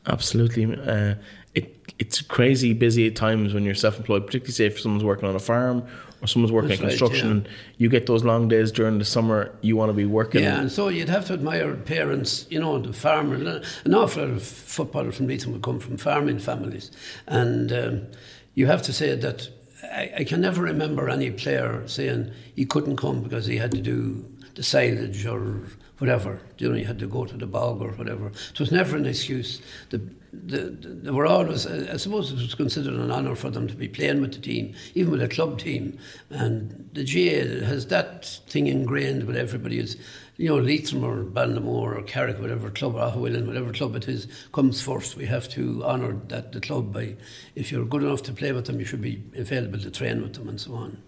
Absolutely. 0.07 0.65
Uh, 0.65 1.15
it 1.53 1.75
it's 1.99 2.21
crazy 2.21 2.73
busy 2.73 3.07
at 3.07 3.15
times 3.15 3.53
when 3.53 3.63
you're 3.63 3.75
self-employed, 3.75 4.25
particularly 4.25 4.53
say 4.53 4.65
if 4.65 4.79
someone's 4.79 5.03
working 5.03 5.27
on 5.27 5.35
a 5.35 5.39
farm 5.39 5.85
or 6.21 6.27
someone's 6.27 6.51
working 6.51 6.71
in 6.71 6.79
right, 6.79 6.89
construction. 6.89 7.27
yeah. 7.27 7.33
and 7.33 7.49
You 7.77 7.89
get 7.89 8.05
those 8.05 8.23
long 8.23 8.47
days 8.47 8.71
during 8.71 8.97
the 8.99 9.05
summer. 9.05 9.55
You 9.61 9.75
want 9.75 9.89
to 9.89 9.93
be 9.93 10.05
working. 10.05 10.43
Yeah, 10.43 10.59
and 10.59 10.71
so 10.71 10.89
you'd 10.89 11.09
have 11.09 11.25
to 11.27 11.33
admire 11.33 11.73
parents, 11.75 12.47
you 12.49 12.59
know, 12.59 12.79
the 12.79 12.93
farmer. 12.93 13.35
An 13.35 13.93
awful 13.93 14.23
lot 14.23 14.31
of 14.31 14.43
footballers 14.43 15.17
from 15.17 15.27
Leitrim 15.27 15.53
would 15.53 15.63
come 15.63 15.79
from 15.79 15.97
farming 15.97 16.39
families. 16.39 16.91
And 17.27 17.71
um, 17.71 18.07
you 18.53 18.67
have 18.67 18.81
to 18.83 18.93
say 18.93 19.15
that 19.15 19.47
I, 19.83 20.11
I 20.19 20.23
can 20.23 20.41
never 20.41 20.61
remember 20.61 21.09
any 21.09 21.31
player 21.31 21.87
saying 21.87 22.31
he 22.55 22.65
couldn't 22.65 22.97
come 22.97 23.21
because 23.21 23.45
he 23.45 23.57
had 23.57 23.71
to 23.71 23.81
do 23.81 24.25
the 24.55 24.63
silage 24.63 25.25
or 25.25 25.61
whatever. 25.97 26.41
You 26.57 26.69
know, 26.69 26.75
you 26.75 26.85
had 26.85 26.99
to 26.99 27.07
go 27.07 27.25
to 27.25 27.37
the 27.37 27.47
bog 27.47 27.81
or 27.81 27.91
whatever. 27.91 28.27
It 28.27 28.59
was 28.59 28.71
never 28.71 28.97
an 28.97 29.05
excuse. 29.05 29.61
The, 29.89 29.97
the, 30.33 30.57
the, 30.69 30.89
they 30.89 31.11
were 31.11 31.25
always, 31.25 31.65
I 31.65 31.97
suppose 31.97 32.31
it 32.31 32.35
was 32.35 32.55
considered 32.55 32.93
an 32.93 33.11
honour 33.11 33.35
for 33.35 33.49
them 33.49 33.67
to 33.67 33.75
be 33.75 33.87
playing 33.87 34.21
with 34.21 34.33
the 34.33 34.41
team, 34.41 34.75
even 34.93 35.11
with 35.11 35.21
a 35.21 35.29
club 35.29 35.59
team. 35.59 35.97
And 36.29 36.89
the 36.93 37.03
GA 37.03 37.63
has 37.63 37.87
that 37.87 38.25
thing 38.47 38.67
ingrained 38.67 39.23
with 39.23 39.37
everybody. 39.37 39.79
Is 39.79 39.97
you 40.37 40.49
know, 40.49 40.57
Leitrim 40.57 41.03
or 41.03 41.23
Ballinamore 41.23 41.97
or 41.97 42.01
Carrick, 42.01 42.39
whatever 42.39 42.69
club, 42.69 42.95
or 42.95 42.99
Aughawillan, 42.99 43.47
whatever 43.47 43.71
club 43.71 43.95
it 43.95 44.09
is, 44.09 44.27
comes 44.51 44.81
first. 44.81 45.15
We 45.15 45.25
have 45.27 45.47
to 45.49 45.83
honour 45.85 46.19
that 46.27 46.51
the 46.51 46.59
club 46.59 46.93
by, 46.93 47.15
if 47.55 47.71
you're 47.71 47.85
good 47.85 48.03
enough 48.03 48.23
to 48.23 48.33
play 48.33 48.51
with 48.51 48.65
them, 48.65 48.79
you 48.79 48.85
should 48.85 49.01
be 49.01 49.23
available 49.37 49.79
to 49.79 49.91
train 49.91 50.21
with 50.21 50.33
them 50.33 50.49
and 50.49 50.59
so 50.59 50.73
on. 50.73 51.01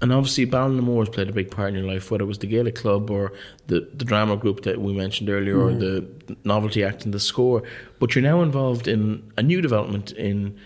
And 0.00 0.12
obviously, 0.12 0.46
Ballinamore 0.46 1.00
has 1.00 1.08
played 1.08 1.30
a 1.30 1.32
big 1.32 1.50
part 1.50 1.70
in 1.70 1.74
your 1.74 1.90
life, 1.90 2.10
whether 2.10 2.24
it 2.24 2.26
was 2.26 2.38
the 2.38 2.46
Gaelic 2.46 2.74
Club 2.74 3.10
or 3.10 3.32
the, 3.68 3.88
the 3.94 4.04
drama 4.04 4.36
group 4.36 4.62
that 4.62 4.80
we 4.80 4.92
mentioned 4.92 5.30
earlier, 5.30 5.58
or 5.58 5.72
the 5.72 6.06
novelty 6.44 6.84
act 6.84 7.04
and 7.06 7.14
the 7.14 7.18
Scór. 7.18 7.66
But 7.98 8.14
you're 8.14 8.22
now 8.22 8.42
involved 8.42 8.88
in 8.88 9.32
a 9.38 9.42
new 9.42 9.62
development 9.62 10.12
in 10.12 10.58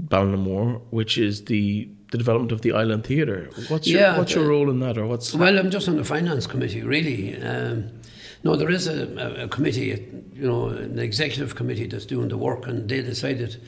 Ballinamore, 0.00 0.80
which 0.90 1.18
is 1.18 1.46
the 1.46 1.88
the 2.12 2.18
development 2.18 2.52
of 2.52 2.62
the 2.62 2.72
Island 2.72 3.04
Theatre. 3.04 3.50
What's 3.68 3.88
your 3.88 4.00
Yeah, 4.00 4.18
what's 4.18 4.34
your 4.34 4.46
role 4.46 4.70
in 4.70 4.78
that, 4.80 4.96
or 4.96 5.06
what's 5.06 5.34
Well, 5.34 5.58
I'm 5.58 5.70
just 5.70 5.88
on 5.88 5.96
the 5.96 6.04
finance 6.04 6.46
committee, 6.46 6.82
really. 6.82 7.36
Um, 7.42 7.90
no, 8.44 8.54
there 8.54 8.70
is 8.70 8.86
a, 8.86 9.08
a, 9.18 9.44
a 9.44 9.48
committee, 9.48 10.06
you 10.32 10.46
know, 10.46 10.68
an 10.68 11.00
executive 11.00 11.56
committee 11.56 11.86
that's 11.86 12.06
doing 12.06 12.28
the 12.28 12.38
work, 12.38 12.66
and 12.68 12.88
they 12.88 13.02
decided 13.02 13.60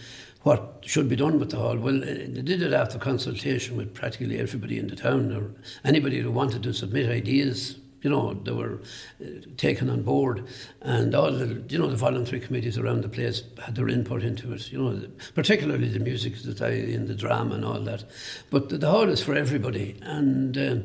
what 0.49 0.79
should 0.81 1.11
be 1.11 1.17
done 1.17 1.39
with 1.39 1.51
the 1.51 1.59
hall. 1.59 1.77
Well, 1.77 2.03
uh, 2.03 2.07
they 2.07 2.41
did 2.41 2.63
it 2.63 2.73
after 2.73 2.99
consultation 2.99 3.77
with 3.77 3.93
practically 3.93 4.39
everybody 4.39 4.79
in 4.79 4.89
the 4.89 4.97
town, 4.97 5.31
or 5.31 5.51
anybody 5.85 6.21
who 6.21 6.31
wanted 6.31 6.63
to 6.63 6.73
submit 6.73 7.11
ideas. 7.11 7.77
You 8.01 8.09
know, 8.09 8.33
they 8.33 8.53
were 8.53 8.81
uh, 9.21 9.27
taken 9.59 9.91
on 9.91 10.05
board, 10.05 10.47
and 10.81 11.15
all 11.15 11.33
the 11.33 11.63
you 11.69 11.79
know 11.79 11.91
the 11.91 11.97
voluntary 11.97 12.41
committees 12.41 12.79
around 12.79 13.03
the 13.03 13.11
place 13.11 13.43
had 13.63 13.75
their 13.75 13.91
input 13.91 14.23
into 14.23 14.51
it. 14.55 14.73
You 14.73 14.79
know, 14.79 15.09
particularly 15.35 15.89
the 15.89 15.99
music 15.99 16.37
society 16.37 16.95
and 16.95 17.09
the 17.09 17.15
drama 17.15 17.57
and 17.57 17.65
all 17.67 17.81
that. 17.81 18.05
But 18.49 18.71
the, 18.71 18.79
the 18.79 18.91
hall 18.91 19.09
is 19.11 19.23
for 19.23 19.35
everybody, 19.35 19.97
and. 20.03 20.57
Um, 20.57 20.85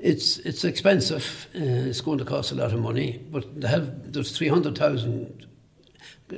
it's 0.00 0.38
it's 0.38 0.62
expensive. 0.62 1.48
Uh, 1.56 1.90
it's 1.90 2.00
going 2.00 2.18
to 2.18 2.24
cost 2.24 2.52
a 2.52 2.54
lot 2.54 2.72
of 2.72 2.78
money, 2.78 3.20
but 3.32 3.44
have 3.64 4.12
there's 4.12 4.30
three 4.30 4.46
hundred 4.46 4.78
thousand 4.78 5.47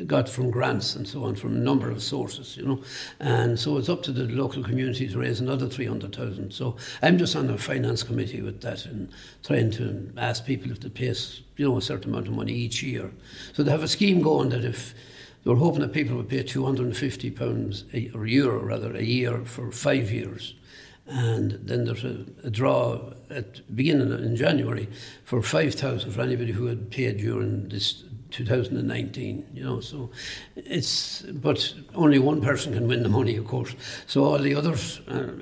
got 0.07 0.29
from 0.29 0.51
grants 0.51 0.95
and 0.95 1.07
so 1.07 1.25
on 1.25 1.35
from 1.35 1.57
a 1.57 1.59
number 1.59 1.91
of 1.91 2.03
sources, 2.03 2.57
you 2.57 2.65
know, 2.65 2.83
and 3.19 3.59
so 3.59 3.77
it's 3.77 3.89
up 3.89 4.03
to 4.05 4.13
the 4.13 4.25
local 4.25 4.63
community 4.63 5.09
to 5.09 5.19
raise 5.19 5.41
another 5.41 5.69
three 5.69 5.87
hundred 5.87 6.15
thousand. 6.15 6.53
So 6.53 6.77
I'm 7.03 7.19
just 7.19 7.37
on 7.37 7.47
the 7.47 7.59
finance 7.59 8.03
committee 8.03 8.43
with 8.43 8.61
that 8.63 8.87
and 8.87 9.11
trying 9.43 9.71
to 9.73 10.13
ask 10.17 10.45
people 10.45 10.71
if 10.71 10.81
they 10.81 10.89
pay 10.89 11.15
you 11.57 11.69
know 11.69 11.77
a 11.77 11.83
certain 11.83 12.11
amount 12.11 12.29
of 12.29 12.35
money 12.35 12.53
each 12.53 12.83
year. 12.83 13.11
So 13.53 13.63
they 13.63 13.71
have 13.71 13.83
a 13.83 13.89
scheme 13.89 14.23
going 14.23 14.51
that 14.51 14.65
if 14.65 14.95
they 15.45 15.51
were 15.51 15.57
hoping 15.57 15.81
that 15.81 15.93
people 15.93 16.17
would 16.17 16.29
pay 16.29 16.43
two 16.43 16.65
hundred 16.65 16.87
and 16.87 16.97
fifty 16.97 17.31
pounds 17.31 17.85
a- 17.93 18.11
or 18.15 18.27
euro 18.27 18.63
rather 18.63 18.95
a 18.95 19.03
year 19.03 19.45
for 19.45 19.73
five 19.73 20.11
years 20.11 20.55
and 21.07 21.53
then 21.65 21.85
there's 21.85 22.05
a, 22.05 22.25
a 22.45 22.51
draw 22.51 23.13
at 23.31 23.75
beginning 23.75 24.13
in 24.13 24.37
January 24.37 24.89
for 25.25 25.43
five 25.43 25.75
thousand 25.75 26.13
for 26.13 26.21
anybody 26.21 26.53
who 26.53 26.67
had 26.67 26.91
paid 26.91 27.19
during 27.19 27.69
this 27.69 28.05
2019, 28.31 29.47
you 29.55 29.65
know, 29.65 29.81
so 29.81 30.11
it's, 30.57 31.23
but 31.23 31.75
only 31.95 32.19
one 32.19 32.41
person 32.41 32.73
can 32.73 32.89
win 32.89 33.03
the 33.03 33.09
money, 33.09 33.37
of 33.37 33.47
course. 33.47 33.75
So 34.07 34.25
all 34.25 34.39
the 34.39 34.55
others 34.55 35.01
are 35.09 35.35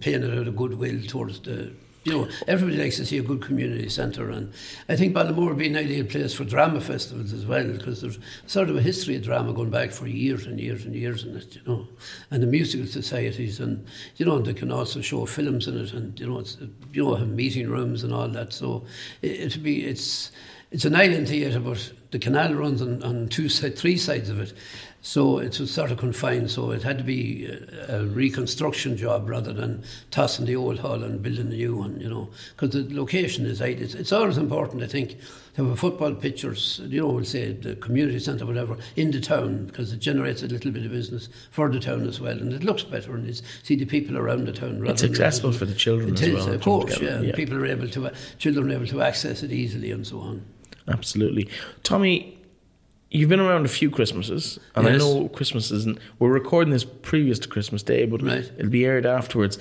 paying 0.00 0.22
it 0.22 0.38
out 0.38 0.48
of 0.48 0.56
goodwill 0.56 1.02
towards 1.06 1.40
the 1.40 1.72
you 2.04 2.12
know, 2.12 2.28
everybody 2.48 2.82
likes 2.82 2.96
to 2.96 3.06
see 3.06 3.18
a 3.18 3.22
good 3.22 3.40
community 3.42 3.88
centre, 3.88 4.28
and 4.30 4.52
I 4.88 4.96
think 4.96 5.14
Ballinamore 5.14 5.48
would 5.48 5.58
be 5.58 5.68
an 5.68 5.76
ideal 5.76 6.04
place 6.04 6.34
for 6.34 6.44
drama 6.44 6.80
festivals 6.80 7.32
as 7.32 7.46
well, 7.46 7.64
because 7.64 8.00
there's 8.00 8.18
sort 8.46 8.70
of 8.70 8.76
a 8.76 8.82
history 8.82 9.14
of 9.16 9.22
drama 9.22 9.52
going 9.52 9.70
back 9.70 9.92
for 9.92 10.08
years 10.08 10.46
and 10.46 10.58
years 10.58 10.84
and 10.84 10.96
years 10.96 11.24
in 11.24 11.36
it, 11.36 11.54
you 11.54 11.62
know, 11.64 11.86
and 12.30 12.42
the 12.42 12.46
musical 12.48 12.86
societies, 12.86 13.60
and 13.60 13.86
you 14.16 14.26
know, 14.26 14.40
they 14.40 14.54
can 14.54 14.72
also 14.72 15.00
show 15.00 15.24
films 15.26 15.68
in 15.68 15.78
it, 15.78 15.92
and 15.92 16.18
you 16.18 16.26
know, 16.26 16.40
it's 16.40 16.56
you 16.92 17.04
know, 17.04 17.14
have 17.14 17.28
meeting 17.28 17.70
rooms 17.70 18.02
and 18.02 18.12
all 18.12 18.28
that. 18.28 18.52
So 18.52 18.84
it, 19.20 19.54
would 19.54 19.62
be 19.62 19.84
it's 19.84 20.32
it's 20.72 20.84
an 20.84 20.96
island 20.96 21.28
theatre, 21.28 21.60
but 21.60 21.92
the 22.12 22.18
canal 22.18 22.54
runs 22.54 22.80
on, 22.80 23.02
on 23.02 23.28
two 23.28 23.48
three 23.48 23.96
sides 23.96 24.28
of 24.28 24.38
it, 24.38 24.52
so 25.00 25.38
it 25.38 25.58
was 25.58 25.72
sort 25.72 25.90
of 25.90 25.98
confined, 25.98 26.50
so 26.50 26.70
it 26.70 26.82
had 26.82 26.98
to 26.98 27.04
be 27.04 27.46
a, 27.46 28.02
a 28.02 28.04
reconstruction 28.04 28.96
job 28.96 29.28
rather 29.28 29.52
than 29.52 29.82
tossing 30.12 30.46
the 30.46 30.54
old 30.54 30.78
hall 30.78 31.02
and 31.02 31.20
building 31.22 31.48
a 31.48 31.56
new 31.56 31.74
one, 31.74 31.98
you 32.00 32.08
know, 32.08 32.30
because 32.54 32.70
the 32.70 32.86
location 32.94 33.44
is 33.46 33.60
right. 33.60 33.80
It's, 33.80 33.94
it's 33.94 34.12
always 34.12 34.38
important, 34.38 34.82
I 34.82 34.86
think, 34.86 35.16
to 35.56 35.64
have 35.64 35.72
a 35.72 35.76
football 35.76 36.14
pictures, 36.14 36.80
you 36.84 37.00
know, 37.00 37.08
we'll 37.08 37.24
say 37.24 37.52
the 37.52 37.74
community 37.76 38.20
centre, 38.20 38.46
whatever, 38.46 38.76
in 38.94 39.10
the 39.10 39.20
town, 39.20 39.66
because 39.66 39.92
it 39.92 39.98
generates 39.98 40.42
a 40.42 40.46
little 40.46 40.70
bit 40.70 40.84
of 40.84 40.92
business 40.92 41.30
for 41.50 41.68
the 41.68 41.80
town 41.80 42.06
as 42.06 42.20
well, 42.20 42.38
and 42.38 42.52
it 42.52 42.62
looks 42.62 42.84
better, 42.84 43.16
and 43.16 43.26
it's 43.28 43.42
see 43.62 43.74
the 43.74 43.86
people 43.86 44.16
around 44.16 44.46
the 44.46 44.52
town. 44.52 44.86
It's 44.86 45.02
accessible 45.02 45.52
for 45.52 45.64
the 45.64 45.74
children 45.74 46.10
it 46.10 46.22
as 46.22 46.28
is, 46.28 46.34
well. 46.34 46.54
Of 46.54 46.62
course, 46.62 47.00
yeah. 47.00 47.22
yeah. 47.22 47.34
People 47.34 47.56
are 47.56 47.66
able 47.66 47.88
to, 47.88 48.06
uh, 48.06 48.14
children 48.38 48.70
are 48.70 48.74
able 48.74 48.86
to 48.86 49.02
access 49.02 49.42
it 49.42 49.50
easily 49.50 49.90
and 49.90 50.06
so 50.06 50.20
on. 50.20 50.44
Absolutely. 50.88 51.48
Tommy, 51.82 52.38
You've 53.14 53.28
been 53.28 53.40
around 53.40 53.66
a 53.66 53.68
few 53.68 53.90
Christmases, 53.90 54.58
and 54.74 54.86
yes. 54.86 54.94
I 54.94 54.96
know 54.96 55.28
Christmas 55.28 55.70
isn't. 55.70 55.98
We're 56.18 56.32
recording 56.32 56.72
this 56.72 56.84
previous 56.84 57.38
to 57.40 57.48
Christmas 57.48 57.82
Day, 57.82 58.06
but 58.06 58.22
right. 58.22 58.50
it'll 58.56 58.70
be 58.70 58.86
aired 58.86 59.04
afterwards. 59.04 59.58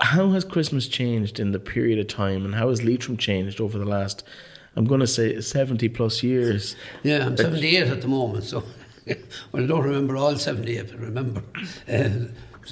How 0.00 0.32
has 0.32 0.44
Christmas 0.44 0.86
changed 0.86 1.40
in 1.40 1.52
the 1.52 1.58
period 1.58 1.98
of 1.98 2.08
time, 2.08 2.44
and 2.44 2.54
how 2.54 2.68
has 2.68 2.82
Leitrim 2.84 3.16
changed 3.16 3.58
over 3.58 3.78
the 3.78 3.86
last, 3.86 4.22
I'm 4.76 4.84
going 4.84 5.00
to 5.00 5.06
say, 5.06 5.40
70 5.40 5.88
plus 5.88 6.22
years? 6.22 6.76
Yeah, 7.02 7.24
I'm 7.24 7.38
78 7.38 7.88
at 7.88 8.02
the 8.02 8.08
moment, 8.08 8.44
so. 8.44 8.64
well, 9.06 9.62
I 9.62 9.66
don't 9.66 9.82
remember 9.82 10.18
all 10.18 10.36
78, 10.36 10.90
but 10.90 11.00
remember 11.00 11.42
uh, 11.88 12.10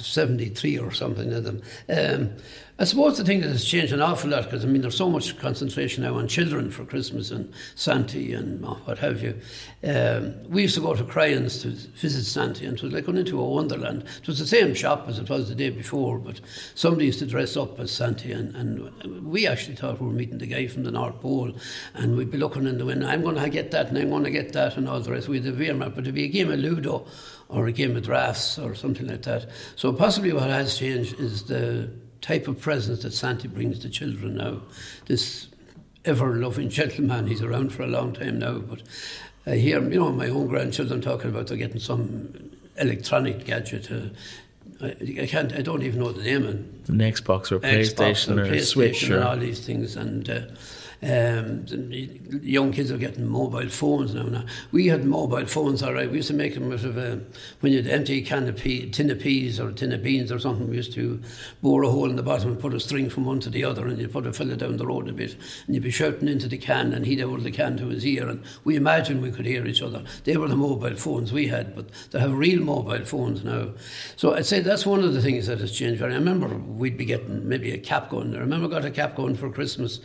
73 0.03 0.77
or 0.79 0.91
something 0.91 1.33
of 1.33 1.43
them. 1.43 1.61
Um, 1.89 2.31
I 2.81 2.85
suppose 2.85 3.17
the 3.17 3.25
thing 3.25 3.41
that 3.41 3.49
has 3.49 3.65
changed 3.65 3.91
an 3.91 4.01
awful 4.01 4.29
lot 4.29 4.45
because 4.45 4.63
I 4.63 4.69
mean 4.69 4.81
there's 4.81 4.95
so 4.95 5.09
much 5.09 5.37
concentration 5.37 6.03
now 6.03 6.17
on 6.17 6.29
children 6.29 6.71
for 6.71 6.85
Christmas 6.85 7.29
and 7.29 7.51
Santi 7.75 8.33
and 8.33 8.61
what 8.61 8.99
have 8.99 9.21
you. 9.21 9.37
Um, 9.83 10.41
we 10.47 10.61
used 10.61 10.75
to 10.75 10.81
go 10.81 10.95
to 10.95 11.03
Cryans 11.03 11.61
to 11.63 11.71
visit 11.71 12.23
Santi 12.23 12.65
and 12.65 12.77
it 12.77 12.81
was 12.81 12.93
like 12.93 13.05
going 13.05 13.17
into 13.17 13.37
a 13.37 13.43
wonderland. 13.43 14.05
It 14.21 14.27
was 14.27 14.39
the 14.39 14.47
same 14.47 14.73
shop 14.73 15.09
as 15.09 15.19
it 15.19 15.29
was 15.29 15.49
the 15.49 15.55
day 15.55 15.71
before, 15.71 16.19
but 16.19 16.39
somebody 16.73 17.07
used 17.07 17.19
to 17.19 17.25
dress 17.25 17.57
up 17.57 17.77
as 17.81 17.91
Santi 17.91 18.31
and, 18.31 18.55
and 18.55 19.29
we 19.29 19.45
actually 19.45 19.75
thought 19.75 19.99
we 19.99 20.07
were 20.07 20.13
meeting 20.13 20.37
the 20.37 20.47
guy 20.47 20.67
from 20.67 20.83
the 20.83 20.91
North 20.91 21.19
Pole 21.19 21.51
and 21.95 22.15
we'd 22.15 22.31
be 22.31 22.37
looking 22.37 22.65
in 22.65 22.77
the 22.77 22.85
window, 22.85 23.07
I'm 23.07 23.23
going 23.23 23.35
to 23.35 23.49
get 23.49 23.71
that 23.71 23.89
and 23.89 23.97
I'm 23.97 24.09
going 24.09 24.23
to 24.23 24.31
get 24.31 24.53
that 24.53 24.77
and 24.77 24.87
all 24.87 25.01
the 25.01 25.11
rest. 25.11 25.27
We 25.27 25.41
had 25.41 25.53
the 25.53 25.65
Wehrmacht, 25.65 25.95
but 25.95 26.05
it'd 26.05 26.15
be 26.15 26.23
a 26.23 26.29
game 26.29 26.49
of 26.49 26.59
Ludo 26.59 27.05
or 27.49 27.67
a 27.67 27.71
game 27.71 27.97
of 27.97 28.03
drafts 28.03 28.57
or 28.57 28.75
something 28.75 29.07
like 29.07 29.23
that. 29.23 29.49
So 29.75 29.91
possibly 29.91 30.31
what 30.31 30.49
has 30.49 30.77
changed 30.77 31.19
is 31.19 31.43
the 31.43 31.89
type 32.21 32.47
of 32.47 32.61
presence 32.61 33.01
that 33.01 33.11
Santi 33.11 33.47
brings 33.47 33.79
to 33.79 33.89
children 33.89 34.35
now. 34.35 34.61
This 35.07 35.47
ever 36.05 36.35
loving 36.35 36.69
gentleman, 36.69 37.27
he's 37.27 37.41
around 37.41 37.73
for 37.73 37.83
a 37.83 37.87
long 37.87 38.13
time 38.13 38.39
now, 38.39 38.59
but 38.59 38.81
I 39.45 39.55
hear, 39.55 39.81
you 39.81 39.99
know, 39.99 40.11
my 40.11 40.29
own 40.29 40.47
grandchildren 40.47 41.01
talking 41.01 41.31
about 41.31 41.47
they're 41.47 41.57
getting 41.57 41.79
some 41.79 42.51
electronic 42.77 43.45
gadget. 43.45 43.91
Uh, 43.91 44.09
I, 44.81 44.95
I, 45.21 45.25
can't, 45.25 45.53
I 45.53 45.61
don't 45.61 45.81
even 45.81 45.99
know 45.99 46.11
the 46.11 46.23
name. 46.23 46.45
And 46.45 46.78
the 46.97 47.03
Xbox 47.03 47.51
or 47.51 47.59
PlayStation 47.59 48.35
Xbox 48.35 48.37
or, 48.37 48.45
PlayStation 48.45 48.65
Switch 48.65 49.09
or 49.09 49.15
and 49.15 49.23
all 49.23 49.37
these 49.37 49.65
things, 49.65 49.95
and 49.95 50.29
uh, 50.29 50.41
um, 51.01 51.65
young 52.41 52.73
kids 52.73 52.91
are 52.91 52.97
getting 52.97 53.25
mobile 53.25 53.69
phones 53.69 54.13
now. 54.13 54.23
now. 54.23 54.43
We 54.71 54.87
had 54.87 55.05
mobile 55.05 55.45
phones, 55.45 55.81
all 55.81 55.93
right. 55.93 56.09
We 56.09 56.17
used 56.17 56.27
to 56.27 56.33
make 56.33 56.55
them 56.55 56.71
out 56.71 56.83
of 56.83 56.97
a, 56.97 57.21
when 57.61 57.71
you'd 57.71 57.87
empty 57.87 58.19
a 58.19 58.21
can 58.21 58.49
of 58.49 58.57
pea, 58.57 58.89
tin 58.89 59.09
of 59.09 59.19
peas 59.19 59.59
or 59.59 59.69
a 59.69 59.73
tin 59.73 59.93
of 59.93 60.03
beans 60.03 60.29
or 60.31 60.39
something. 60.39 60.69
We 60.69 60.75
used 60.75 60.93
to 60.93 61.21
bore 61.61 61.83
a 61.83 61.89
hole 61.89 62.09
in 62.09 62.17
the 62.17 62.23
bottom 62.23 62.51
and 62.51 62.59
put 62.59 62.73
a 62.73 62.79
string 62.81 63.09
from 63.09 63.25
one 63.25 63.39
to 63.41 63.49
the 63.49 63.63
other, 63.63 63.87
and 63.87 63.97
you 63.97 64.09
put 64.09 64.27
a 64.27 64.33
fella 64.33 64.57
down 64.57 64.75
the 64.75 64.85
road 64.85 65.07
a 65.07 65.13
bit, 65.13 65.37
and 65.65 65.75
you'd 65.75 65.83
be 65.83 65.91
shouting 65.91 66.27
into 66.27 66.49
the 66.49 66.57
can, 66.57 66.93
and 66.93 67.05
he'd 67.05 67.21
hold 67.21 67.43
the 67.43 67.51
can 67.51 67.77
to 67.77 67.87
his 67.87 68.05
ear, 68.05 68.27
and 68.27 68.43
we 68.65 68.75
imagined 68.75 69.21
we 69.21 69.31
could 69.31 69.45
hear 69.45 69.65
each 69.65 69.81
other. 69.81 70.03
They 70.25 70.35
were 70.35 70.49
the 70.49 70.57
mobile 70.57 70.97
phones 70.97 71.31
we 71.31 71.47
had, 71.47 71.75
but 71.77 71.87
they 72.11 72.19
have 72.19 72.33
real 72.33 72.61
mobile 72.61 73.05
phones 73.05 73.45
now. 73.45 73.69
So 74.17 74.35
I'd 74.35 74.45
say 74.45 74.59
that's 74.59 74.85
one 74.85 75.03
of 75.03 75.13
the 75.13 75.21
things 75.21 75.47
that 75.47 75.59
has 75.59 75.71
changed. 75.71 76.03
I 76.03 76.07
remember 76.07 76.47
we'd 76.79 76.97
be 76.97 77.05
getting 77.05 77.47
maybe 77.47 77.71
a 77.71 77.77
cap 77.77 78.09
gun. 78.09 78.35
I 78.35 78.39
remember 78.39 78.67
I 78.67 78.69
got 78.69 78.85
a 78.85 78.91
cap 78.91 79.15
gun 79.15 79.35
for 79.35 79.49
Christmas 79.49 79.99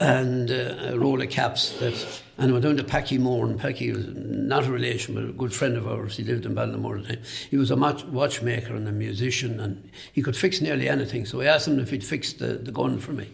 and 0.00 0.50
uh, 0.50 0.92
a 0.92 0.98
roll 0.98 1.22
of 1.22 1.30
caps 1.30 1.78
that 1.78 2.22
and 2.36 2.50
I 2.50 2.52
went 2.52 2.64
down 2.64 2.76
to 2.78 2.84
Packy 2.84 3.18
Moore 3.18 3.46
and 3.46 3.58
Packy 3.58 3.92
was 3.92 4.04
not 4.16 4.66
a 4.66 4.72
relation 4.72 5.14
but 5.14 5.24
a 5.24 5.32
good 5.32 5.54
friend 5.54 5.76
of 5.76 5.86
ours. 5.86 6.16
He 6.16 6.24
lived 6.24 6.44
in 6.44 6.56
Ballinamore 6.56 6.98
at 6.98 7.06
the 7.06 7.16
time 7.16 7.24
he 7.50 7.56
was 7.56 7.70
a 7.70 7.76
watchmaker 7.76 8.74
and 8.74 8.88
a 8.88 8.92
musician 8.92 9.60
and 9.60 9.90
he 10.12 10.22
could 10.22 10.36
fix 10.36 10.60
nearly 10.60 10.88
anything. 10.88 11.24
So 11.24 11.40
I 11.40 11.44
asked 11.44 11.68
him 11.68 11.78
if 11.78 11.90
he'd 11.90 12.04
fix 12.04 12.32
the, 12.32 12.54
the 12.54 12.72
gun 12.72 12.98
for 12.98 13.12
me. 13.12 13.30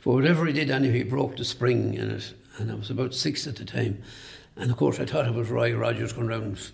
For 0.00 0.14
whatever 0.14 0.44
he 0.44 0.52
did 0.52 0.70
anyway 0.70 0.98
he 0.98 1.04
broke 1.04 1.38
the 1.38 1.44
spring 1.44 1.94
in 1.94 2.10
it 2.10 2.34
and 2.58 2.70
I 2.70 2.74
was 2.74 2.90
about 2.90 3.14
six 3.14 3.46
at 3.46 3.56
the 3.56 3.64
time. 3.64 4.02
And 4.56 4.70
of 4.70 4.76
course 4.76 5.00
I 5.00 5.06
thought 5.06 5.26
it 5.26 5.34
was 5.34 5.48
Roy 5.48 5.74
Rogers 5.74 6.12
going 6.12 6.28
around 6.28 6.70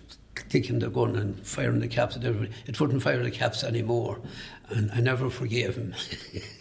taking 0.49 0.79
the 0.79 0.89
gun 0.89 1.15
and 1.15 1.45
firing 1.45 1.79
the 1.79 1.87
caps 1.87 2.15
at 2.15 2.23
everybody. 2.23 2.51
It 2.65 2.79
wouldn't 2.79 3.03
fire 3.03 3.23
the 3.23 3.31
caps 3.31 3.63
anymore. 3.63 4.19
And 4.69 4.91
I 4.91 4.99
never 4.99 5.29
forgave 5.29 5.77
him. 5.77 5.95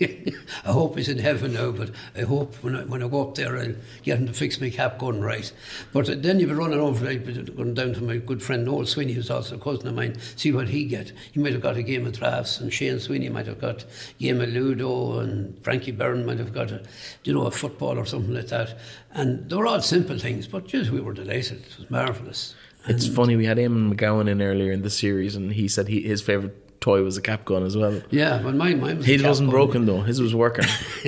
I 0.65 0.71
hope 0.71 0.97
he's 0.97 1.09
in 1.09 1.19
heaven 1.19 1.55
now, 1.55 1.73
but 1.73 1.91
I 2.17 2.21
hope 2.21 2.55
when 2.63 2.77
I, 2.77 2.85
when 2.85 3.03
I 3.03 3.09
go 3.09 3.23
up 3.23 3.35
there, 3.35 3.59
I'll 3.59 3.75
get 4.05 4.19
him 4.19 4.29
to 4.29 4.33
fix 4.33 4.61
my 4.61 4.71
cap 4.71 4.99
gun 4.99 5.21
right. 5.21 5.51
But 5.93 6.23
then 6.23 6.39
you'd 6.39 6.51
be 6.51 6.55
running 6.55 6.79
over, 6.79 7.05
I'd 7.09 7.27
be 7.27 7.33
going 7.33 7.75
down 7.75 7.95
to 7.95 8.05
my 8.05 8.19
good 8.19 8.45
friend 8.45 8.65
Noel 8.65 8.87
Sweeney, 8.87 9.15
who's 9.15 9.29
also 9.29 9.57
a 9.57 9.59
cousin 9.59 9.89
of 9.89 9.97
mine, 9.97 10.17
see 10.37 10.53
what 10.53 10.69
he 10.69 10.85
get. 10.85 11.11
He 11.33 11.41
might 11.41 11.53
have 11.53 11.63
got 11.63 11.77
a 11.77 11.83
game 11.83 12.07
of 12.07 12.17
drafts, 12.17 12.61
and 12.61 12.73
Shane 12.73 13.01
Sweeney 13.01 13.29
might 13.29 13.49
have 13.49 13.61
got 13.61 13.83
a 13.83 13.87
game 14.21 14.41
of 14.41 14.51
Ludo, 14.51 15.19
and 15.19 15.61
Frankie 15.65 15.91
Byrne 15.91 16.25
might 16.25 16.39
have 16.39 16.55
got 16.55 16.71
a, 16.71 16.85
you 17.25 17.35
know, 17.35 17.47
a 17.47 17.51
football 17.51 17.99
or 17.99 18.07
something 18.07 18.35
like 18.35 18.49
that. 18.49 18.79
And 19.11 19.51
they 19.51 19.57
were 19.57 19.67
all 19.67 19.81
simple 19.83 20.17
things, 20.17 20.47
but 20.47 20.69
just 20.69 20.93
we 20.93 21.01
were 21.01 21.13
delighted. 21.13 21.65
It 21.67 21.77
was 21.77 21.91
marvellous. 21.91 22.55
It's 22.89 23.07
funny, 23.09 23.37
we 23.37 23.47
had 23.47 23.59
Eamon 23.59 23.93
McGowan 23.95 24.29
in 24.29 24.41
earlier 24.43 24.73
in 24.73 24.83
the 24.83 24.91
series, 24.91 25.35
and 25.37 25.53
he 25.53 25.69
said 25.69 25.89
he, 25.89 26.03
his 26.03 26.23
favourite 26.23 26.55
toy 26.81 27.03
was 27.03 27.17
a 27.17 27.23
cap 27.23 27.45
gun 27.45 27.65
as 27.65 27.77
well. 27.77 28.01
Yeah, 28.11 28.41
but 28.43 28.55
mine, 28.55 28.81
mine 28.81 28.99
was 28.99 29.07
His 29.07 29.23
wasn't 29.23 29.49
gun. 29.49 29.55
broken 29.59 29.87
though. 29.87 30.03
His 30.03 30.21
was 30.21 30.35
working. 30.35 30.67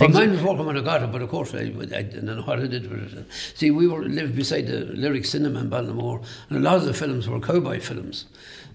well, 0.00 0.08
mine 0.08 0.30
was 0.30 0.42
working 0.42 0.64
when 0.64 0.78
I 0.78 0.80
got 0.80 1.02
it, 1.02 1.12
but 1.12 1.20
of 1.22 1.28
course 1.28 1.54
I, 1.54 1.58
I 1.58 2.02
didn't 2.02 2.24
know 2.26 2.40
what 2.42 2.60
I 2.60 2.66
did 2.66 2.90
with 2.90 3.12
it. 3.18 3.26
See, 3.54 3.70
we 3.70 3.86
were 3.86 4.02
lived 4.04 4.34
beside 4.36 4.66
the 4.68 4.86
Lyric 4.86 5.24
Cinema 5.26 5.60
in 5.60 5.70
Ballinamore, 5.70 6.24
and 6.48 6.58
a 6.58 6.60
lot 6.60 6.76
of 6.76 6.84
the 6.84 6.94
films 6.94 7.28
were 7.28 7.40
cowboy 7.40 7.80
films. 7.80 8.26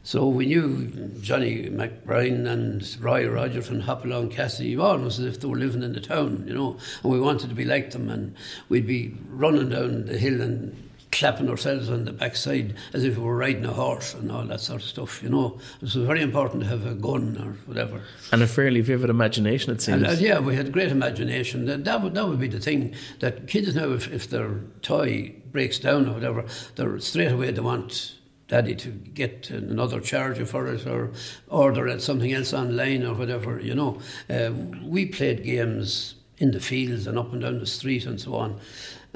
So 0.04 0.26
we 0.28 0.45
knew 0.45 0.86
Johnny 1.19 1.69
Mack 1.69 2.06
Brown 2.06 2.47
and 2.47 2.97
Roy 3.02 3.28
Rogers 3.28 3.69
and 3.69 3.84
Hopalong 3.84 4.30
Cassidy 4.30 4.78
almost 4.78 5.19
as 5.19 5.26
if 5.26 5.39
they 5.41 5.47
were 5.47 5.58
living 5.58 5.84
in 5.84 5.91
the 5.93 6.00
town, 6.00 6.45
you 6.47 6.54
know. 6.54 6.78
And 7.04 7.12
we 7.12 7.19
wanted 7.19 7.50
to 7.50 7.56
be 7.56 7.65
like 7.65 7.91
them, 7.91 8.10
and 8.10 8.36
we'd 8.69 8.88
be 8.88 9.15
running 9.30 9.69
down 9.69 10.06
the 10.06 10.17
hill 10.17 10.39
and 10.41 10.87
clapping 11.12 11.50
ourselves 11.50 11.89
on 11.89 12.06
the 12.06 12.12
backside 12.12 12.76
as 12.93 13.04
if 13.04 13.17
we 13.17 13.24
were 13.24 13.36
riding 13.36 13.65
a 13.65 13.74
horse 13.74 14.13
and 14.13 14.32
all 14.32 14.43
that 14.43 14.60
sort 14.60 14.82
of 14.82 14.88
stuff, 14.88 15.24
you 15.24 15.30
know. 15.30 15.60
It 15.78 15.82
was 15.82 15.96
very 15.96 16.22
important 16.22 16.63
to 16.63 16.70
have 16.70 16.86
a 16.86 16.93
gun 16.93 17.38
or 17.41 17.54
whatever. 17.65 18.04
And 18.32 18.43
a 18.43 18.48
fairly 18.48 18.82
vivid 18.82 19.10
imagination, 19.10 19.72
it 19.74 19.82
seems. 19.82 20.04
And, 20.04 20.06
and 20.06 20.22
yeah, 20.22 20.39
we 20.39 20.56
had 20.56 20.72
great 20.72 20.91
imagination. 20.91 21.65
That, 21.65 21.86
that, 21.86 22.02
would, 22.02 22.13
that 22.15 22.28
would 22.28 22.39
be 22.39 22.48
the 22.48 22.60
thing 22.60 22.93
that 23.20 23.48
kids 23.48 23.74
now, 23.76 23.91
if, 23.91 24.12
if 24.12 24.30
their 24.30 24.60
toy 24.82 25.34
breaks 25.52 25.80
down 25.80 26.08
or 26.10 26.13
whatever, 26.13 26.46
they're 26.76 27.00
straight 27.00 27.32
away 27.32 27.52
they 27.52 27.62
want 27.62 28.15
daddy 28.48 28.76
to 28.76 28.89
get 28.89 29.50
another 29.50 30.00
charger 30.00 30.46
for 30.46 30.67
it 30.67 30.88
or 30.88 31.12
order 31.50 31.88
it 31.88 32.02
something 32.02 32.32
else 32.32 32.54
online 32.54 33.04
or 33.06 33.13
whatever, 33.13 33.60
you 33.60 33.76
know. 33.76 34.00
Uh, 34.30 34.52
we 34.84 35.06
played 35.06 35.43
games 35.43 36.15
in 36.38 36.52
the 36.52 36.60
fields 36.60 37.08
and 37.08 37.17
up 37.17 37.34
and 37.34 37.41
down 37.41 37.60
the 37.60 37.65
street 37.65 38.06
and 38.06 38.22
so 38.22 38.36
on 38.36 38.60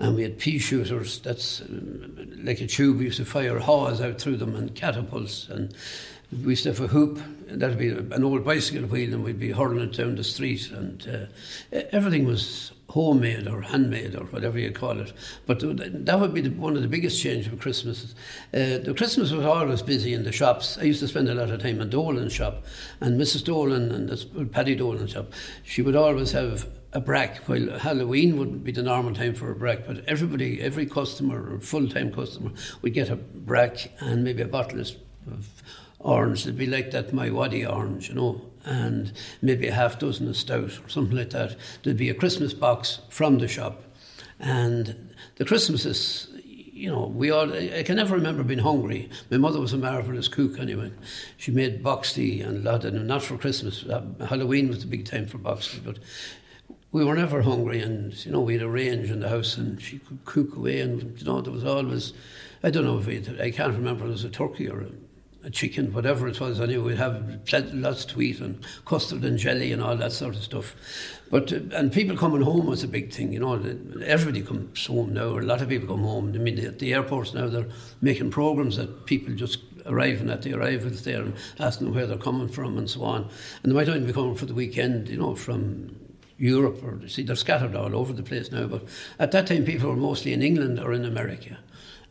and 0.01 0.15
we 0.15 0.23
had 0.23 0.39
pea 0.39 0.57
shooters. 0.57 1.19
That's 1.19 1.61
uh, 1.61 1.67
like 2.43 2.59
a 2.59 2.65
tube. 2.67 2.97
We 2.97 3.05
used 3.05 3.17
to 3.17 3.25
fire 3.25 3.59
haws 3.59 4.01
out 4.01 4.19
through 4.19 4.37
them 4.37 4.55
and 4.55 4.73
catapults, 4.73 5.47
and 5.47 5.73
we 6.31 6.53
used 6.53 6.63
to 6.63 6.69
have 6.69 6.81
a 6.81 6.87
hoop. 6.87 7.21
That'd 7.47 7.77
be 7.77 7.89
an 7.89 8.23
old 8.23 8.43
bicycle 8.43 8.87
wheel, 8.87 9.13
and 9.13 9.23
we'd 9.23 9.39
be 9.39 9.51
hurling 9.51 9.89
it 9.89 9.93
down 9.93 10.15
the 10.15 10.23
street, 10.23 10.71
and 10.71 11.07
uh, 11.07 11.77
everything 11.91 12.25
was 12.25 12.71
homemade 12.89 13.47
or 13.47 13.61
handmade 13.61 14.15
or 14.15 14.25
whatever 14.25 14.57
you 14.57 14.71
call 14.71 14.99
it. 14.99 15.13
But 15.45 15.59
that 15.59 16.19
would 16.19 16.33
be 16.33 16.41
the, 16.41 16.49
one 16.49 16.75
of 16.75 16.81
the 16.81 16.87
biggest 16.87 17.21
changes 17.21 17.53
of 17.53 17.59
Christmas. 17.59 18.15
Uh, 18.51 18.79
the 18.79 18.95
Christmas 18.97 19.31
was 19.31 19.45
always 19.45 19.83
busy 19.83 20.15
in 20.15 20.23
the 20.23 20.31
shops. 20.31 20.79
I 20.79 20.83
used 20.83 20.99
to 21.01 21.07
spend 21.07 21.29
a 21.29 21.35
lot 21.35 21.51
of 21.51 21.61
time 21.61 21.79
in 21.79 21.91
Dolan's 21.91 22.33
shop, 22.33 22.65
and 22.99 23.21
Mrs. 23.21 23.43
Dolan 23.43 23.91
and 23.91 24.09
that's 24.09 24.25
Paddy 24.51 24.73
Dolan's 24.73 25.11
shop. 25.11 25.31
She 25.63 25.83
would 25.83 25.95
always 25.95 26.31
have 26.31 26.65
a 26.93 26.99
brack, 26.99 27.47
Well, 27.47 27.79
Halloween 27.79 28.37
wouldn't 28.37 28.63
be 28.63 28.71
the 28.71 28.83
normal 28.83 29.13
time 29.13 29.33
for 29.33 29.49
a 29.51 29.55
brack, 29.55 29.87
but 29.87 30.03
everybody, 30.07 30.61
every 30.61 30.85
customer 30.85 31.59
full 31.59 31.87
time 31.87 32.11
customer 32.11 32.51
would 32.81 32.93
get 32.93 33.09
a 33.09 33.15
brack 33.15 33.91
and 33.99 34.23
maybe 34.23 34.41
a 34.41 34.47
bottle 34.47 34.81
of 34.81 35.47
orange. 35.99 36.41
It'd 36.41 36.57
be 36.57 36.65
like 36.65 36.91
that 36.91 37.11
Miwadi 37.11 37.69
orange, 37.69 38.09
you 38.09 38.15
know, 38.15 38.41
and 38.65 39.13
maybe 39.41 39.67
a 39.67 39.73
half 39.73 39.99
dozen 39.99 40.27
of 40.27 40.35
stout 40.35 40.79
or 40.83 40.89
something 40.89 41.15
like 41.15 41.29
that. 41.29 41.55
There'd 41.83 41.97
be 41.97 42.09
a 42.09 42.13
Christmas 42.13 42.53
box 42.53 42.99
from 43.09 43.39
the 43.39 43.47
shop. 43.47 43.83
And 44.39 45.13
the 45.35 45.45
Christmases, 45.45 46.27
you 46.43 46.91
know, 46.91 47.05
we 47.05 47.31
all, 47.31 47.53
I 47.53 47.83
can 47.83 47.95
never 47.95 48.15
remember 48.15 48.43
being 48.43 48.59
hungry. 48.59 49.09
My 49.29 49.37
mother 49.37 49.59
was 49.59 49.71
a 49.71 49.77
marvellous 49.77 50.27
cook 50.27 50.59
anyway. 50.59 50.91
She 51.37 51.51
made 51.51 51.83
boxty 51.83 52.45
and 52.45 52.65
a 52.65 52.71
lot, 52.71 52.83
and 52.83 53.07
not 53.07 53.21
for 53.21 53.37
Christmas. 53.37 53.85
Uh, 53.85 54.03
Halloween 54.27 54.69
was 54.69 54.81
the 54.81 54.87
big 54.87 55.05
time 55.05 55.27
for 55.27 55.37
boxty, 55.37 55.83
but 55.83 55.99
we 56.91 57.05
were 57.05 57.15
never 57.15 57.41
hungry 57.41 57.79
and 57.79 58.25
you 58.25 58.31
know 58.31 58.41
we 58.41 58.53
had 58.53 58.61
a 58.61 58.69
range 58.69 59.09
in 59.09 59.21
the 59.21 59.29
house 59.29 59.57
and 59.57 59.81
she 59.81 59.99
could 59.99 60.23
cook 60.25 60.55
away 60.55 60.81
and 60.81 61.17
you 61.17 61.25
know 61.25 61.41
there 61.41 61.53
was 61.53 61.63
always 61.63 62.13
I 62.63 62.69
don't 62.69 62.85
know 62.85 62.99
if 62.99 63.07
it 63.07 63.39
I 63.39 63.51
can't 63.51 63.73
remember 63.73 64.05
it 64.05 64.09
was 64.09 64.25
a 64.25 64.29
turkey 64.29 64.69
or 64.69 64.81
a, 64.81 65.47
a 65.47 65.49
chicken 65.49 65.93
whatever 65.93 66.27
it 66.27 66.39
was. 66.39 66.59
Anyway 66.59 66.83
we'd 66.83 66.97
have 66.97 67.73
lots 67.73 68.03
to 68.05 68.21
eat 68.21 68.41
and 68.41 68.63
custard 68.85 69.23
and 69.23 69.37
jelly 69.37 69.71
and 69.71 69.81
all 69.81 69.95
that 69.95 70.11
sort 70.11 70.35
of 70.35 70.43
stuff. 70.43 70.75
But 71.29 71.53
uh, 71.53 71.59
and 71.73 71.93
people 71.93 72.17
coming 72.17 72.41
home 72.41 72.65
was 72.65 72.83
a 72.83 72.89
big 72.89 73.13
thing 73.13 73.31
you 73.31 73.39
know 73.39 73.53
everybody 74.03 74.41
comes 74.41 74.85
home 74.85 75.13
now 75.13 75.39
a 75.39 75.39
lot 75.39 75.61
of 75.61 75.69
people 75.69 75.87
come 75.87 76.03
home. 76.03 76.33
I 76.35 76.39
mean 76.39 76.55
the, 76.55 76.71
the 76.71 76.93
airports 76.93 77.33
now 77.33 77.47
they're 77.47 77.69
making 78.01 78.31
programs 78.31 78.75
that 78.75 79.05
people 79.05 79.33
just 79.33 79.59
arriving 79.85 80.29
at 80.29 80.41
the 80.41 80.53
arrivals 80.53 81.03
there 81.03 81.21
and 81.21 81.33
asking 81.57 81.87
them 81.87 81.95
where 81.95 82.05
they're 82.05 82.17
coming 82.17 82.49
from 82.49 82.77
and 82.77 82.89
so 82.89 83.03
on. 83.03 83.29
And 83.63 83.71
they 83.71 83.75
might 83.75 83.87
only 83.87 84.05
be 84.05 84.13
coming 84.13 84.35
for 84.35 84.45
the 84.45 84.53
weekend 84.53 85.07
you 85.07 85.17
know 85.17 85.35
from 85.35 85.95
Europe 86.41 86.83
or 86.83 87.07
see 87.07 87.21
they're 87.21 87.35
scattered 87.35 87.75
all 87.75 87.95
over 87.95 88.13
the 88.13 88.23
place 88.23 88.51
now. 88.51 88.65
But 88.65 88.83
at 89.19 89.31
that 89.31 89.47
time, 89.47 89.63
people 89.63 89.89
were 89.89 89.95
mostly 89.95 90.33
in 90.33 90.41
England 90.41 90.79
or 90.79 90.91
in 90.91 91.05
America. 91.05 91.59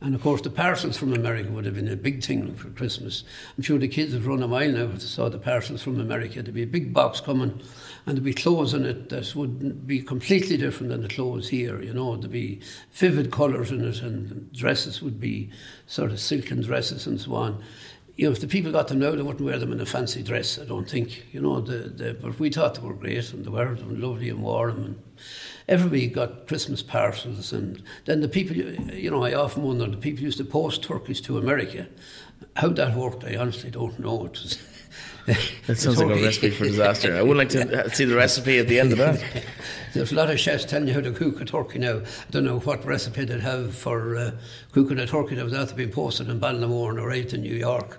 And 0.02 0.14
of 0.14 0.22
course, 0.22 0.40
the 0.40 0.50
parcels 0.50 0.96
from 0.96 1.12
America 1.12 1.50
would 1.50 1.66
have 1.66 1.74
been 1.74 1.88
a 1.88 1.96
big 1.96 2.24
thing 2.24 2.54
for 2.54 2.70
Christmas. 2.70 3.24
I'm 3.56 3.62
sure 3.62 3.78
the 3.78 3.88
kids 3.88 4.14
would 4.14 4.24
run 4.24 4.42
a 4.42 4.48
mile 4.48 4.70
now 4.70 4.84
if 4.84 4.92
they 4.92 4.98
saw 5.00 5.28
the 5.28 5.38
parcels 5.38 5.82
from 5.82 6.00
America. 6.00 6.42
There'd 6.42 6.54
be 6.54 6.62
a 6.62 6.66
big 6.66 6.94
box 6.94 7.20
coming, 7.20 7.60
and 8.06 8.16
there'd 8.16 8.24
be 8.24 8.32
clothes 8.32 8.72
in 8.72 8.86
it 8.86 9.10
that 9.10 9.34
would 9.34 9.86
be 9.86 10.00
completely 10.00 10.56
different 10.56 10.90
than 10.90 11.02
the 11.02 11.08
clothes 11.08 11.50
here. 11.50 11.82
You 11.82 11.92
know, 11.92 12.16
there'd 12.16 12.32
be 12.32 12.60
vivid 12.92 13.30
colours 13.30 13.72
in 13.72 13.84
it, 13.84 14.00
and 14.00 14.50
dresses 14.54 15.02
would 15.02 15.20
be 15.20 15.50
sort 15.86 16.12
of 16.12 16.20
silken 16.20 16.62
dresses 16.62 17.06
and 17.06 17.20
so 17.20 17.34
on 17.34 17.62
you 18.20 18.26
know, 18.26 18.32
if 18.32 18.40
the 18.40 18.46
people 18.46 18.70
got 18.70 18.88
them 18.88 18.98
now, 18.98 19.12
they 19.12 19.22
wouldn't 19.22 19.40
wear 19.40 19.58
them 19.58 19.72
in 19.72 19.80
a 19.80 19.86
fancy 19.86 20.22
dress, 20.22 20.58
I 20.58 20.66
don't 20.66 20.86
think. 20.86 21.24
You 21.32 21.40
know, 21.40 21.62
the, 21.62 21.88
the, 21.88 22.12
but 22.12 22.38
we 22.38 22.50
thought 22.50 22.74
they 22.74 22.82
were 22.82 22.92
great 22.92 23.32
and 23.32 23.46
they 23.46 23.48
were 23.48 23.78
lovely 23.88 24.28
and 24.28 24.42
warm. 24.42 24.84
And 24.84 25.02
everybody 25.66 26.06
got 26.06 26.46
Christmas 26.46 26.82
parcels. 26.82 27.54
And 27.54 27.82
then 28.04 28.20
the 28.20 28.28
people, 28.28 28.54
you 28.54 29.10
know, 29.10 29.24
I 29.24 29.32
often 29.32 29.62
wonder, 29.62 29.86
the 29.86 29.96
people 29.96 30.22
used 30.22 30.36
to 30.36 30.44
post 30.44 30.82
turkeys 30.82 31.22
to 31.22 31.38
America. 31.38 31.86
How 32.56 32.68
that 32.68 32.94
worked, 32.94 33.24
I 33.24 33.36
honestly 33.36 33.70
don't 33.70 33.98
know. 33.98 34.26
It 34.26 34.32
was, 34.32 34.58
that 35.66 35.78
sounds 35.78 35.96
like 35.96 36.18
a 36.18 36.22
recipe 36.22 36.50
for 36.50 36.64
disaster. 36.64 37.16
I 37.16 37.22
would 37.22 37.38
like 37.38 37.48
to 37.50 37.88
see 37.94 38.04
the 38.04 38.16
recipe 38.16 38.58
at 38.58 38.68
the 38.68 38.80
end 38.80 38.92
of 38.92 38.98
that. 38.98 39.24
There's 39.94 40.12
a 40.12 40.14
lot 40.14 40.28
of 40.28 40.38
chefs 40.38 40.66
telling 40.66 40.88
you 40.88 40.94
how 40.94 41.00
to 41.00 41.12
cook 41.12 41.40
a 41.40 41.46
turkey 41.46 41.78
now. 41.78 42.00
I 42.00 42.30
don't 42.30 42.44
know 42.44 42.58
what 42.60 42.84
recipe 42.84 43.24
they'd 43.24 43.40
have 43.40 43.74
for 43.74 44.16
uh, 44.16 44.30
cooking 44.72 44.98
a 44.98 45.06
turkey 45.06 45.36
that 45.36 45.44
was 45.44 45.54
after 45.54 45.74
being 45.74 45.90
posted 45.90 46.28
in 46.28 46.38
Ballinamore 46.38 46.90
and 46.90 46.98
arrived 46.98 47.32
in 47.32 47.40
New 47.40 47.56
York. 47.56 47.98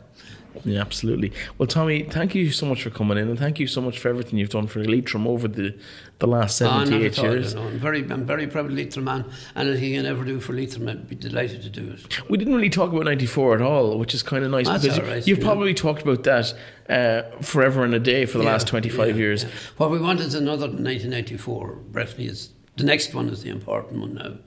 Yeah, 0.64 0.82
absolutely. 0.82 1.32
Well, 1.58 1.68
Tommy, 1.68 2.04
thank 2.04 2.36
you 2.36 2.52
so 2.52 2.66
much 2.66 2.84
for 2.84 2.90
coming 2.90 3.18
in, 3.18 3.30
and 3.30 3.40
thank 3.40 3.60
you 3.60 3.68
so 3.68 3.82
much 3.82 4.00
for 4.00 4.10
everything 4.10 4.38
you've 4.40 4.50
done 4.50 4.68
for 4.68 4.84
Leitrim 4.84 5.28
over 5.28 5.48
the, 5.48 5.78
the 6.20 6.28
last 6.28 6.62
oh, 6.62 6.84
years. 6.84 7.54
I'm 7.54 7.80
very, 7.80 8.00
I'm 8.10 8.26
very 8.26 8.48
proud 8.48 8.66
of 8.66 8.72
Leitrim, 8.74 9.06
man. 9.06 9.26
Anything 9.56 9.84
you 9.84 9.98
can 9.98 10.06
ever 10.06 10.24
do 10.24 10.40
for 10.40 10.54
Leitrim, 10.54 10.88
I'd 10.88 11.08
be 11.08 11.16
delighted 11.16 11.62
to 11.64 11.70
do 11.70 11.92
it. 11.92 12.30
We 12.30 12.38
didn't 12.38 12.56
really 12.56 12.70
talk 12.70 12.92
about 12.92 13.06
'94 13.06 13.56
at 13.56 13.62
all, 13.62 13.98
which 13.98 14.14
is 14.14 14.24
kind 14.24 14.44
of 14.44 14.52
nice 14.52 14.68
That's 14.68 14.84
because 14.84 15.02
right, 15.02 15.28
you've 15.28 15.40
yeah. 15.40 15.46
probably 15.46 15.74
talked 15.74 16.02
about 16.02 16.24
that 16.24 16.54
uh, 16.90 17.24
forever 17.42 17.84
and 17.84 17.94
a 17.94 18.00
day 18.00 18.26
for 18.26 18.38
the 18.38 18.44
Yeah, 18.44 18.52
last 18.52 18.68
twenty-five 18.68 19.16
yeah, 19.16 19.22
years. 19.22 19.44
What 19.78 19.92
we 19.92 20.00
want 20.00 20.20
is 20.20 20.36
another 20.36 20.68
1994. 20.68 21.80
Breffney 21.92 22.28
is 22.28 22.50
the 22.78 22.84
next 22.84 23.14
one 23.14 23.30
is 23.30 23.44
the 23.44 23.50
important 23.50 24.02
one 24.02 24.14
now. 24.16 24.38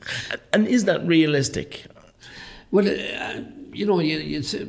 And 0.53 0.67
is 0.67 0.85
that 0.85 1.07
realistic? 1.07 1.87
Well, 2.71 2.89
uh, 2.89 3.43
you 3.73 3.87
know, 3.87 4.01
you, 4.01 4.19
you'd 4.19 4.47
say, 4.47 4.67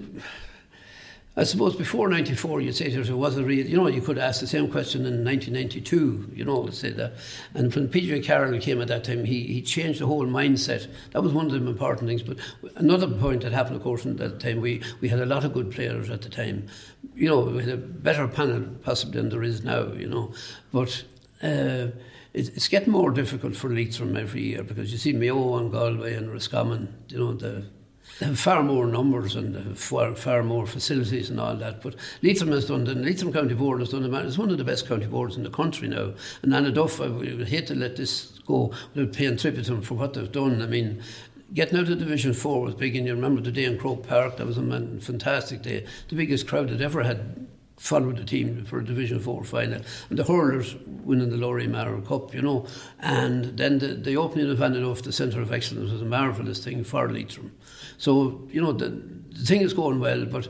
I 1.38 1.43
suppose 1.43 1.75
before 1.75 2.07
94, 2.07 2.61
you'd 2.61 2.75
say 2.75 2.89
there 2.89 3.15
was 3.15 3.38
a 3.38 3.43
real, 3.43 3.67
you 3.67 3.75
know, 3.75 3.88
you 3.88 4.01
could 4.01 4.17
ask 4.17 4.39
the 4.39 4.47
same 4.47 4.71
question 4.71 5.01
in 5.05 5.25
1992, 5.25 6.31
you 6.33 6.45
know, 6.45 6.69
say 6.69 6.91
that. 6.91 7.15
And 7.53 7.75
when 7.75 7.89
PJ 7.89 8.23
Carroll 8.23 8.57
came 8.61 8.81
at 8.81 8.88
that 8.88 9.03
time, 9.03 9.25
he, 9.25 9.43
he 9.43 9.61
changed 9.61 9.99
the 9.99 10.07
whole 10.07 10.25
mindset. 10.25 10.88
That 11.11 11.23
was 11.23 11.33
one 11.33 11.47
of 11.47 11.51
the 11.51 11.57
important 11.57 12.07
things. 12.07 12.23
But 12.23 12.38
another 12.77 13.07
point 13.07 13.41
that 13.41 13.51
happened, 13.51 13.75
of 13.75 13.83
course, 13.83 14.05
at 14.05 14.15
that 14.17 14.39
time, 14.39 14.61
we, 14.61 14.81
we 15.01 15.09
had 15.09 15.19
a 15.19 15.25
lot 15.25 15.43
of 15.43 15.53
good 15.53 15.71
players 15.71 16.09
at 16.09 16.21
the 16.21 16.29
time. 16.29 16.67
You 17.15 17.27
know, 17.27 17.41
we 17.41 17.63
had 17.63 17.73
a 17.73 17.77
better 17.77 18.29
panel 18.29 18.63
possibly 18.83 19.19
than 19.19 19.29
there 19.29 19.43
is 19.43 19.61
now, 19.61 19.91
you 19.91 20.07
know. 20.07 20.33
But 20.71 21.03
uh, 21.43 21.91
it, 22.31 22.47
it's 22.55 22.69
getting 22.69 22.93
more 22.93 23.11
difficult 23.11 23.57
for 23.57 23.69
Leitrim 23.69 24.15
every 24.15 24.43
year 24.43 24.63
because 24.63 24.93
you 24.93 24.97
see 24.97 25.11
Mayo 25.11 25.57
and 25.57 25.69
Galway 25.69 26.13
and 26.13 26.31
Roscommon, 26.31 26.95
you 27.09 27.19
know, 27.19 27.33
the 27.33 27.65
far 28.36 28.63
more 28.63 28.88
numbers 28.88 29.36
and 29.36 29.78
far, 29.78 30.16
far 30.16 30.41
more 30.41 30.66
facilities 30.66 31.30
and 31.30 31.39
all 31.39 31.55
that. 31.55 31.82
But 31.82 31.95
Leitrim 32.22 32.51
has 32.51 32.68
done, 32.68 32.86
the 32.86 32.95
Leitrim 32.95 33.34
County 33.34 33.53
Board 33.53 33.82
has 33.82 33.89
done, 33.89 34.13
it's 34.13 34.38
one 34.38 34.49
of 34.49 34.57
the 34.57 34.63
best 34.63 34.88
county 34.88 35.05
boards 35.05 35.36
in 35.36 35.43
the 35.43 35.49
country 35.49 35.88
now. 35.88 36.13
And 36.41 36.53
Anna 36.53 36.72
Duff, 36.72 37.01
I 37.01 37.07
would 37.07 37.47
hate 37.47 37.68
to 37.68 37.76
let 37.76 37.97
this 37.97 38.39
go 38.45 38.72
without 38.93 39.13
paying 39.13 39.38
tribute 39.38 39.66
to 39.66 39.72
them 39.72 39.82
for 39.82 39.95
what 39.95 40.13
they've 40.13 40.32
done. 40.32 40.61
I 40.61 40.68
mean, 40.68 41.01
getting 41.53 41.78
out 41.78 41.89
of 41.89 41.99
Division 41.99 42.34
4 42.34 42.61
was 42.61 42.76
big, 42.76 42.95
and 42.95 43.05
you 43.05 43.13
remember 43.13 43.41
the 43.41 43.51
day 43.51 43.66
in 43.66 43.78
Croke 43.78 44.07
Park, 44.07 44.38
that 44.38 44.47
was 44.47 44.57
a 44.57 44.61
fantastic 45.01 45.61
day. 45.61 45.86
The 46.07 46.16
biggest 46.16 46.47
crowd 46.47 46.70
that 46.70 46.82
ever 46.82 47.03
had 47.03 47.47
followed 47.86 48.17
the 48.17 48.25
team 48.25 48.65
for 48.65 48.79
a 48.79 48.83
Division 48.83 49.19
4 49.19 49.43
final. 49.43 49.81
And 50.09 50.17
the 50.17 50.23
hurlers 50.23 50.75
winning 51.03 51.29
the 51.29 51.38
Lory 51.38 51.67
Meagher 51.67 52.05
Cup, 52.05 52.33
you 52.33 52.41
know. 52.41 52.65
And 52.99 53.57
then 53.57 53.77
the, 53.77 53.89
the 53.89 54.17
opening 54.17 54.49
of 54.49 54.57
Annaduff, 54.57 55.03
the 55.03 55.11
Centre 55.11 55.41
of 55.41 55.53
Excellence, 55.53 55.91
was 55.91 56.01
a 56.01 56.05
marvellous 56.05 56.63
thing 56.63 56.83
for 56.83 57.11
Leitrim. 57.11 57.51
So, 57.97 58.47
you 58.51 58.59
know, 58.59 58.71
the, 58.71 58.89
the 58.89 59.45
thing 59.45 59.61
is 59.61 59.73
going 59.73 59.99
well, 59.99 60.25
but 60.25 60.47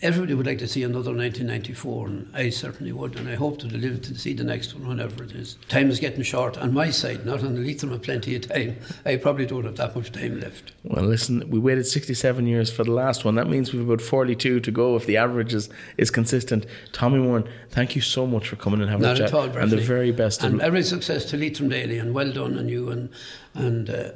everybody 0.00 0.34
would 0.34 0.46
like 0.46 0.58
to 0.58 0.68
see 0.68 0.82
another 0.82 1.12
1994, 1.12 2.06
and 2.06 2.30
I 2.34 2.50
certainly 2.50 2.92
would, 2.92 3.16
and 3.16 3.28
I 3.28 3.34
hope 3.34 3.58
to 3.60 3.66
live 3.66 4.02
to 4.02 4.16
see 4.16 4.32
the 4.32 4.44
next 4.44 4.74
one 4.74 4.86
whenever 4.86 5.24
it 5.24 5.32
is. 5.32 5.56
Time 5.68 5.90
is 5.90 5.98
getting 5.98 6.22
short 6.22 6.56
on 6.56 6.72
my 6.72 6.90
side, 6.90 7.26
not 7.26 7.42
on 7.42 7.54
the 7.54 7.60
Leitrim 7.60 7.92
have 7.92 8.02
plenty 8.02 8.36
of 8.36 8.48
time. 8.48 8.76
I 9.04 9.16
probably 9.16 9.46
don't 9.46 9.64
have 9.64 9.76
that 9.76 9.96
much 9.96 10.12
time 10.12 10.40
left. 10.40 10.72
Well, 10.84 11.04
listen, 11.04 11.48
we 11.50 11.58
waited 11.58 11.86
67 11.86 12.46
years 12.46 12.70
for 12.70 12.84
the 12.84 12.92
last 12.92 13.24
one. 13.24 13.34
That 13.34 13.48
means 13.48 13.72
we've 13.72 13.82
about 13.82 14.00
42 14.00 14.60
to 14.60 14.70
go 14.70 14.96
if 14.96 15.06
the 15.06 15.16
average 15.16 15.52
is, 15.52 15.68
is 15.96 16.10
consistent. 16.10 16.66
Tommy 16.92 17.18
Moran, 17.18 17.48
thank 17.70 17.96
you 17.96 18.02
so 18.02 18.26
much 18.26 18.48
for 18.48 18.56
coming 18.56 18.80
and 18.80 18.88
having 18.90 19.02
Not 19.02 19.18
a 19.18 19.24
at 19.24 19.30
chat. 19.30 19.34
all, 19.34 19.56
and 19.56 19.70
the 19.70 19.78
very 19.78 20.12
best 20.12 20.42
And 20.42 20.60
every 20.60 20.82
success 20.82 21.24
to 21.26 21.36
Leitrim 21.36 21.68
Daily, 21.68 21.98
and 21.98 22.14
well 22.14 22.32
done 22.32 22.56
on 22.58 22.68
you 22.68 22.90
and, 22.90 23.10
and 23.54 23.90
uh, 23.90 24.10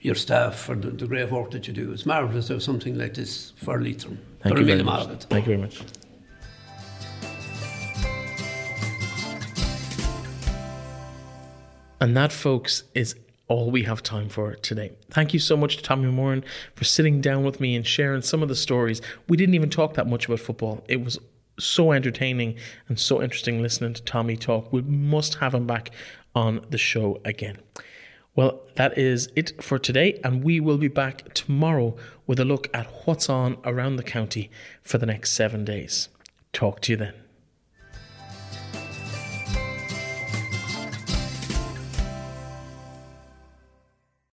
your 0.00 0.14
staff 0.14 0.56
for 0.56 0.74
the, 0.74 0.90
the 0.90 1.06
great 1.06 1.30
work 1.30 1.52
that 1.52 1.68
you 1.68 1.72
do. 1.72 1.92
It's 1.92 2.06
marvellous 2.06 2.48
to 2.48 2.54
have 2.54 2.62
something 2.62 2.98
like 2.98 3.14
this 3.14 3.52
for 3.56 3.80
Leitrim. 3.80 4.18
Thank 4.40 4.58
you 4.58 4.64
very 4.64 4.82
much. 4.82 5.06
more 5.06 5.06
of 5.06 5.10
it. 5.10 5.26
Thank 5.28 5.46
you 5.46 5.56
very 5.56 5.62
much. 5.62 5.82
And 12.00 12.16
that, 12.16 12.32
folks, 12.32 12.84
is 12.94 13.16
all 13.48 13.70
we 13.70 13.82
have 13.82 14.02
time 14.02 14.28
for 14.28 14.54
today. 14.56 14.92
Thank 15.10 15.32
you 15.32 15.40
so 15.40 15.56
much 15.56 15.78
to 15.78 15.82
Tommy 15.82 16.10
Moran 16.10 16.44
for 16.76 16.84
sitting 16.84 17.20
down 17.20 17.44
with 17.44 17.60
me 17.60 17.74
and 17.74 17.86
sharing 17.86 18.22
some 18.22 18.42
of 18.42 18.48
the 18.48 18.54
stories. 18.54 19.00
We 19.28 19.36
didn't 19.36 19.54
even 19.54 19.70
talk 19.70 19.94
that 19.94 20.06
much 20.06 20.26
about 20.26 20.40
football. 20.40 20.84
It 20.86 21.02
was 21.02 21.18
so 21.58 21.92
entertaining 21.92 22.56
and 22.88 22.98
so 22.98 23.20
interesting 23.20 23.60
listening 23.62 23.94
to 23.94 24.02
Tommy 24.02 24.36
talk. 24.36 24.72
We 24.72 24.82
must 24.82 25.36
have 25.36 25.54
him 25.54 25.66
back 25.66 25.90
on 26.34 26.64
the 26.70 26.78
show 26.78 27.20
again. 27.24 27.58
Well, 28.38 28.60
that 28.76 28.96
is 28.96 29.30
it 29.34 29.60
for 29.60 29.80
today, 29.80 30.20
and 30.22 30.44
we 30.44 30.60
will 30.60 30.78
be 30.78 30.86
back 30.86 31.34
tomorrow 31.34 31.96
with 32.24 32.38
a 32.38 32.44
look 32.44 32.70
at 32.72 32.86
what's 33.04 33.28
on 33.28 33.56
around 33.64 33.96
the 33.96 34.04
county 34.04 34.48
for 34.80 34.96
the 34.96 35.06
next 35.06 35.32
seven 35.32 35.64
days. 35.64 36.08
Talk 36.52 36.80
to 36.82 36.92
you 36.92 36.98
then. 36.98 37.14